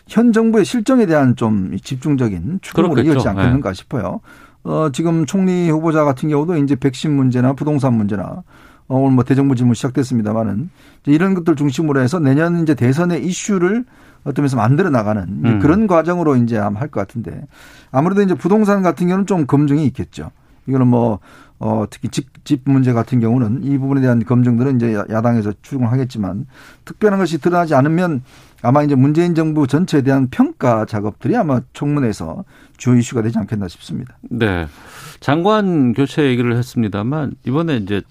현 0.07 0.32
정부의 0.32 0.66
실정에 0.66 1.05
대한 1.07 1.36
좀 1.36 1.76
집중적인 1.84 2.59
추궁으로. 2.62 2.93
이어지지 3.07 3.28
않겠는가 3.30 3.74
싶어요. 3.74 4.22
어, 4.64 4.89
지금 4.93 5.26
총리 5.26 5.70
후보자 5.70 6.03
같은 6.03 6.30
경우도 6.30 6.57
이제 6.57 6.76
백신 6.76 7.12
문제나 7.16 7.53
부동산 7.53 7.95
문제나 7.95 8.43
어, 8.88 8.95
오늘 8.97 9.16
뭐 9.16 9.24
대정부 9.24 9.55
질문 9.55 9.74
시작됐습니다만은 9.74 10.70
이런 11.07 11.34
것들 11.34 11.55
중심으로 11.55 11.99
해서 11.99 12.20
내년 12.20 12.62
이제 12.62 12.76
대선의 12.76 13.26
이슈를 13.26 13.86
어떤 14.24 14.43
면에서 14.43 14.57
만들어 14.57 14.91
나가는 14.91 15.24
음. 15.43 15.59
그런 15.59 15.88
과정으로 15.88 16.36
이제 16.36 16.59
아마 16.59 16.80
할 16.80 16.89
것 16.89 16.99
같은데 16.99 17.41
아무래도 17.91 18.22
이제 18.22 18.36
부동산 18.36 18.84
같은 18.84 19.07
경우는 19.07 19.26
좀 19.26 19.47
검증이 19.47 19.84
있겠죠. 19.88 20.30
이거는 20.68 20.86
뭐, 20.88 21.20
어, 21.64 21.86
특히 21.91 22.09
집, 22.09 22.43
집 22.43 22.62
문제 22.66 22.91
같은 22.91 23.20
경우는 23.20 23.64
이 23.64 23.78
부분에 23.78 24.01
대한 24.01 24.26
검증들은 24.26 24.78
이제 24.78 24.95
야- 24.95 25.05
야당에서 25.12 25.53
추궁하겠지만 25.62 26.47
특별한 26.86 27.20
것이 27.20 27.38
드러나지 27.39 27.76
않으면 27.76 28.24
아마 28.64 28.82
이제 28.82 28.95
문재인 28.95 29.36
정부 29.36 29.68
전체에 29.68 30.01
대한 30.01 30.28
평가 30.32 30.86
작업들이 30.86 31.36
아마 31.38 31.62
청문회에서 31.74 32.45
주요 32.78 32.95
이슈가 32.95 33.22
되지 33.22 33.38
않겠나 33.38 33.68
싶습니다. 33.68 34.18
네. 34.24 34.66
장관 35.20 35.93
교체 35.93 36.24
얘기를 36.24 36.57
했습니다만 36.57 37.36
이번에 37.45 37.78
이제 37.78 38.01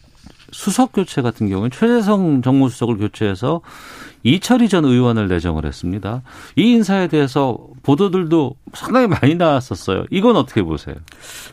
수석 0.52 0.92
교체 0.92 1.22
같은 1.22 1.48
경우는 1.48 1.70
최재성 1.70 2.42
정무수석을 2.42 2.98
교체해서 2.98 3.60
이철희 4.22 4.68
전 4.68 4.84
의원을 4.84 5.28
내정을 5.28 5.64
했습니다. 5.64 6.22
이 6.56 6.72
인사에 6.72 7.08
대해서 7.08 7.58
보도들도 7.82 8.54
상당히 8.74 9.06
많이 9.06 9.34
나왔었어요. 9.34 10.04
이건 10.10 10.36
어떻게 10.36 10.62
보세요? 10.62 10.96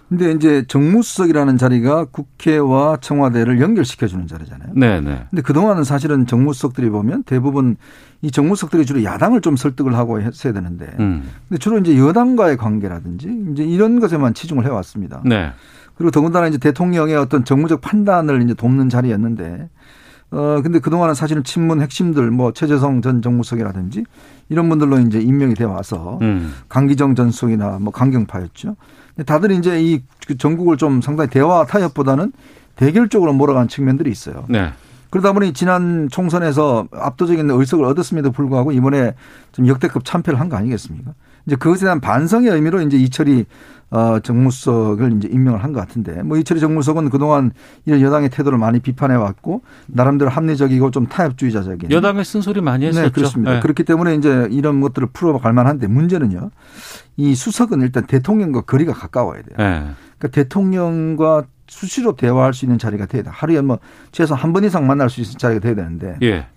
근데 0.10 0.32
이제 0.34 0.66
정무수석이라는 0.68 1.58
자리가 1.58 2.06
국회와 2.06 2.98
청와대를 3.00 3.62
연결시켜주는 3.62 4.28
자리잖아요. 4.28 4.74
네네. 4.74 5.28
근데 5.30 5.42
그동안은 5.42 5.84
사실은 5.86 6.26
정무수석들이 6.26 6.90
보면 6.90 7.24
대부분 7.24 7.78
이 8.22 8.32
정무수석들이 8.32 8.86
주로 8.86 9.04
야당을 9.04 9.42
좀 9.42 9.56
설득을 9.56 9.96
하고 9.96 10.20
했어야 10.20 10.52
되는데 10.52 10.88
음. 11.00 11.30
근데 11.48 11.60
주로 11.60 11.78
이제 11.78 11.98
여당과의 11.98 12.58
관계라든지 12.58 13.30
이제 13.52 13.64
이런 13.64 14.00
것에만 14.00 14.34
치중을 14.34 14.66
해왔습니다. 14.66 15.22
네. 15.24 15.52
그리고 15.98 16.12
더군다나 16.12 16.48
이제 16.48 16.58
대통령의 16.58 17.16
어떤 17.16 17.44
정무적 17.44 17.82
판단을 17.82 18.42
이제 18.44 18.54
돕는 18.54 18.90
자리였는데 18.90 19.70
어 20.30 20.60
근데 20.62 20.80
그동안은 20.80 21.14
사실은 21.14 21.44
친문 21.44 21.82
핵심들 21.82 22.30
뭐 22.32 22.52
최재성 22.52 23.02
전 23.02 23.22
정무수석이라든지 23.22 24.04
이런 24.50 24.68
분들로 24.70 25.00
이제 25.00 25.20
임명이 25.20 25.56
돼 25.56 25.64
와서 25.64 26.20
음. 26.22 26.54
강기정 26.70 27.16
전 27.16 27.32
수석이나 27.32 27.80
뭐 27.80 27.92
강경파였죠. 27.94 28.76
근데 29.16 29.26
다들 29.26 29.52
이제 29.52 29.82
이그 29.82 30.38
전국을 30.38 30.78
좀 30.78 31.02
상당히 31.02 31.30
대화 31.30 31.66
타협보다는 31.66 32.34
대결 32.76 33.10
쪽으로 33.10 33.34
몰아간 33.34 33.68
측면들이 33.68 34.12
있어요. 34.12 34.46
네. 34.50 34.72
그러다 35.10 35.32
보니 35.32 35.54
지난 35.54 36.10
총선에서 36.12 36.90
압도적인 36.92 37.50
의석을 37.50 37.86
얻었음에도 37.86 38.32
불구하고 38.32 38.74
이번에 38.74 39.16
좀 39.54 39.68
역대급 39.68 40.04
참패를 40.04 40.40
한 40.40 40.50
거 40.50 40.58
아니겠습니까? 40.58 41.14
이제 41.48 41.56
그것에 41.56 41.86
대한 41.86 42.00
반성의 42.00 42.52
의미로 42.52 42.82
이제 42.82 42.98
이철이 42.98 43.46
어 43.90 44.20
정무수석을 44.20 45.14
이제 45.16 45.30
임명을 45.32 45.64
한 45.64 45.72
것 45.72 45.80
같은데 45.80 46.22
뭐 46.22 46.36
이철이 46.38 46.60
정무수석은 46.60 47.10
그동안 47.10 47.52
이런 47.86 48.02
여당의 48.02 48.30
태도를 48.30 48.58
많이 48.58 48.82
비판해 48.82 49.16
왔고 49.16 49.62
나름대로 49.88 50.30
합리적이고 50.30 50.92
좀 50.92 51.08
타협주의자적인 51.08 51.90
여당의 51.92 52.26
쓴소리 52.26 52.60
많이 52.60 52.86
했었죠. 52.86 53.06
네, 53.06 53.12
그렇습니다. 53.12 53.54
네. 53.54 53.60
그렇기 53.62 53.86
때문에 53.86 54.16
이제 54.16 54.50
이런 54.52 54.82
것들을 54.82 55.08
풀어갈 55.14 55.54
만한데 55.54 55.88
문제는요. 55.88 56.52
이 57.16 57.34
수석은 57.34 57.80
일단 57.82 58.06
대통령과 58.06 58.62
거리가 58.62 58.92
가까워야 58.92 59.42
돼요. 59.42 59.56
네. 59.58 59.88
그러니까 60.20 60.28
대통령과 60.34 61.46
수시로 61.70 62.16
대화할 62.18 62.54
수 62.54 62.66
있는 62.66 62.78
자리가 62.78 63.06
돼야 63.06 63.24
돼. 63.24 63.30
하루에 63.32 63.62
뭐 63.62 63.80
최소 64.12 64.36
한 64.36 64.52
번 64.52 64.66
이상 64.66 64.86
만날 64.86 65.10
수 65.10 65.22
있는 65.22 65.38
자리가 65.38 65.62
돼야 65.62 65.76
되는데 65.76 66.18
예. 66.24 66.48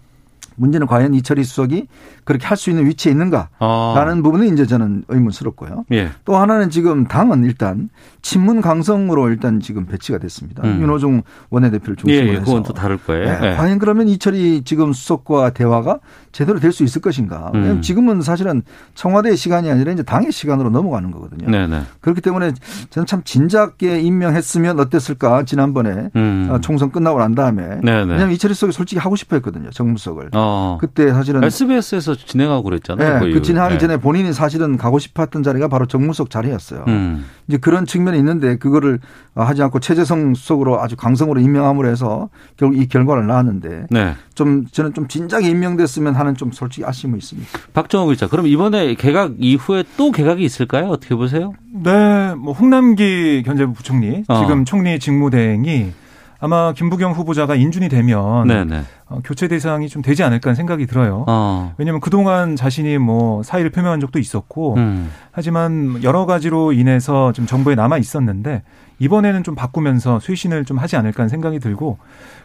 문제는 0.56 0.86
과연 0.86 1.14
이철희 1.14 1.44
수석이 1.44 1.86
그렇게 2.24 2.46
할 2.46 2.56
수 2.56 2.68
있는 2.70 2.86
위치에 2.86 3.10
있는가라는 3.12 3.48
아. 3.58 4.20
부분은 4.22 4.52
이제 4.52 4.66
저는 4.66 5.04
의문스럽고요. 5.08 5.84
예. 5.92 6.10
또 6.24 6.36
하나는 6.36 6.68
지금 6.70 7.06
당은 7.06 7.44
일단 7.44 7.88
친문 8.22 8.60
강성으로 8.60 9.28
일단 9.30 9.60
지금 9.60 9.86
배치가 9.86 10.18
됐습니다. 10.18 10.62
음. 10.64 10.80
윤호중 10.82 11.22
원내대표를 11.48 11.96
예, 11.98 12.00
중심으로 12.02 12.28
예. 12.28 12.32
해서 12.36 12.44
그건 12.44 12.62
또 12.62 12.74
다를 12.74 12.98
거예요. 12.98 13.40
네. 13.40 13.52
예. 13.52 13.56
과연 13.56 13.78
그러면 13.78 14.08
이철이 14.08 14.62
지금 14.64 14.92
수석과 14.92 15.50
대화가 15.50 16.00
제대로 16.32 16.60
될 16.60 16.70
수 16.70 16.84
있을 16.84 17.00
것인가? 17.02 17.50
음. 17.54 17.80
지금은 17.82 18.22
사실은 18.22 18.62
청와대의 18.94 19.36
시간이 19.36 19.68
아니라 19.70 19.90
이제 19.92 20.02
당의 20.04 20.30
시간으로 20.30 20.70
넘어가는 20.70 21.10
거거든요. 21.10 21.50
네네. 21.50 21.82
그렇기 22.00 22.20
때문에 22.20 22.52
저는 22.90 23.06
참 23.06 23.22
진작에 23.24 24.00
임명했으면 24.00 24.78
어땠을까 24.78 25.44
지난번에 25.44 26.10
음. 26.14 26.48
어, 26.50 26.60
총선 26.60 26.92
끝나고 26.92 27.18
난 27.18 27.34
다음에 27.34 27.80
네네. 27.82 28.02
왜냐하면 28.12 28.30
이철이 28.32 28.54
수석이 28.54 28.72
솔직히 28.72 29.00
하고 29.00 29.16
싶어 29.16 29.34
했거든요 29.36 29.70
정무수석을. 29.70 30.30
어. 30.40 30.78
그때 30.80 31.12
사실은 31.12 31.44
SBS에서 31.44 32.14
진행하고 32.14 32.62
그랬잖아요. 32.62 33.24
네, 33.24 33.32
그. 33.32 33.42
진행하기 33.42 33.74
네. 33.74 33.78
전에 33.78 33.96
본인이 33.98 34.32
사실은 34.32 34.76
가고 34.76 34.98
싶었던 34.98 35.42
자리가 35.42 35.68
바로 35.68 35.86
정무수석 35.86 36.30
자리였어요. 36.30 36.84
음. 36.88 37.24
이제 37.48 37.58
그런 37.58 37.84
측면이 37.84 38.16
있는데 38.18 38.56
그거를 38.56 39.00
하지 39.34 39.62
않고 39.62 39.80
최재성 39.80 40.34
수석으로 40.34 40.80
아주 40.80 40.96
강성으로 40.96 41.40
임명함으로 41.40 41.88
해서 41.88 42.28
결국 42.56 42.78
이 42.78 42.86
결과를 42.88 43.26
낳았는데 43.26 43.86
네. 43.90 44.14
좀 44.34 44.66
저는 44.70 44.94
좀 44.94 45.08
진작에 45.08 45.48
임명됐으면 45.48 46.14
하는 46.14 46.34
좀 46.34 46.52
솔직히 46.52 46.84
아쉬움이 46.86 47.18
있습니다. 47.18 47.48
박정호 47.72 48.08
기자. 48.08 48.28
그럼 48.28 48.46
이번에 48.46 48.94
개각 48.94 49.32
이후에 49.38 49.84
또 49.96 50.10
개각이 50.10 50.44
있을까요? 50.44 50.88
어떻게 50.88 51.14
보세요? 51.14 51.52
네, 51.72 52.34
뭐 52.34 52.52
홍남기 52.52 53.42
견제부 53.44 53.72
부총리 53.74 54.24
어. 54.28 54.40
지금 54.40 54.64
총리 54.64 54.98
직무대행이 54.98 55.92
아마 56.40 56.72
김부겸 56.72 57.12
후보자가 57.12 57.54
인준이 57.54 57.88
되면 57.88 58.46
네네. 58.48 58.82
어, 59.10 59.20
교체 59.22 59.46
대상이 59.46 59.88
좀 59.88 60.00
되지 60.02 60.22
않을까 60.22 60.48
하는 60.50 60.56
생각이 60.56 60.86
들어요. 60.86 61.24
어. 61.28 61.74
왜냐하면 61.76 62.00
그동안 62.00 62.56
자신이 62.56 62.96
뭐 62.98 63.42
사의를 63.42 63.70
표명한 63.70 64.00
적도 64.00 64.18
있었고 64.18 64.74
음. 64.76 65.10
하지만 65.32 66.02
여러 66.02 66.24
가지로 66.26 66.72
인해서 66.72 67.32
좀 67.32 67.46
정부에 67.46 67.74
남아 67.74 67.98
있었는데 67.98 68.62
이번에는 69.00 69.42
좀 69.44 69.54
바꾸면서 69.54 70.18
쇄신을 70.20 70.64
좀 70.64 70.78
하지 70.78 70.96
않을까 70.96 71.22
하는 71.22 71.28
생각이 71.28 71.58
들고 71.58 71.98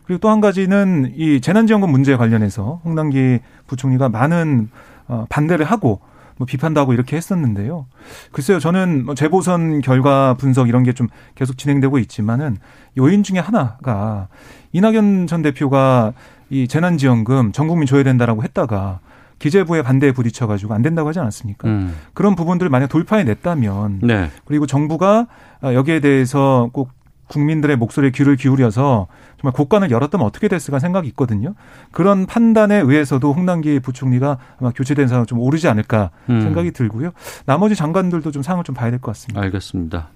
그리고 0.06 0.20
또 0.20 0.30
한 0.30 0.42
가지는 0.42 1.14
이 1.16 1.40
재난지원금 1.40 1.90
문제 1.90 2.18
관련해서 2.18 2.82
홍남기 2.84 3.40
부총리가 3.68 4.10
많은 4.10 4.70
어, 5.08 5.26
반대를 5.30 5.66
하고 5.66 6.02
뭐 6.38 6.46
비판도 6.46 6.80
하고 6.82 6.94
이렇게 6.94 7.16
했었는데요. 7.16 7.86
글쎄요, 8.32 8.60
저는 8.60 9.06
뭐 9.06 9.16
재보선 9.16 9.82
결과 9.82 10.34
분석 10.36 10.68
이런 10.68 10.84
게 10.84 10.94
좀 10.94 11.08
계속 11.36 11.58
진행되고 11.58 11.98
있지만은 12.00 12.58
요인 12.98 13.24
중에 13.24 13.40
하나가 13.40 14.28
이낙연 14.74 15.28
전 15.28 15.42
대표가 15.42 16.14
이 16.50 16.68
재난지원금 16.68 17.52
전 17.52 17.68
국민 17.68 17.86
줘야 17.86 18.04
된다라고 18.04 18.44
했다가 18.44 19.00
기재부의 19.40 19.84
반대에 19.84 20.14
부딪혀가지고 20.14 20.74
안 20.74 20.82
된다고 20.82 21.10
하지 21.10 21.20
않았습니까? 21.20 21.68
음. 21.68 21.94
그런 22.14 22.36
부분들을 22.36 22.70
만약 22.70 22.88
돌파해 22.88 23.24
냈다면 23.26 24.00
네. 24.04 24.30
그리고 24.46 24.66
정부가 24.66 25.28
여기에 25.64 26.00
대해서 26.00 26.70
꼭 26.72 26.92
국민들의 27.28 27.76
목소리에 27.78 28.12
귀를 28.12 28.36
기울여서 28.36 29.08
정말 29.42 29.54
국간을 29.54 29.92
열었다면 29.92 30.26
어떻게 30.26 30.48
됐을까 30.48 30.80
생각이 30.80 31.08
있거든요. 31.10 31.54
그런 31.92 32.26
판단에 32.26 32.76
의해서도 32.78 33.34
홍남기 33.34 33.80
부총리가 33.80 34.38
아마 34.60 34.72
교체된 34.72 35.08
상황 35.08 35.26
좀 35.26 35.40
오르지 35.40 35.68
않을까 35.68 36.12
음. 36.30 36.42
생각이 36.42 36.72
들고요. 36.72 37.12
나머지 37.46 37.76
장관들도 37.76 38.32
좀 38.32 38.44
상을 38.44 38.64
좀 38.64 38.76
봐야 38.76 38.90
될 38.92 39.00
것 39.00 39.12
같습니다. 39.14 39.42
알겠습니다. 39.42 40.10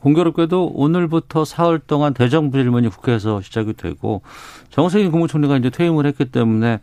공교롭게도 0.00 0.72
오늘부터 0.74 1.44
사흘 1.44 1.78
동안 1.78 2.14
대정부 2.14 2.58
질문이 2.58 2.88
국회에서 2.88 3.40
시작이 3.40 3.72
되고 3.72 4.22
정세균 4.70 5.10
국무총리가 5.10 5.56
이제 5.56 5.70
퇴임을 5.70 6.06
했기 6.06 6.26
때문에 6.26 6.80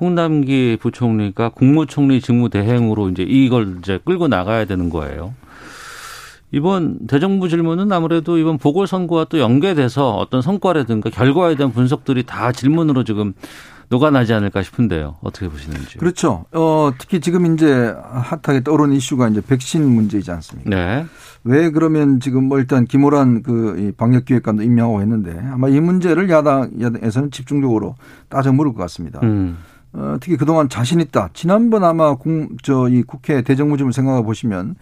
홍남기 0.00 0.76
부총리가 0.80 1.50
국무총리 1.50 2.20
직무 2.20 2.48
대행으로 2.48 3.10
이제 3.10 3.22
이걸 3.22 3.76
이제 3.78 4.00
끌고 4.04 4.28
나가야 4.28 4.64
되는 4.64 4.90
거예요. 4.90 5.34
이번 6.54 7.08
대정부 7.08 7.48
질문은 7.48 7.90
아무래도 7.90 8.38
이번 8.38 8.58
보궐선거와 8.58 9.24
또 9.24 9.40
연계돼서 9.40 10.14
어떤 10.14 10.40
성과라든가 10.40 11.10
결과에 11.10 11.56
대한 11.56 11.72
분석들이 11.72 12.22
다 12.22 12.52
질문으로 12.52 13.02
지금 13.02 13.32
녹아나지 13.88 14.32
않을까 14.34 14.62
싶은데요. 14.62 15.16
어떻게 15.20 15.48
보시는지. 15.48 15.98
그렇죠. 15.98 16.44
어, 16.52 16.92
특히 16.96 17.20
지금 17.20 17.52
이제 17.52 17.92
핫하게 18.04 18.62
떠오르는 18.62 18.94
이슈가 18.94 19.28
이제 19.30 19.40
백신 19.40 19.84
문제이지 19.84 20.30
않습니까? 20.30 20.70
네. 20.70 21.06
왜 21.42 21.70
그러면 21.70 22.20
지금 22.20 22.44
뭐 22.44 22.60
일단 22.60 22.84
김호란 22.84 23.42
그 23.42 23.92
방역기획관도 23.96 24.62
임명하고 24.62 25.00
했는데 25.00 25.36
아마 25.50 25.68
이 25.68 25.80
문제를 25.80 26.30
야당, 26.30 26.70
야당에서는 26.80 27.32
집중적으로 27.32 27.96
따져 28.28 28.52
물을 28.52 28.72
것 28.72 28.78
같습니다. 28.82 29.18
음. 29.24 29.58
어, 29.92 30.18
특히 30.20 30.36
그동안 30.36 30.68
자신 30.68 31.00
있다. 31.00 31.30
지난번 31.34 31.82
아마 31.82 32.14
공, 32.14 32.50
저, 32.62 32.88
이 32.88 33.02
국회 33.02 33.42
대정부점을 33.42 33.92
생각해 33.92 34.22
보시면 34.22 34.76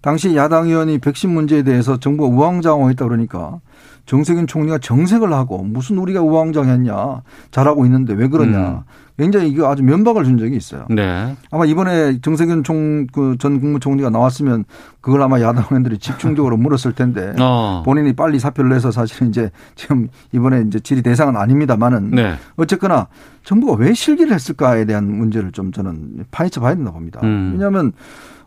당시 0.00 0.36
야당 0.36 0.66
의원이 0.68 0.98
백신 0.98 1.30
문제에 1.30 1.62
대해서 1.62 1.98
정부가 1.98 2.34
우왕좌왕했다 2.34 3.04
그러니까 3.04 3.58
정세균 4.06 4.46
총리가 4.46 4.78
정색을 4.78 5.32
하고 5.32 5.62
무슨 5.62 5.98
우리가 5.98 6.22
우왕좌왕했냐 6.22 7.22
잘하고 7.50 7.84
있는데 7.86 8.14
왜 8.14 8.28
그러냐 8.28 8.58
음. 8.68 8.80
굉장히 9.18 9.48
이거 9.50 9.68
아주 9.68 9.82
면박을 9.82 10.22
준 10.24 10.38
적이 10.38 10.56
있어요. 10.56 10.86
네. 10.88 11.34
아마 11.50 11.66
이번에 11.66 12.20
정세균 12.22 12.62
총 12.62 13.06
그 13.12 13.36
전 13.38 13.60
국무총리가 13.60 14.08
나왔으면 14.10 14.64
그걸 15.00 15.20
아마 15.22 15.40
야당 15.40 15.64
의원들이 15.68 15.98
집중적으로 15.98 16.56
물었을 16.58 16.92
텐데 16.92 17.34
어. 17.40 17.82
본인이 17.84 18.14
빨리 18.14 18.38
사표를 18.38 18.70
내서 18.70 18.92
사실은 18.92 19.28
이제 19.30 19.50
지금 19.74 20.08
이번에 20.32 20.62
이제 20.68 20.78
질의 20.78 21.02
대상은 21.02 21.36
아닙니다만은 21.36 22.12
네. 22.12 22.34
어쨌거나 22.56 23.08
정부가 23.44 23.74
왜 23.74 23.92
실기를 23.92 24.32
했을까에 24.32 24.84
대한 24.84 25.04
문제를 25.10 25.50
좀 25.52 25.72
저는 25.72 26.24
파헤쳐 26.30 26.60
봐야 26.60 26.74
된다고 26.76 26.94
봅니다. 26.94 27.20
음. 27.24 27.50
왜냐하면 27.54 27.92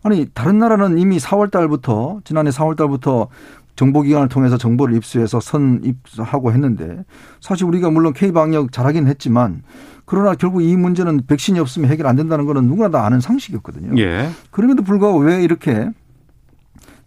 아니 0.04 0.28
다른 0.34 0.58
나라는 0.60 0.98
이미 0.98 1.18
4월 1.18 1.52
달부터 1.52 2.22
지난해 2.24 2.50
4월 2.50 2.76
달부터 2.76 3.28
정보기관을 3.76 4.28
통해서 4.30 4.58
정보를 4.58 4.96
입수해서 4.96 5.40
선입하고 5.40 6.52
했는데 6.52 7.04
사실 7.40 7.66
우리가 7.66 7.90
물론 7.90 8.14
K 8.14 8.32
방역 8.32 8.72
잘하긴 8.72 9.08
했지만 9.08 9.64
그러나 10.06 10.36
결국 10.36 10.62
이 10.62 10.76
문제는 10.76 11.22
백신이 11.28 11.60
없으면 11.60 11.90
해결 11.90 12.08
안 12.08 12.16
된다는 12.16 12.46
거는 12.46 12.66
누구나 12.66 12.90
다 12.90 13.06
아는 13.06 13.22
상식이었거든요. 13.22 13.98
예. 14.02 14.30
그럼에도 14.50 14.84
불구하고 14.84 15.20
왜 15.20 15.42
이렇게 15.44 15.90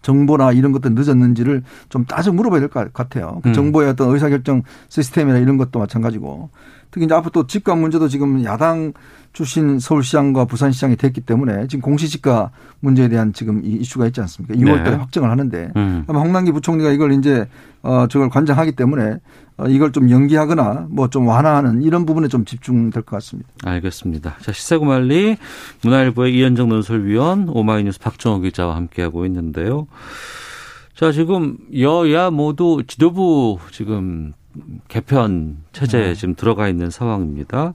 정보나 0.03 0.53
이런 0.53 0.73
것들 0.73 0.95
늦었는지를 0.95 1.63
좀 1.89 2.05
따져 2.05 2.33
물어봐야 2.33 2.61
될 2.61 2.69
것 2.69 2.93
같아요. 2.93 3.41
그 3.43 3.51
음. 3.51 3.53
정보의 3.55 3.91
어떤 3.91 4.11
의사결정 4.13 4.63
시스템이나 4.89 5.39
이런 5.39 5.57
것도 5.57 5.79
마찬가지고 5.79 6.51
특히 6.95 7.07
이제 7.07 7.15
앞으로 7.15 7.33
또 7.33 7.47
집값 7.49 7.77
문제도 7.77 8.07
지금 8.07 8.45
야당 8.45 8.93
출신 9.33 9.81
서울시장과 9.81 10.45
부산시장이 10.45 10.95
됐기 10.95 11.23
때문에 11.23 11.67
지금 11.67 11.83
공시지가 11.83 12.53
문제에 12.79 13.09
대한 13.09 13.33
지금 13.33 13.65
이 13.65 13.71
이슈가 13.81 14.07
있지 14.07 14.21
않습니까? 14.21 14.55
2월달에 14.55 14.91
네. 14.91 14.97
확정을 14.97 15.29
하는데 15.29 15.73
음. 15.75 16.05
아마 16.07 16.21
홍남기 16.21 16.53
부총리가 16.53 16.93
이걸 16.93 17.13
이제 17.15 17.49
어 17.83 18.07
저걸 18.07 18.31
관장하기 18.31 18.77
때문에 18.77 19.17
어 19.57 19.67
이걸 19.67 19.91
좀 19.91 20.09
연기하거나 20.09 20.87
뭐 20.89 21.09
좀 21.09 21.27
완화하는 21.27 21.83
이런 21.83 22.07
부분에 22.07 22.29
좀 22.29 22.45
집중될 22.45 23.03
것 23.03 23.17
같습니다. 23.17 23.49
알겠습니다. 23.65 24.37
자 24.41 24.53
시세구말리 24.53 25.37
문화일보의 25.83 26.33
이현정 26.39 26.69
논설위원 26.69 27.49
오마이뉴스 27.49 27.99
박정호 27.99 28.39
기자와 28.39 28.77
함께하고 28.77 29.27
있는데요. 29.27 29.89
자 30.95 31.11
지금 31.11 31.57
여야 31.77 32.31
모두 32.31 32.85
지도부 32.87 33.59
지금 33.73 34.33
개편 34.89 35.59
체제에 35.73 36.09
네. 36.09 36.15
지금 36.15 36.35
들어가 36.35 36.69
있는 36.69 36.91
상황입니다. 36.91 37.75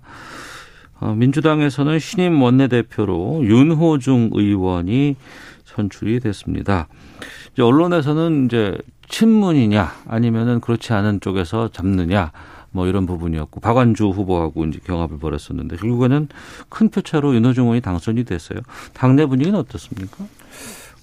어, 0.99 1.13
민주당에서는 1.15 1.99
신임 1.99 2.41
원내대표로 2.41 3.41
윤호중 3.43 4.31
의원이 4.33 5.15
선출이 5.65 6.19
됐습니다. 6.19 6.87
이제 7.53 7.61
언론에서는 7.61 8.45
이제 8.45 8.77
친문이냐 9.07 9.91
아니면은 10.07 10.59
그렇지 10.59 10.93
않은 10.93 11.21
쪽에서 11.21 11.69
잡느냐 11.69 12.31
뭐 12.71 12.87
이런 12.87 13.05
부분이었고 13.05 13.59
박완주 13.59 14.09
후보하고 14.09 14.65
이제 14.65 14.79
경합을 14.83 15.17
벌였었는데 15.17 15.77
결국에는 15.77 16.27
큰 16.69 16.89
표차로 16.89 17.33
윤호중 17.35 17.63
의원이 17.65 17.81
당선이 17.81 18.25
됐어요. 18.25 18.59
당내 18.93 19.25
분위기는 19.25 19.57
어떻습니까? 19.57 20.25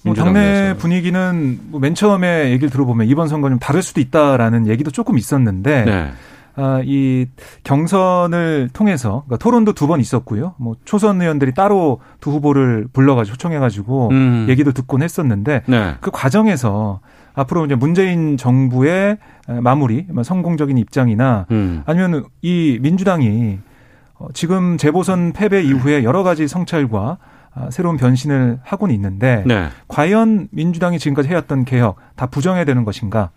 뭐 0.07 0.15
당내 0.15 0.75
분위기는 0.77 1.59
뭐 1.69 1.79
맨 1.79 1.95
처음에 1.95 2.51
얘기를 2.51 2.69
들어보면 2.69 3.07
이번 3.07 3.27
선거는 3.27 3.55
좀 3.55 3.59
다를 3.59 3.81
수도 3.81 4.01
있다라는 4.01 4.67
얘기도 4.67 4.91
조금 4.91 5.17
있었는데 5.17 5.85
네. 5.85 6.11
아, 6.59 6.81
이 6.83 7.27
경선을 7.63 8.69
통해서 8.73 9.23
그러니까 9.27 9.37
토론도 9.37 9.73
두 9.73 9.87
번 9.87 9.99
있었고요. 9.99 10.55
뭐 10.57 10.75
초선 10.85 11.21
의원들이 11.21 11.53
따로 11.53 11.99
두 12.19 12.31
후보를 12.31 12.87
불러가지고 12.91 13.35
초청해가지고 13.35 14.09
음. 14.11 14.45
얘기도 14.49 14.71
듣곤 14.71 15.03
했었는데 15.03 15.61
네. 15.67 15.95
그 16.01 16.09
과정에서 16.11 16.99
앞으로 17.35 17.65
이제 17.65 17.75
문재인 17.75 18.35
정부의 18.37 19.19
마무리, 19.61 20.07
뭐 20.11 20.23
성공적인 20.23 20.77
입장이나 20.79 21.45
음. 21.51 21.83
아니면 21.85 22.25
이 22.41 22.79
민주당이 22.81 23.59
어, 24.15 24.27
지금 24.33 24.77
재보선 24.77 25.33
패배 25.33 25.61
이후에 25.61 26.03
여러 26.03 26.23
가지 26.23 26.47
성찰과 26.47 26.99
아, 26.99 27.17
새로운 27.71 27.97
변신을 27.97 28.59
하고는 28.63 28.93
있는데 28.95 29.43
네. 29.45 29.69
과연 29.87 30.47
민주당이 30.51 30.99
지금까지 30.99 31.29
해왔던 31.29 31.65
개혁 31.65 31.97
다 32.15 32.25
부정해야 32.27 32.65
되는 32.65 32.83
것인가? 32.83 33.31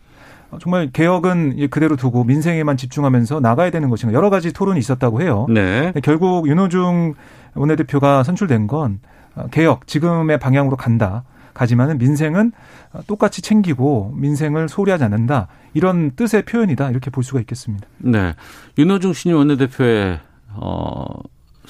어, 0.50 0.58
정말 0.58 0.90
개혁은 0.92 1.68
그대로 1.70 1.96
두고 1.96 2.24
민생에만 2.24 2.76
집중하면서 2.76 3.40
나가야 3.40 3.70
되는 3.70 3.88
것인가 3.88 4.12
여러 4.14 4.30
가지 4.30 4.52
토론이 4.52 4.78
있었다고 4.78 5.22
해요. 5.22 5.46
네. 5.48 5.92
결국 6.02 6.48
윤호중 6.48 7.14
원내대표가 7.54 8.22
선출된 8.22 8.66
건 8.66 9.00
어, 9.34 9.46
개혁 9.50 9.86
지금의 9.86 10.38
방향으로 10.38 10.76
간다. 10.76 11.24
가지만은 11.54 11.98
민생은 11.98 12.52
어, 12.92 13.00
똑같이 13.06 13.42
챙기고 13.42 14.14
민생을 14.16 14.68
소홀히 14.68 14.92
하지 14.92 15.04
않는다. 15.04 15.48
이런 15.74 16.12
뜻의 16.12 16.42
표현이다. 16.44 16.90
이렇게 16.90 17.10
볼 17.10 17.22
수가 17.22 17.40
있겠습니다. 17.40 17.86
네. 17.98 18.34
윤호중 18.78 19.12
신임 19.12 19.36
원내대표의 19.36 20.20
어 20.54 21.04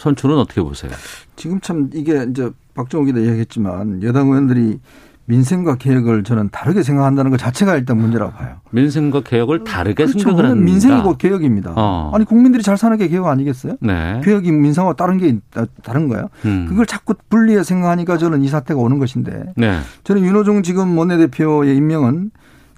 선출은 0.01 0.39
어떻게 0.39 0.63
보세요? 0.63 0.91
지금 1.37 1.61
참 1.61 1.91
이게 1.93 2.27
이제 2.31 2.51
박정호 2.75 3.05
기자 3.05 3.21
이야기했지만 3.21 4.03
여당 4.03 4.29
의원들이 4.29 4.81
민생과 5.27 5.77
개혁을 5.77 6.25
저는 6.25 6.49
다르게 6.51 6.83
생각한다는 6.83 7.31
것 7.31 7.37
자체가 7.37 7.77
일단 7.77 7.99
문제라고 7.99 8.33
봐요. 8.33 8.57
민생과 8.71 9.21
개혁을 9.21 9.63
다르게 9.63 10.07
그렇죠. 10.07 10.19
생각을 10.19 10.51
한다. 10.51 10.65
민생이 10.65 11.03
곧 11.03 11.19
개혁입니다. 11.19 11.75
어. 11.77 12.11
아니 12.15 12.25
국민들이 12.25 12.63
잘 12.63 12.77
사는 12.79 12.97
게 12.97 13.07
개혁 13.09 13.27
아니겠어요? 13.27 13.77
네. 13.81 14.21
개혁이 14.25 14.51
민생과 14.51 14.95
다른 14.95 15.19
게 15.19 15.39
다른 15.85 16.09
거예요. 16.09 16.31
음. 16.47 16.67
그걸 16.69 16.87
자꾸 16.87 17.15
분리해 17.29 17.63
생각하니까 17.63 18.17
저는 18.17 18.43
이 18.43 18.49
사태가 18.49 18.81
오는 18.81 18.99
것인데 18.99 19.53
네. 19.57 19.79
저는 20.03 20.25
윤호중 20.25 20.63
지금 20.63 20.97
원내대표의 20.99 21.77
임명은 21.77 22.31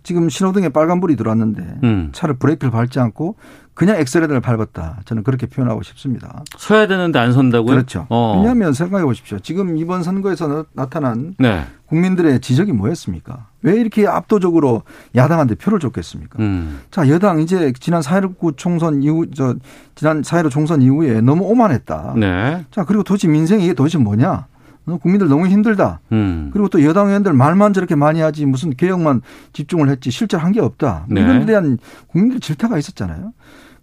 지금 0.02 0.28
신호등에 0.28 0.70
빨간불이 0.70 1.16
들어왔는데 1.16 1.80
음. 1.84 2.08
차를 2.12 2.34
브레이크를 2.34 2.70
밟지 2.70 2.98
않고 3.00 3.36
그냥 3.74 3.96
엑셀레터를 3.96 4.40
밟았다. 4.42 5.00
저는 5.06 5.22
그렇게 5.22 5.46
표현하고 5.46 5.82
싶습니다. 5.82 6.42
서야 6.58 6.86
되는데 6.86 7.18
안 7.18 7.32
선다고요? 7.32 7.74
그렇죠. 7.74 8.06
어. 8.10 8.34
왜냐하면 8.36 8.74
생각해 8.74 9.04
보십시오. 9.04 9.38
지금 9.38 9.78
이번 9.78 10.02
선거에서 10.02 10.66
나타난 10.72 11.34
네. 11.38 11.64
국민들의 11.86 12.40
지적이 12.40 12.72
뭐였습니까? 12.72 13.46
왜 13.62 13.74
이렇게 13.76 14.06
압도적으로 14.06 14.82
야당한테 15.14 15.54
표를 15.54 15.78
줬겠습니까? 15.78 16.38
음. 16.40 16.80
자, 16.90 17.08
여당 17.08 17.40
이제 17.40 17.72
지난 17.80 18.02
4.19 18.02 18.56
총선 18.56 19.02
이후, 19.02 19.26
저, 19.34 19.54
지난 19.94 20.20
4.15 20.20 20.50
총선 20.50 20.82
이후에 20.82 21.20
너무 21.22 21.44
오만했다. 21.44 22.14
네. 22.16 22.64
자, 22.70 22.84
그리고 22.84 23.02
도대체 23.02 23.28
민생이 23.28 23.64
이게 23.64 23.74
도대체 23.74 23.98
뭐냐? 23.98 24.46
어, 24.86 24.96
국민들 24.98 25.28
너무 25.28 25.46
힘들다. 25.46 26.00
음. 26.12 26.50
그리고 26.52 26.68
또 26.68 26.82
여당 26.84 27.08
의원들 27.08 27.32
말만 27.32 27.72
저렇게 27.72 27.94
많이 27.94 28.20
하지 28.20 28.46
무슨 28.46 28.70
개혁만 28.70 29.22
집중을 29.52 29.88
했지 29.88 30.10
실제로 30.10 30.42
한게 30.42 30.60
없다. 30.60 31.06
네. 31.08 31.20
이런 31.20 31.40
데 31.40 31.46
대한 31.46 31.78
국민들 32.08 32.40
질타가 32.40 32.78
있었잖아요. 32.78 33.32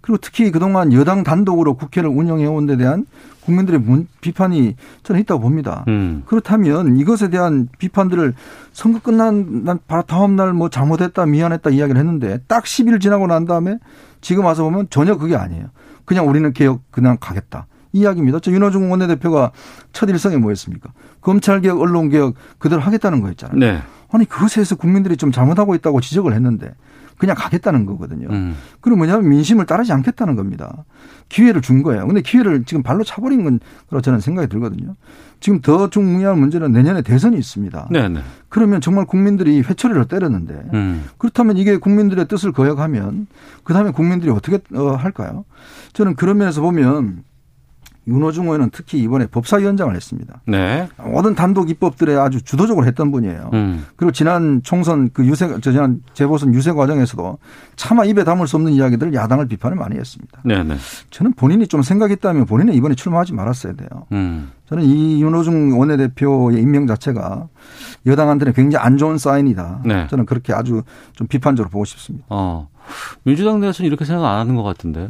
그리고 0.02 0.18
특히 0.22 0.50
그동안 0.52 0.94
여당 0.94 1.24
단독으로 1.24 1.76
국회를 1.76 2.10
운영해 2.10 2.46
온 2.46 2.66
데 2.66 2.78
대한 2.78 3.06
국민들의 3.46 3.80
문, 3.80 4.08
비판이 4.22 4.76
저는 5.04 5.22
있다고 5.22 5.42
봅니다. 5.42 5.84
음. 5.88 6.24
그렇다면 6.26 6.98
이것에 6.98 7.30
대한 7.30 7.68
비판들을 7.80 8.34
선거 8.74 9.00
끝난 9.00 9.64
난 9.64 9.80
다음 10.08 10.36
날 10.36 10.54
뭐 10.54 10.70
잘못했다 10.70 11.26
미안했다 11.26 11.70
이야기를 11.72 12.00
했는데 12.00 12.40
딱 12.48 12.64
10일 12.66 13.02
지나고 13.02 13.28
난 13.28 13.46
다음에 13.46 13.78
지금 14.22 14.46
와서 14.46 14.64
보면 14.64 14.88
전혀 14.90 15.18
그게 15.18 15.36
아니에요. 15.36 15.66
그냥 16.06 16.28
우리는 16.28 16.52
개혁 16.54 16.82
그냥 16.92 17.18
가겠다. 17.20 17.66
이 17.92 18.00
이야기입니다. 18.00 18.40
저 18.40 18.52
윤호중 18.52 18.92
원내대표가 18.92 19.52
첫 19.94 20.10
일성이 20.10 20.38
뭐였습니까? 20.38 20.92
검찰개혁, 21.22 21.80
언론개혁 21.80 22.36
그대로 22.58 22.82
하겠다는 22.82 23.22
거였잖아요. 23.22 23.58
네. 23.60 23.82
아니 24.12 24.26
그것에서 24.26 24.76
국민들이 24.76 25.18
좀 25.18 25.32
잘못하고 25.32 25.76
있다고 25.76 26.02
지적을 26.02 26.34
했는데 26.34 26.74
그냥 27.20 27.36
가겠다는 27.38 27.86
거거든요. 27.86 28.30
음. 28.32 28.56
그리고 28.80 28.98
뭐냐면 28.98 29.30
민심을 29.30 29.66
따르지 29.66 29.92
않겠다는 29.92 30.36
겁니다. 30.38 30.86
기회를 31.28 31.62
준 31.62 31.84
거예요. 31.84 32.08
근데 32.08 32.22
기회를 32.22 32.64
지금 32.64 32.82
발로 32.82 33.04
차버린 33.04 33.44
건 33.44 33.60
그렇고 33.88 34.02
저는 34.02 34.22
생각이 34.22 34.48
들거든요. 34.48 34.96
지금 35.42 35.60
더 35.60 35.90
중요한 35.90 36.40
문제는 36.40 36.72
내년에 36.72 37.02
대선이 37.02 37.38
있습니다. 37.38 37.90
네네. 37.92 38.22
그러면 38.48 38.80
정말 38.80 39.06
국민들이 39.06 39.62
회초리를 39.62 40.06
때렸는데 40.06 40.70
음. 40.74 41.06
그렇다면 41.18 41.58
이게 41.58 41.76
국민들의 41.76 42.26
뜻을 42.28 42.54
거역하면 42.54 43.28
그다음에 43.66 43.92
국민들이 43.92 44.32
어떻게 44.32 44.60
어, 44.74 44.96
할까요? 44.96 45.44
저는 45.92 46.16
그런 46.16 46.38
면에서 46.38 46.62
보면 46.62 47.24
윤호중 48.10 48.46
의원은 48.46 48.70
특히 48.72 49.00
이번에 49.00 49.28
법사위원장을 49.28 49.96
했습니다. 49.96 50.42
네. 50.46 50.90
모든 51.04 51.36
단독 51.36 51.70
입법들에 51.70 52.16
아주 52.16 52.42
주도적으로 52.42 52.86
했던 52.86 53.12
분이에요. 53.12 53.52
음. 53.54 53.86
그리고 53.96 54.12
지난 54.12 54.62
총선 54.64 55.10
그 55.14 55.26
유세, 55.26 55.48
저 55.62 55.72
지난 55.72 56.02
재보선 56.14 56.54
유세 56.54 56.72
과정에서도 56.72 57.38
차마 57.76 58.04
입에 58.06 58.24
담을 58.24 58.48
수 58.48 58.56
없는 58.58 58.72
이야기들 58.74 59.14
야당을 59.14 59.48
비판을 59.48 59.78
많이 59.78 59.98
했습니다. 59.98 60.42
네네. 60.44 60.76
저는 61.12 61.34
본인이 61.34 61.68
좀 61.68 61.82
생각했다면 61.82 62.46
본인은 62.46 62.74
이번에 62.74 62.96
출마하지 62.96 63.34
말았어야 63.34 63.74
돼요. 63.74 63.88
음. 64.12 64.52
저는 64.70 64.84
이 64.84 65.22
윤호중 65.22 65.80
원내대표의 65.80 66.62
임명 66.62 66.86
자체가 66.88 67.48
여당한테는 68.06 68.54
굉장히 68.54 68.86
안 68.86 68.98
좋은 68.98 69.18
사인이다. 69.18 69.82
네. 69.86 70.08
저는 70.10 70.26
그렇게 70.26 70.54
아주 70.54 70.84
좀 71.14 71.28
비판적으로 71.28 71.70
보고 71.70 71.86
싶습니다. 71.86 72.26
어. 72.30 72.68
민주당 73.24 73.60
내에서는 73.60 73.88
이렇게 73.88 74.06
생각 74.06 74.26
안 74.26 74.40
하는 74.40 74.56
것 74.56 74.64
같은데요. 74.64 75.10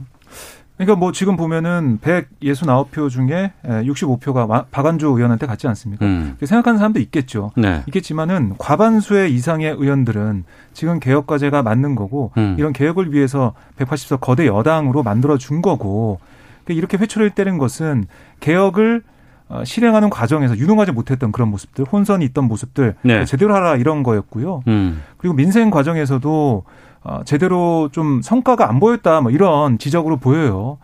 그러니까 0.80 0.96
뭐 0.96 1.12
지금 1.12 1.36
보면은 1.36 2.00
169표 2.02 3.10
중에 3.10 3.52
65표가 3.66 4.66
박안주 4.72 5.08
의원한테 5.08 5.46
갔지 5.46 5.68
않습니까? 5.68 6.06
음. 6.06 6.38
생각하는 6.42 6.78
사람도 6.78 7.02
있겠죠. 7.02 7.52
네. 7.58 7.84
있겠지만은 7.88 8.54
과반수의 8.58 9.34
이상의 9.34 9.76
의원들은 9.78 10.46
지금 10.72 11.02
개혁 11.02 11.28
과제가 11.28 11.64
맞는 11.64 11.96
거고 11.96 12.32
음. 12.38 12.56
이런 12.58 12.72
개혁을 12.72 13.14
위해서 13.14 13.54
180석 13.78 14.22
거대 14.22 14.48
여당으로 14.48 15.04
만들어 15.04 15.38
준 15.38 15.62
거고 15.62 16.22
그러니까 16.64 16.78
이렇게 16.78 16.96
회초리를 16.96 17.32
때린 17.32 17.58
것은 17.58 18.06
개혁을 18.40 19.04
어, 19.50 19.66
실행하는 19.66 20.10
과정에서 20.10 20.56
유능하지 20.56 20.94
못했던 20.94 21.34
그런 21.34 21.50
모습들, 21.50 21.84
혼선이 21.92 22.24
있던 22.26 22.46
모습들 22.46 22.96
네. 23.02 23.26
제대로 23.26 23.54
하라 23.54 23.76
이런 23.76 24.04
거였고요. 24.04 24.64
음. 24.68 25.02
그리고 25.18 25.36
민생 25.36 25.72
과정에서도 25.72 26.64
어, 27.04 27.22
제대로 27.26 27.90
좀 27.92 28.22
성과가 28.22 28.68
안 28.70 28.80
보였다 28.80 29.22
뭐 29.22 29.32
이런 29.32 29.78
지적으로 29.78 30.18
보여요. 30.18 30.78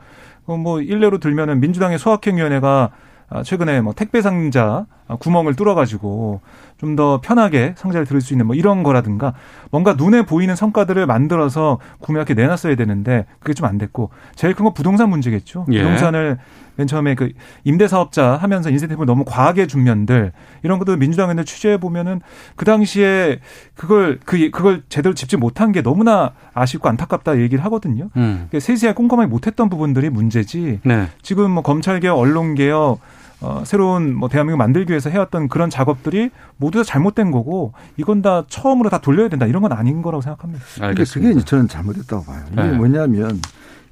어, 0.45 0.57
뭐 0.57 0.81
일례로 0.81 1.19
들면은 1.19 1.59
민주당의 1.59 1.97
소확행위원회가 1.97 2.91
아, 3.29 3.43
최근에 3.43 3.81
뭐 3.81 3.93
택배 3.93 4.21
상자 4.21 4.85
구멍을 5.19 5.55
뚫어가지고 5.55 6.41
좀 6.77 6.95
더 6.95 7.19
편하게 7.21 7.73
상자를 7.77 8.05
들을 8.05 8.21
수 8.21 8.33
있는 8.33 8.45
뭐 8.47 8.55
이런 8.55 8.83
거라든가 8.83 9.33
뭔가 9.71 9.93
눈에 9.93 10.23
보이는 10.23 10.55
성과들을 10.55 11.05
만들어서 11.07 11.79
국민한테 11.99 12.35
내놨어야 12.35 12.75
되는데 12.75 13.25
그게 13.39 13.53
좀 13.53 13.65
안 13.67 13.77
됐고 13.77 14.11
제일 14.35 14.53
큰 14.53 14.65
건 14.65 14.73
부동산 14.73 15.09
문제겠죠. 15.09 15.65
예. 15.71 15.81
부동산을 15.81 16.37
맨 16.75 16.87
처음에 16.87 17.15
그 17.15 17.31
임대사업자 17.63 18.35
하면서 18.35 18.69
인센티브를 18.69 19.05
너무 19.07 19.23
과하게 19.25 19.67
준 19.67 19.83
면들 19.83 20.31
이런 20.63 20.77
것도 20.77 20.97
민주당에서 20.97 21.43
취재해 21.43 21.77
보면은 21.79 22.21
그 22.55 22.65
당시에 22.65 23.39
그걸 23.73 24.19
그 24.25 24.49
그걸 24.51 24.83
제대로 24.89 25.15
짚지 25.15 25.37
못한 25.37 25.71
게 25.71 25.81
너무나 25.81 26.33
아쉽고 26.53 26.87
안타깝다 26.89 27.39
얘기를 27.39 27.63
하거든요. 27.65 28.09
음. 28.17 28.47
그러니까 28.49 28.59
세세하게 28.59 28.95
꼼꼼하게 28.95 29.27
못했던 29.29 29.69
부분들이 29.69 30.09
문제지. 30.09 30.81
네. 30.83 31.07
지금 31.21 31.51
뭐 31.51 31.63
검찰 31.63 31.99
개혁, 31.99 32.17
언론 32.19 32.55
개혁, 32.55 32.99
어, 33.41 33.63
새로운 33.65 34.15
뭐 34.15 34.29
대한민국 34.29 34.57
만들기 34.57 34.91
위해서 34.91 35.09
해왔던 35.09 35.49
그런 35.49 35.69
작업들이 35.69 36.29
모두 36.57 36.79
다 36.79 36.83
잘못된 36.83 37.31
거고 37.31 37.73
이건 37.97 38.21
다 38.21 38.45
처음으로 38.47 38.89
다 38.89 38.99
돌려야 38.99 39.27
된다 39.29 39.45
이런 39.45 39.61
건 39.61 39.71
아닌 39.71 40.01
거라고 40.01 40.21
생각합니다. 40.21 40.63
근데 40.79 41.03
그게 41.03 41.33
저는 41.41 41.67
잘못했다고 41.67 42.25
봐요. 42.25 42.43
이게 42.51 42.61
네. 42.61 42.71
뭐냐면 42.71 43.41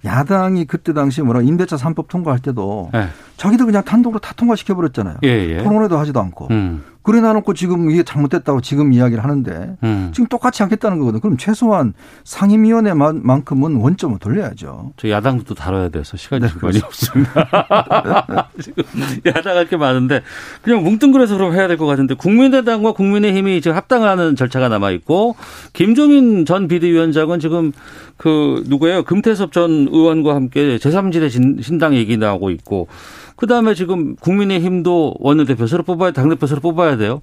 야당이 0.06 0.66
그때 0.66 0.94
당시에 0.94 1.24
뭐라 1.24 1.42
임대차 1.42 1.78
3법 1.78 2.08
통과할 2.08 2.40
때도 2.40 2.90
네. 2.94 3.08
자기들 3.44 3.66
그냥 3.66 3.84
단독으로 3.84 4.22
다 4.22 4.34
통과시켜 4.38 4.74
버렸잖아요. 4.74 5.18
예, 5.26 5.28
예. 5.28 5.58
토론회도 5.64 5.98
하지도 5.98 6.22
않고. 6.22 6.48
음. 6.52 6.82
그래 7.02 7.20
놔놓고 7.20 7.54
지금 7.54 7.92
이게 7.92 8.02
잘못됐다고 8.04 8.62
지금 8.62 8.94
이야기를 8.94 9.22
하는데 9.22 9.76
음. 9.84 10.12
지금 10.14 10.28
똑같이 10.30 10.64
하겠다는 10.64 11.00
거거든. 11.00 11.20
그럼 11.20 11.36
최소한 11.36 11.94
상임위원회만큼은 12.24 13.76
원점을 13.76 14.18
돌려야죠. 14.20 14.94
저 14.96 15.10
야당도 15.10 15.44
또 15.44 15.54
다뤄야 15.54 15.90
돼서 15.90 16.16
시간이 16.16 16.46
네, 16.46 16.50
많이 16.62 16.80
없습니다. 16.80 18.48
지금 18.62 18.84
야당 19.26 19.58
할 19.58 19.64
게 19.68 19.76
많은데 19.76 20.22
그냥 20.62 20.82
뭉뚱그려서 20.86 21.36
그럼 21.36 21.54
해야 21.54 21.68
될 21.68 21.76
것 21.78 21.86
같은데 21.88 22.14
국민의당과 22.16 22.94
국민의힘이 22.94 23.60
지금 23.60 23.76
합당하는 23.76 24.38
절차가 24.38 24.70
남아 24.70 24.92
있고 24.92 25.36
김종인 25.74 26.46
전 26.46 26.70
비대위원장은 26.70 27.42
지금 27.42 27.74
그 28.16 28.64
누구예요? 28.68 29.04
금태섭 29.04 29.52
전 29.52 29.90
의원과 29.92 30.36
함께 30.36 30.78
제3지대 30.78 31.62
신당 31.62 31.96
얘기 31.96 32.16
나오고 32.16 32.50
있고 32.52 32.88
그 33.36 33.48
다음에 33.48 33.74
지금 33.74 34.16
국민의힘도 34.16 35.16
원내대표 35.20 35.68
새로 35.68 35.84
뽑아야 35.84 36.12
당대표 36.12 36.48
새로 36.48 36.62
뽑아야 36.62 36.98
돼요. 36.98 37.22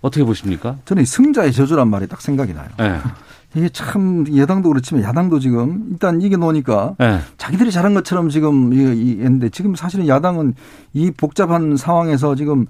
어떻게 0.00 0.24
보십니까? 0.24 0.78
저는 0.84 1.04
이 1.04 1.06
승자의 1.06 1.52
저주란 1.52 1.88
말이 1.88 2.08
딱 2.08 2.20
생각이 2.20 2.52
나요. 2.54 2.68
네. 2.78 2.98
이게 3.54 3.68
참 3.68 4.24
여당도 4.34 4.70
그렇지만 4.70 5.04
야당도 5.04 5.38
지금 5.38 5.86
일단 5.90 6.22
이겨 6.22 6.36
놓으니까 6.38 6.94
네. 6.98 7.18
자기들이 7.36 7.70
잘한 7.70 7.92
것처럼 7.94 8.30
지금 8.30 8.72
이 8.72 9.18
했는데 9.20 9.50
지금 9.50 9.74
사실은 9.74 10.08
야당은 10.08 10.54
이 10.94 11.10
복잡한 11.10 11.76
상황에서 11.76 12.34
지금 12.34 12.66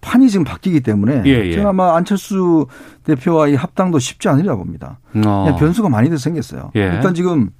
판이 0.00 0.30
지금 0.30 0.44
바뀌기 0.44 0.80
때문에 0.80 1.22
예, 1.26 1.46
예. 1.46 1.52
제가 1.52 1.68
아마 1.68 1.96
안철수 1.96 2.66
대표와 3.04 3.48
이 3.48 3.54
합당도 3.54 3.98
쉽지 3.98 4.28
않으리라 4.28 4.56
봅니다. 4.56 4.98
어. 5.24 5.56
변수가 5.58 5.88
많이 5.90 6.10
더 6.10 6.16
생겼어요. 6.16 6.72
예. 6.76 6.80
일단 6.94 7.14
지금 7.14 7.50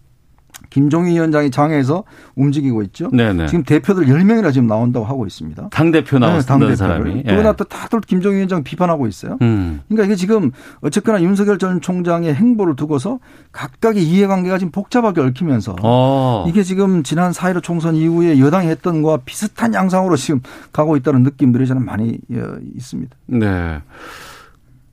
김종인 0.71 1.15
위원장이 1.15 1.51
장에서 1.51 2.05
움직이고 2.35 2.83
있죠. 2.85 3.11
네네. 3.11 3.47
지금 3.47 3.65
대표들 3.65 4.07
10명이나 4.07 4.53
지금 4.53 4.67
나온다고 4.67 5.05
하고 5.07 5.27
있습니다. 5.27 5.69
당대표 5.71 6.19
나왔다는 6.19 6.69
네. 6.69 6.77
사람이. 6.77 7.23
그러고 7.23 7.41
예. 7.41 7.43
나또 7.43 7.65
다들 7.65 8.01
김종인 8.01 8.37
위원장 8.39 8.63
비판하고 8.63 9.07
있어요. 9.07 9.39
음. 9.43 9.81
그러니까 9.89 10.07
이게 10.07 10.17
지금 10.17 10.51
어쨌거나 10.81 11.23
윤석열 11.23 11.59
전 11.59 11.81
총장의 11.81 12.35
행보를 12.35 12.77
두고서 12.77 13.19
각각의 13.53 14.03
이해관계가 14.03 14.59
지금 14.59 14.71
복잡하게 14.71 15.21
얽히면서 15.21 15.77
어. 15.83 16.45
이게 16.49 16.63
지금 16.63 17.03
지난 17.03 17.33
4.15 17.33 17.63
총선 17.63 17.95
이후에 17.95 18.39
여당이 18.39 18.69
했던 18.69 19.03
거와 19.03 19.19
비슷한 19.25 19.75
양상으로 19.75 20.17
지금 20.17 20.41
가고 20.73 20.97
있다는 20.97 21.23
느낌들이 21.23 21.67
저는 21.67 21.85
많이 21.85 22.19
어, 22.33 22.57
있습니다. 22.77 23.17
네. 23.27 23.81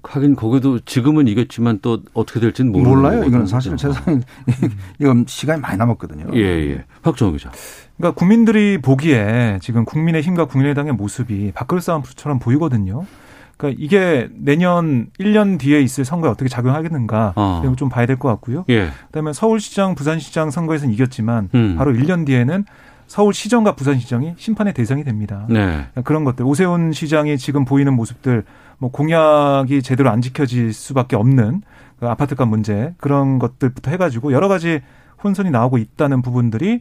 하긴 0.03 0.35
거기도 0.35 0.79
지금은 0.79 1.27
이겼지만 1.27 1.79
또 1.81 1.99
어떻게 2.13 2.39
될지는 2.39 2.71
모르는 2.71 2.89
몰라요. 2.91 3.23
이거는. 3.25 3.45
사실 3.45 3.77
세상 3.77 4.21
이건 4.99 5.25
시간이 5.27 5.61
많이 5.61 5.77
남았거든요. 5.77 6.27
예, 6.35 6.39
예. 6.41 6.83
박정호 7.01 7.33
기자. 7.33 7.51
그러니까 7.97 8.17
국민들이 8.17 8.77
보기에 8.81 9.59
지금 9.61 9.83
국민의힘과 9.85 10.45
국민의당의 10.45 10.93
모습이 10.93 11.51
밥그릇 11.53 11.83
싸움처럼 11.83 12.39
보이거든요. 12.39 13.05
그러니까 13.57 13.81
이게 13.83 14.29
내년 14.37 15.07
1년 15.19 15.59
뒤에 15.59 15.81
있을 15.81 16.05
선거에 16.05 16.31
어떻게 16.31 16.47
작용하겠는가 16.47 17.33
어. 17.35 17.59
이런 17.61 17.73
걸좀 17.73 17.89
봐야 17.89 18.05
될 18.05 18.15
것 18.17 18.29
같고요. 18.29 18.63
예. 18.69 18.89
그다음에 19.07 19.33
서울시장, 19.33 19.95
부산시장 19.95 20.49
선거에서는 20.49 20.93
이겼지만 20.93 21.49
음. 21.55 21.75
바로 21.77 21.91
1년 21.91 22.25
뒤에는 22.25 22.63
서울시정과 23.07 23.75
부산시정이 23.75 24.35
심판의 24.37 24.73
대상이 24.73 25.03
됩니다. 25.03 25.45
네. 25.49 25.55
그러니까 25.65 26.01
그런 26.03 26.23
것들 26.23 26.45
오세훈 26.45 26.93
시장이 26.93 27.37
지금 27.37 27.65
보이는 27.65 27.91
모습들 27.93 28.43
뭐 28.79 28.89
공약이 28.91 29.81
제대로 29.81 30.09
안 30.09 30.21
지켜질 30.21 30.73
수밖에 30.73 31.15
없는 31.15 31.61
그 31.99 32.07
아파트값 32.07 32.47
문제 32.47 32.93
그런 32.97 33.39
것들부터 33.39 33.91
해가지고 33.91 34.31
여러 34.31 34.47
가지 34.47 34.81
혼선이 35.23 35.51
나오고 35.51 35.77
있다는 35.77 36.21
부분들이 36.21 36.79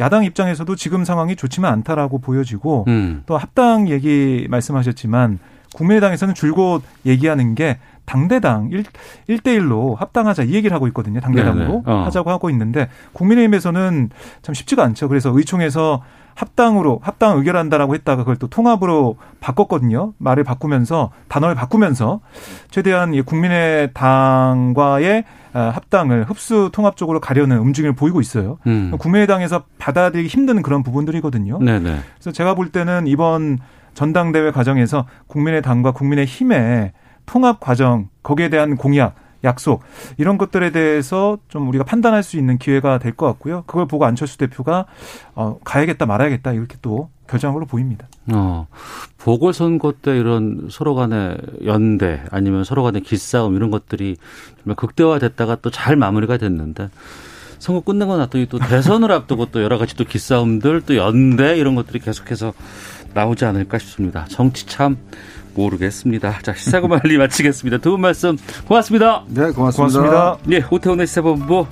야당 0.00 0.24
입장에서도 0.24 0.74
지금 0.74 1.04
상황이 1.04 1.36
좋지만 1.36 1.72
않다라고 1.72 2.18
보여지고 2.18 2.86
음. 2.88 3.22
또 3.26 3.36
합당 3.36 3.88
얘기 3.88 4.46
말씀하셨지만 4.48 5.38
국민의당에서는 5.74 6.34
줄곧 6.34 6.82
얘기하는 7.04 7.54
게 7.54 7.78
당대당 8.06 8.70
1, 8.70 8.84
1대1로 9.28 9.96
합당하자 9.96 10.44
이 10.44 10.52
얘기를 10.52 10.74
하고 10.74 10.86
있거든요. 10.88 11.20
당대당으로 11.20 11.66
네네. 11.66 11.82
어. 11.86 12.04
하자고 12.04 12.30
하고 12.30 12.48
있는데 12.50 12.88
국민의힘에서는 13.12 14.10
참 14.42 14.54
쉽지가 14.54 14.84
않죠. 14.84 15.08
그래서 15.08 15.36
의총에서 15.36 16.02
합당으로 16.34 17.00
합당 17.02 17.38
의결한다라고 17.38 17.94
했다가 17.94 18.22
그걸 18.22 18.36
또 18.36 18.48
통합으로 18.48 19.16
바꿨거든요. 19.40 20.14
말을 20.18 20.44
바꾸면서 20.44 21.10
단어를 21.28 21.54
바꾸면서 21.54 22.20
최대한 22.70 23.14
이 23.14 23.22
국민의 23.22 23.90
당과의 23.94 25.24
아, 25.52 25.70
합당을 25.72 26.24
흡수 26.24 26.70
통합 26.72 26.96
쪽으로 26.96 27.20
가려는 27.20 27.58
움직임을 27.58 27.94
보이고 27.94 28.20
있어요. 28.20 28.58
음. 28.66 28.92
국민의당에서 28.98 29.62
받아들이기 29.78 30.28
힘든 30.28 30.62
그런 30.62 30.82
부분들이거든요. 30.82 31.60
네네. 31.60 32.00
그래서 32.14 32.32
제가 32.32 32.54
볼 32.54 32.70
때는 32.70 33.06
이번 33.06 33.58
전당대회 33.94 34.50
과정에서 34.50 35.06
국민의당과 35.28 35.92
국민의힘의 35.92 36.92
통합 37.26 37.60
과정 37.60 38.08
거기에 38.24 38.48
대한 38.48 38.76
공약 38.76 39.14
약속 39.44 39.82
이런 40.16 40.38
것들에 40.38 40.70
대해서 40.72 41.38
좀 41.48 41.68
우리가 41.68 41.84
판단할 41.84 42.22
수 42.22 42.36
있는 42.38 42.58
기회가 42.58 42.98
될 42.98 43.14
것 43.14 43.26
같고요. 43.26 43.62
그걸 43.66 43.86
보고 43.86 44.04
안철수 44.04 44.38
대표가 44.38 44.86
어, 45.34 45.58
가야겠다 45.64 46.06
말아야겠다 46.06 46.52
이렇게 46.52 46.76
또 46.82 47.10
결정한 47.28 47.54
걸로 47.54 47.64
보입니다. 47.66 48.06
어, 48.32 48.66
보궐선거 49.18 49.92
때 50.02 50.16
이런 50.18 50.68
서로 50.70 50.94
간의 50.94 51.38
연대 51.64 52.22
아니면 52.30 52.64
서로 52.64 52.82
간의 52.82 53.02
기싸움 53.02 53.54
이런 53.56 53.70
것들이 53.70 54.16
정말 54.62 54.74
극대화됐다가 54.76 55.56
또 55.56 55.70
잘 55.70 55.96
마무리가 55.96 56.36
됐는데 56.38 56.88
선거 57.58 57.80
끝내고 57.80 58.16
났더니 58.16 58.46
또 58.46 58.58
대선을 58.58 59.10
앞두고 59.12 59.46
또 59.46 59.62
여러 59.62 59.78
가지 59.78 59.96
또 59.96 60.04
기싸움들 60.04 60.82
또 60.82 60.96
연대 60.96 61.56
이런 61.56 61.74
것들이 61.76 61.98
계속해서 62.00 62.52
나오지 63.14 63.44
않을까 63.44 63.78
싶습니다. 63.78 64.24
정치 64.28 64.66
참 64.66 64.96
모르겠습니다. 65.54 66.38
자, 66.42 66.54
시사고말리 66.54 67.18
마치겠습니다. 67.18 67.78
두 67.78 67.92
분 67.92 68.00
말씀 68.00 68.36
고맙습니다. 68.66 69.24
네, 69.28 69.50
고맙습니다. 69.50 70.00
고맙습니다. 70.00 70.38
예, 70.50 70.64
오태훈의 70.70 71.06
시사본부 71.06 71.66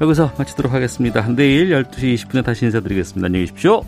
여기서 0.00 0.32
마치도록 0.38 0.72
하겠습니다. 0.72 1.26
내일 1.28 1.70
12시 1.70 2.14
20분에 2.14 2.44
다시 2.44 2.64
인사드리겠습니다. 2.66 3.26
안녕히 3.26 3.46
계십시오. 3.46 3.82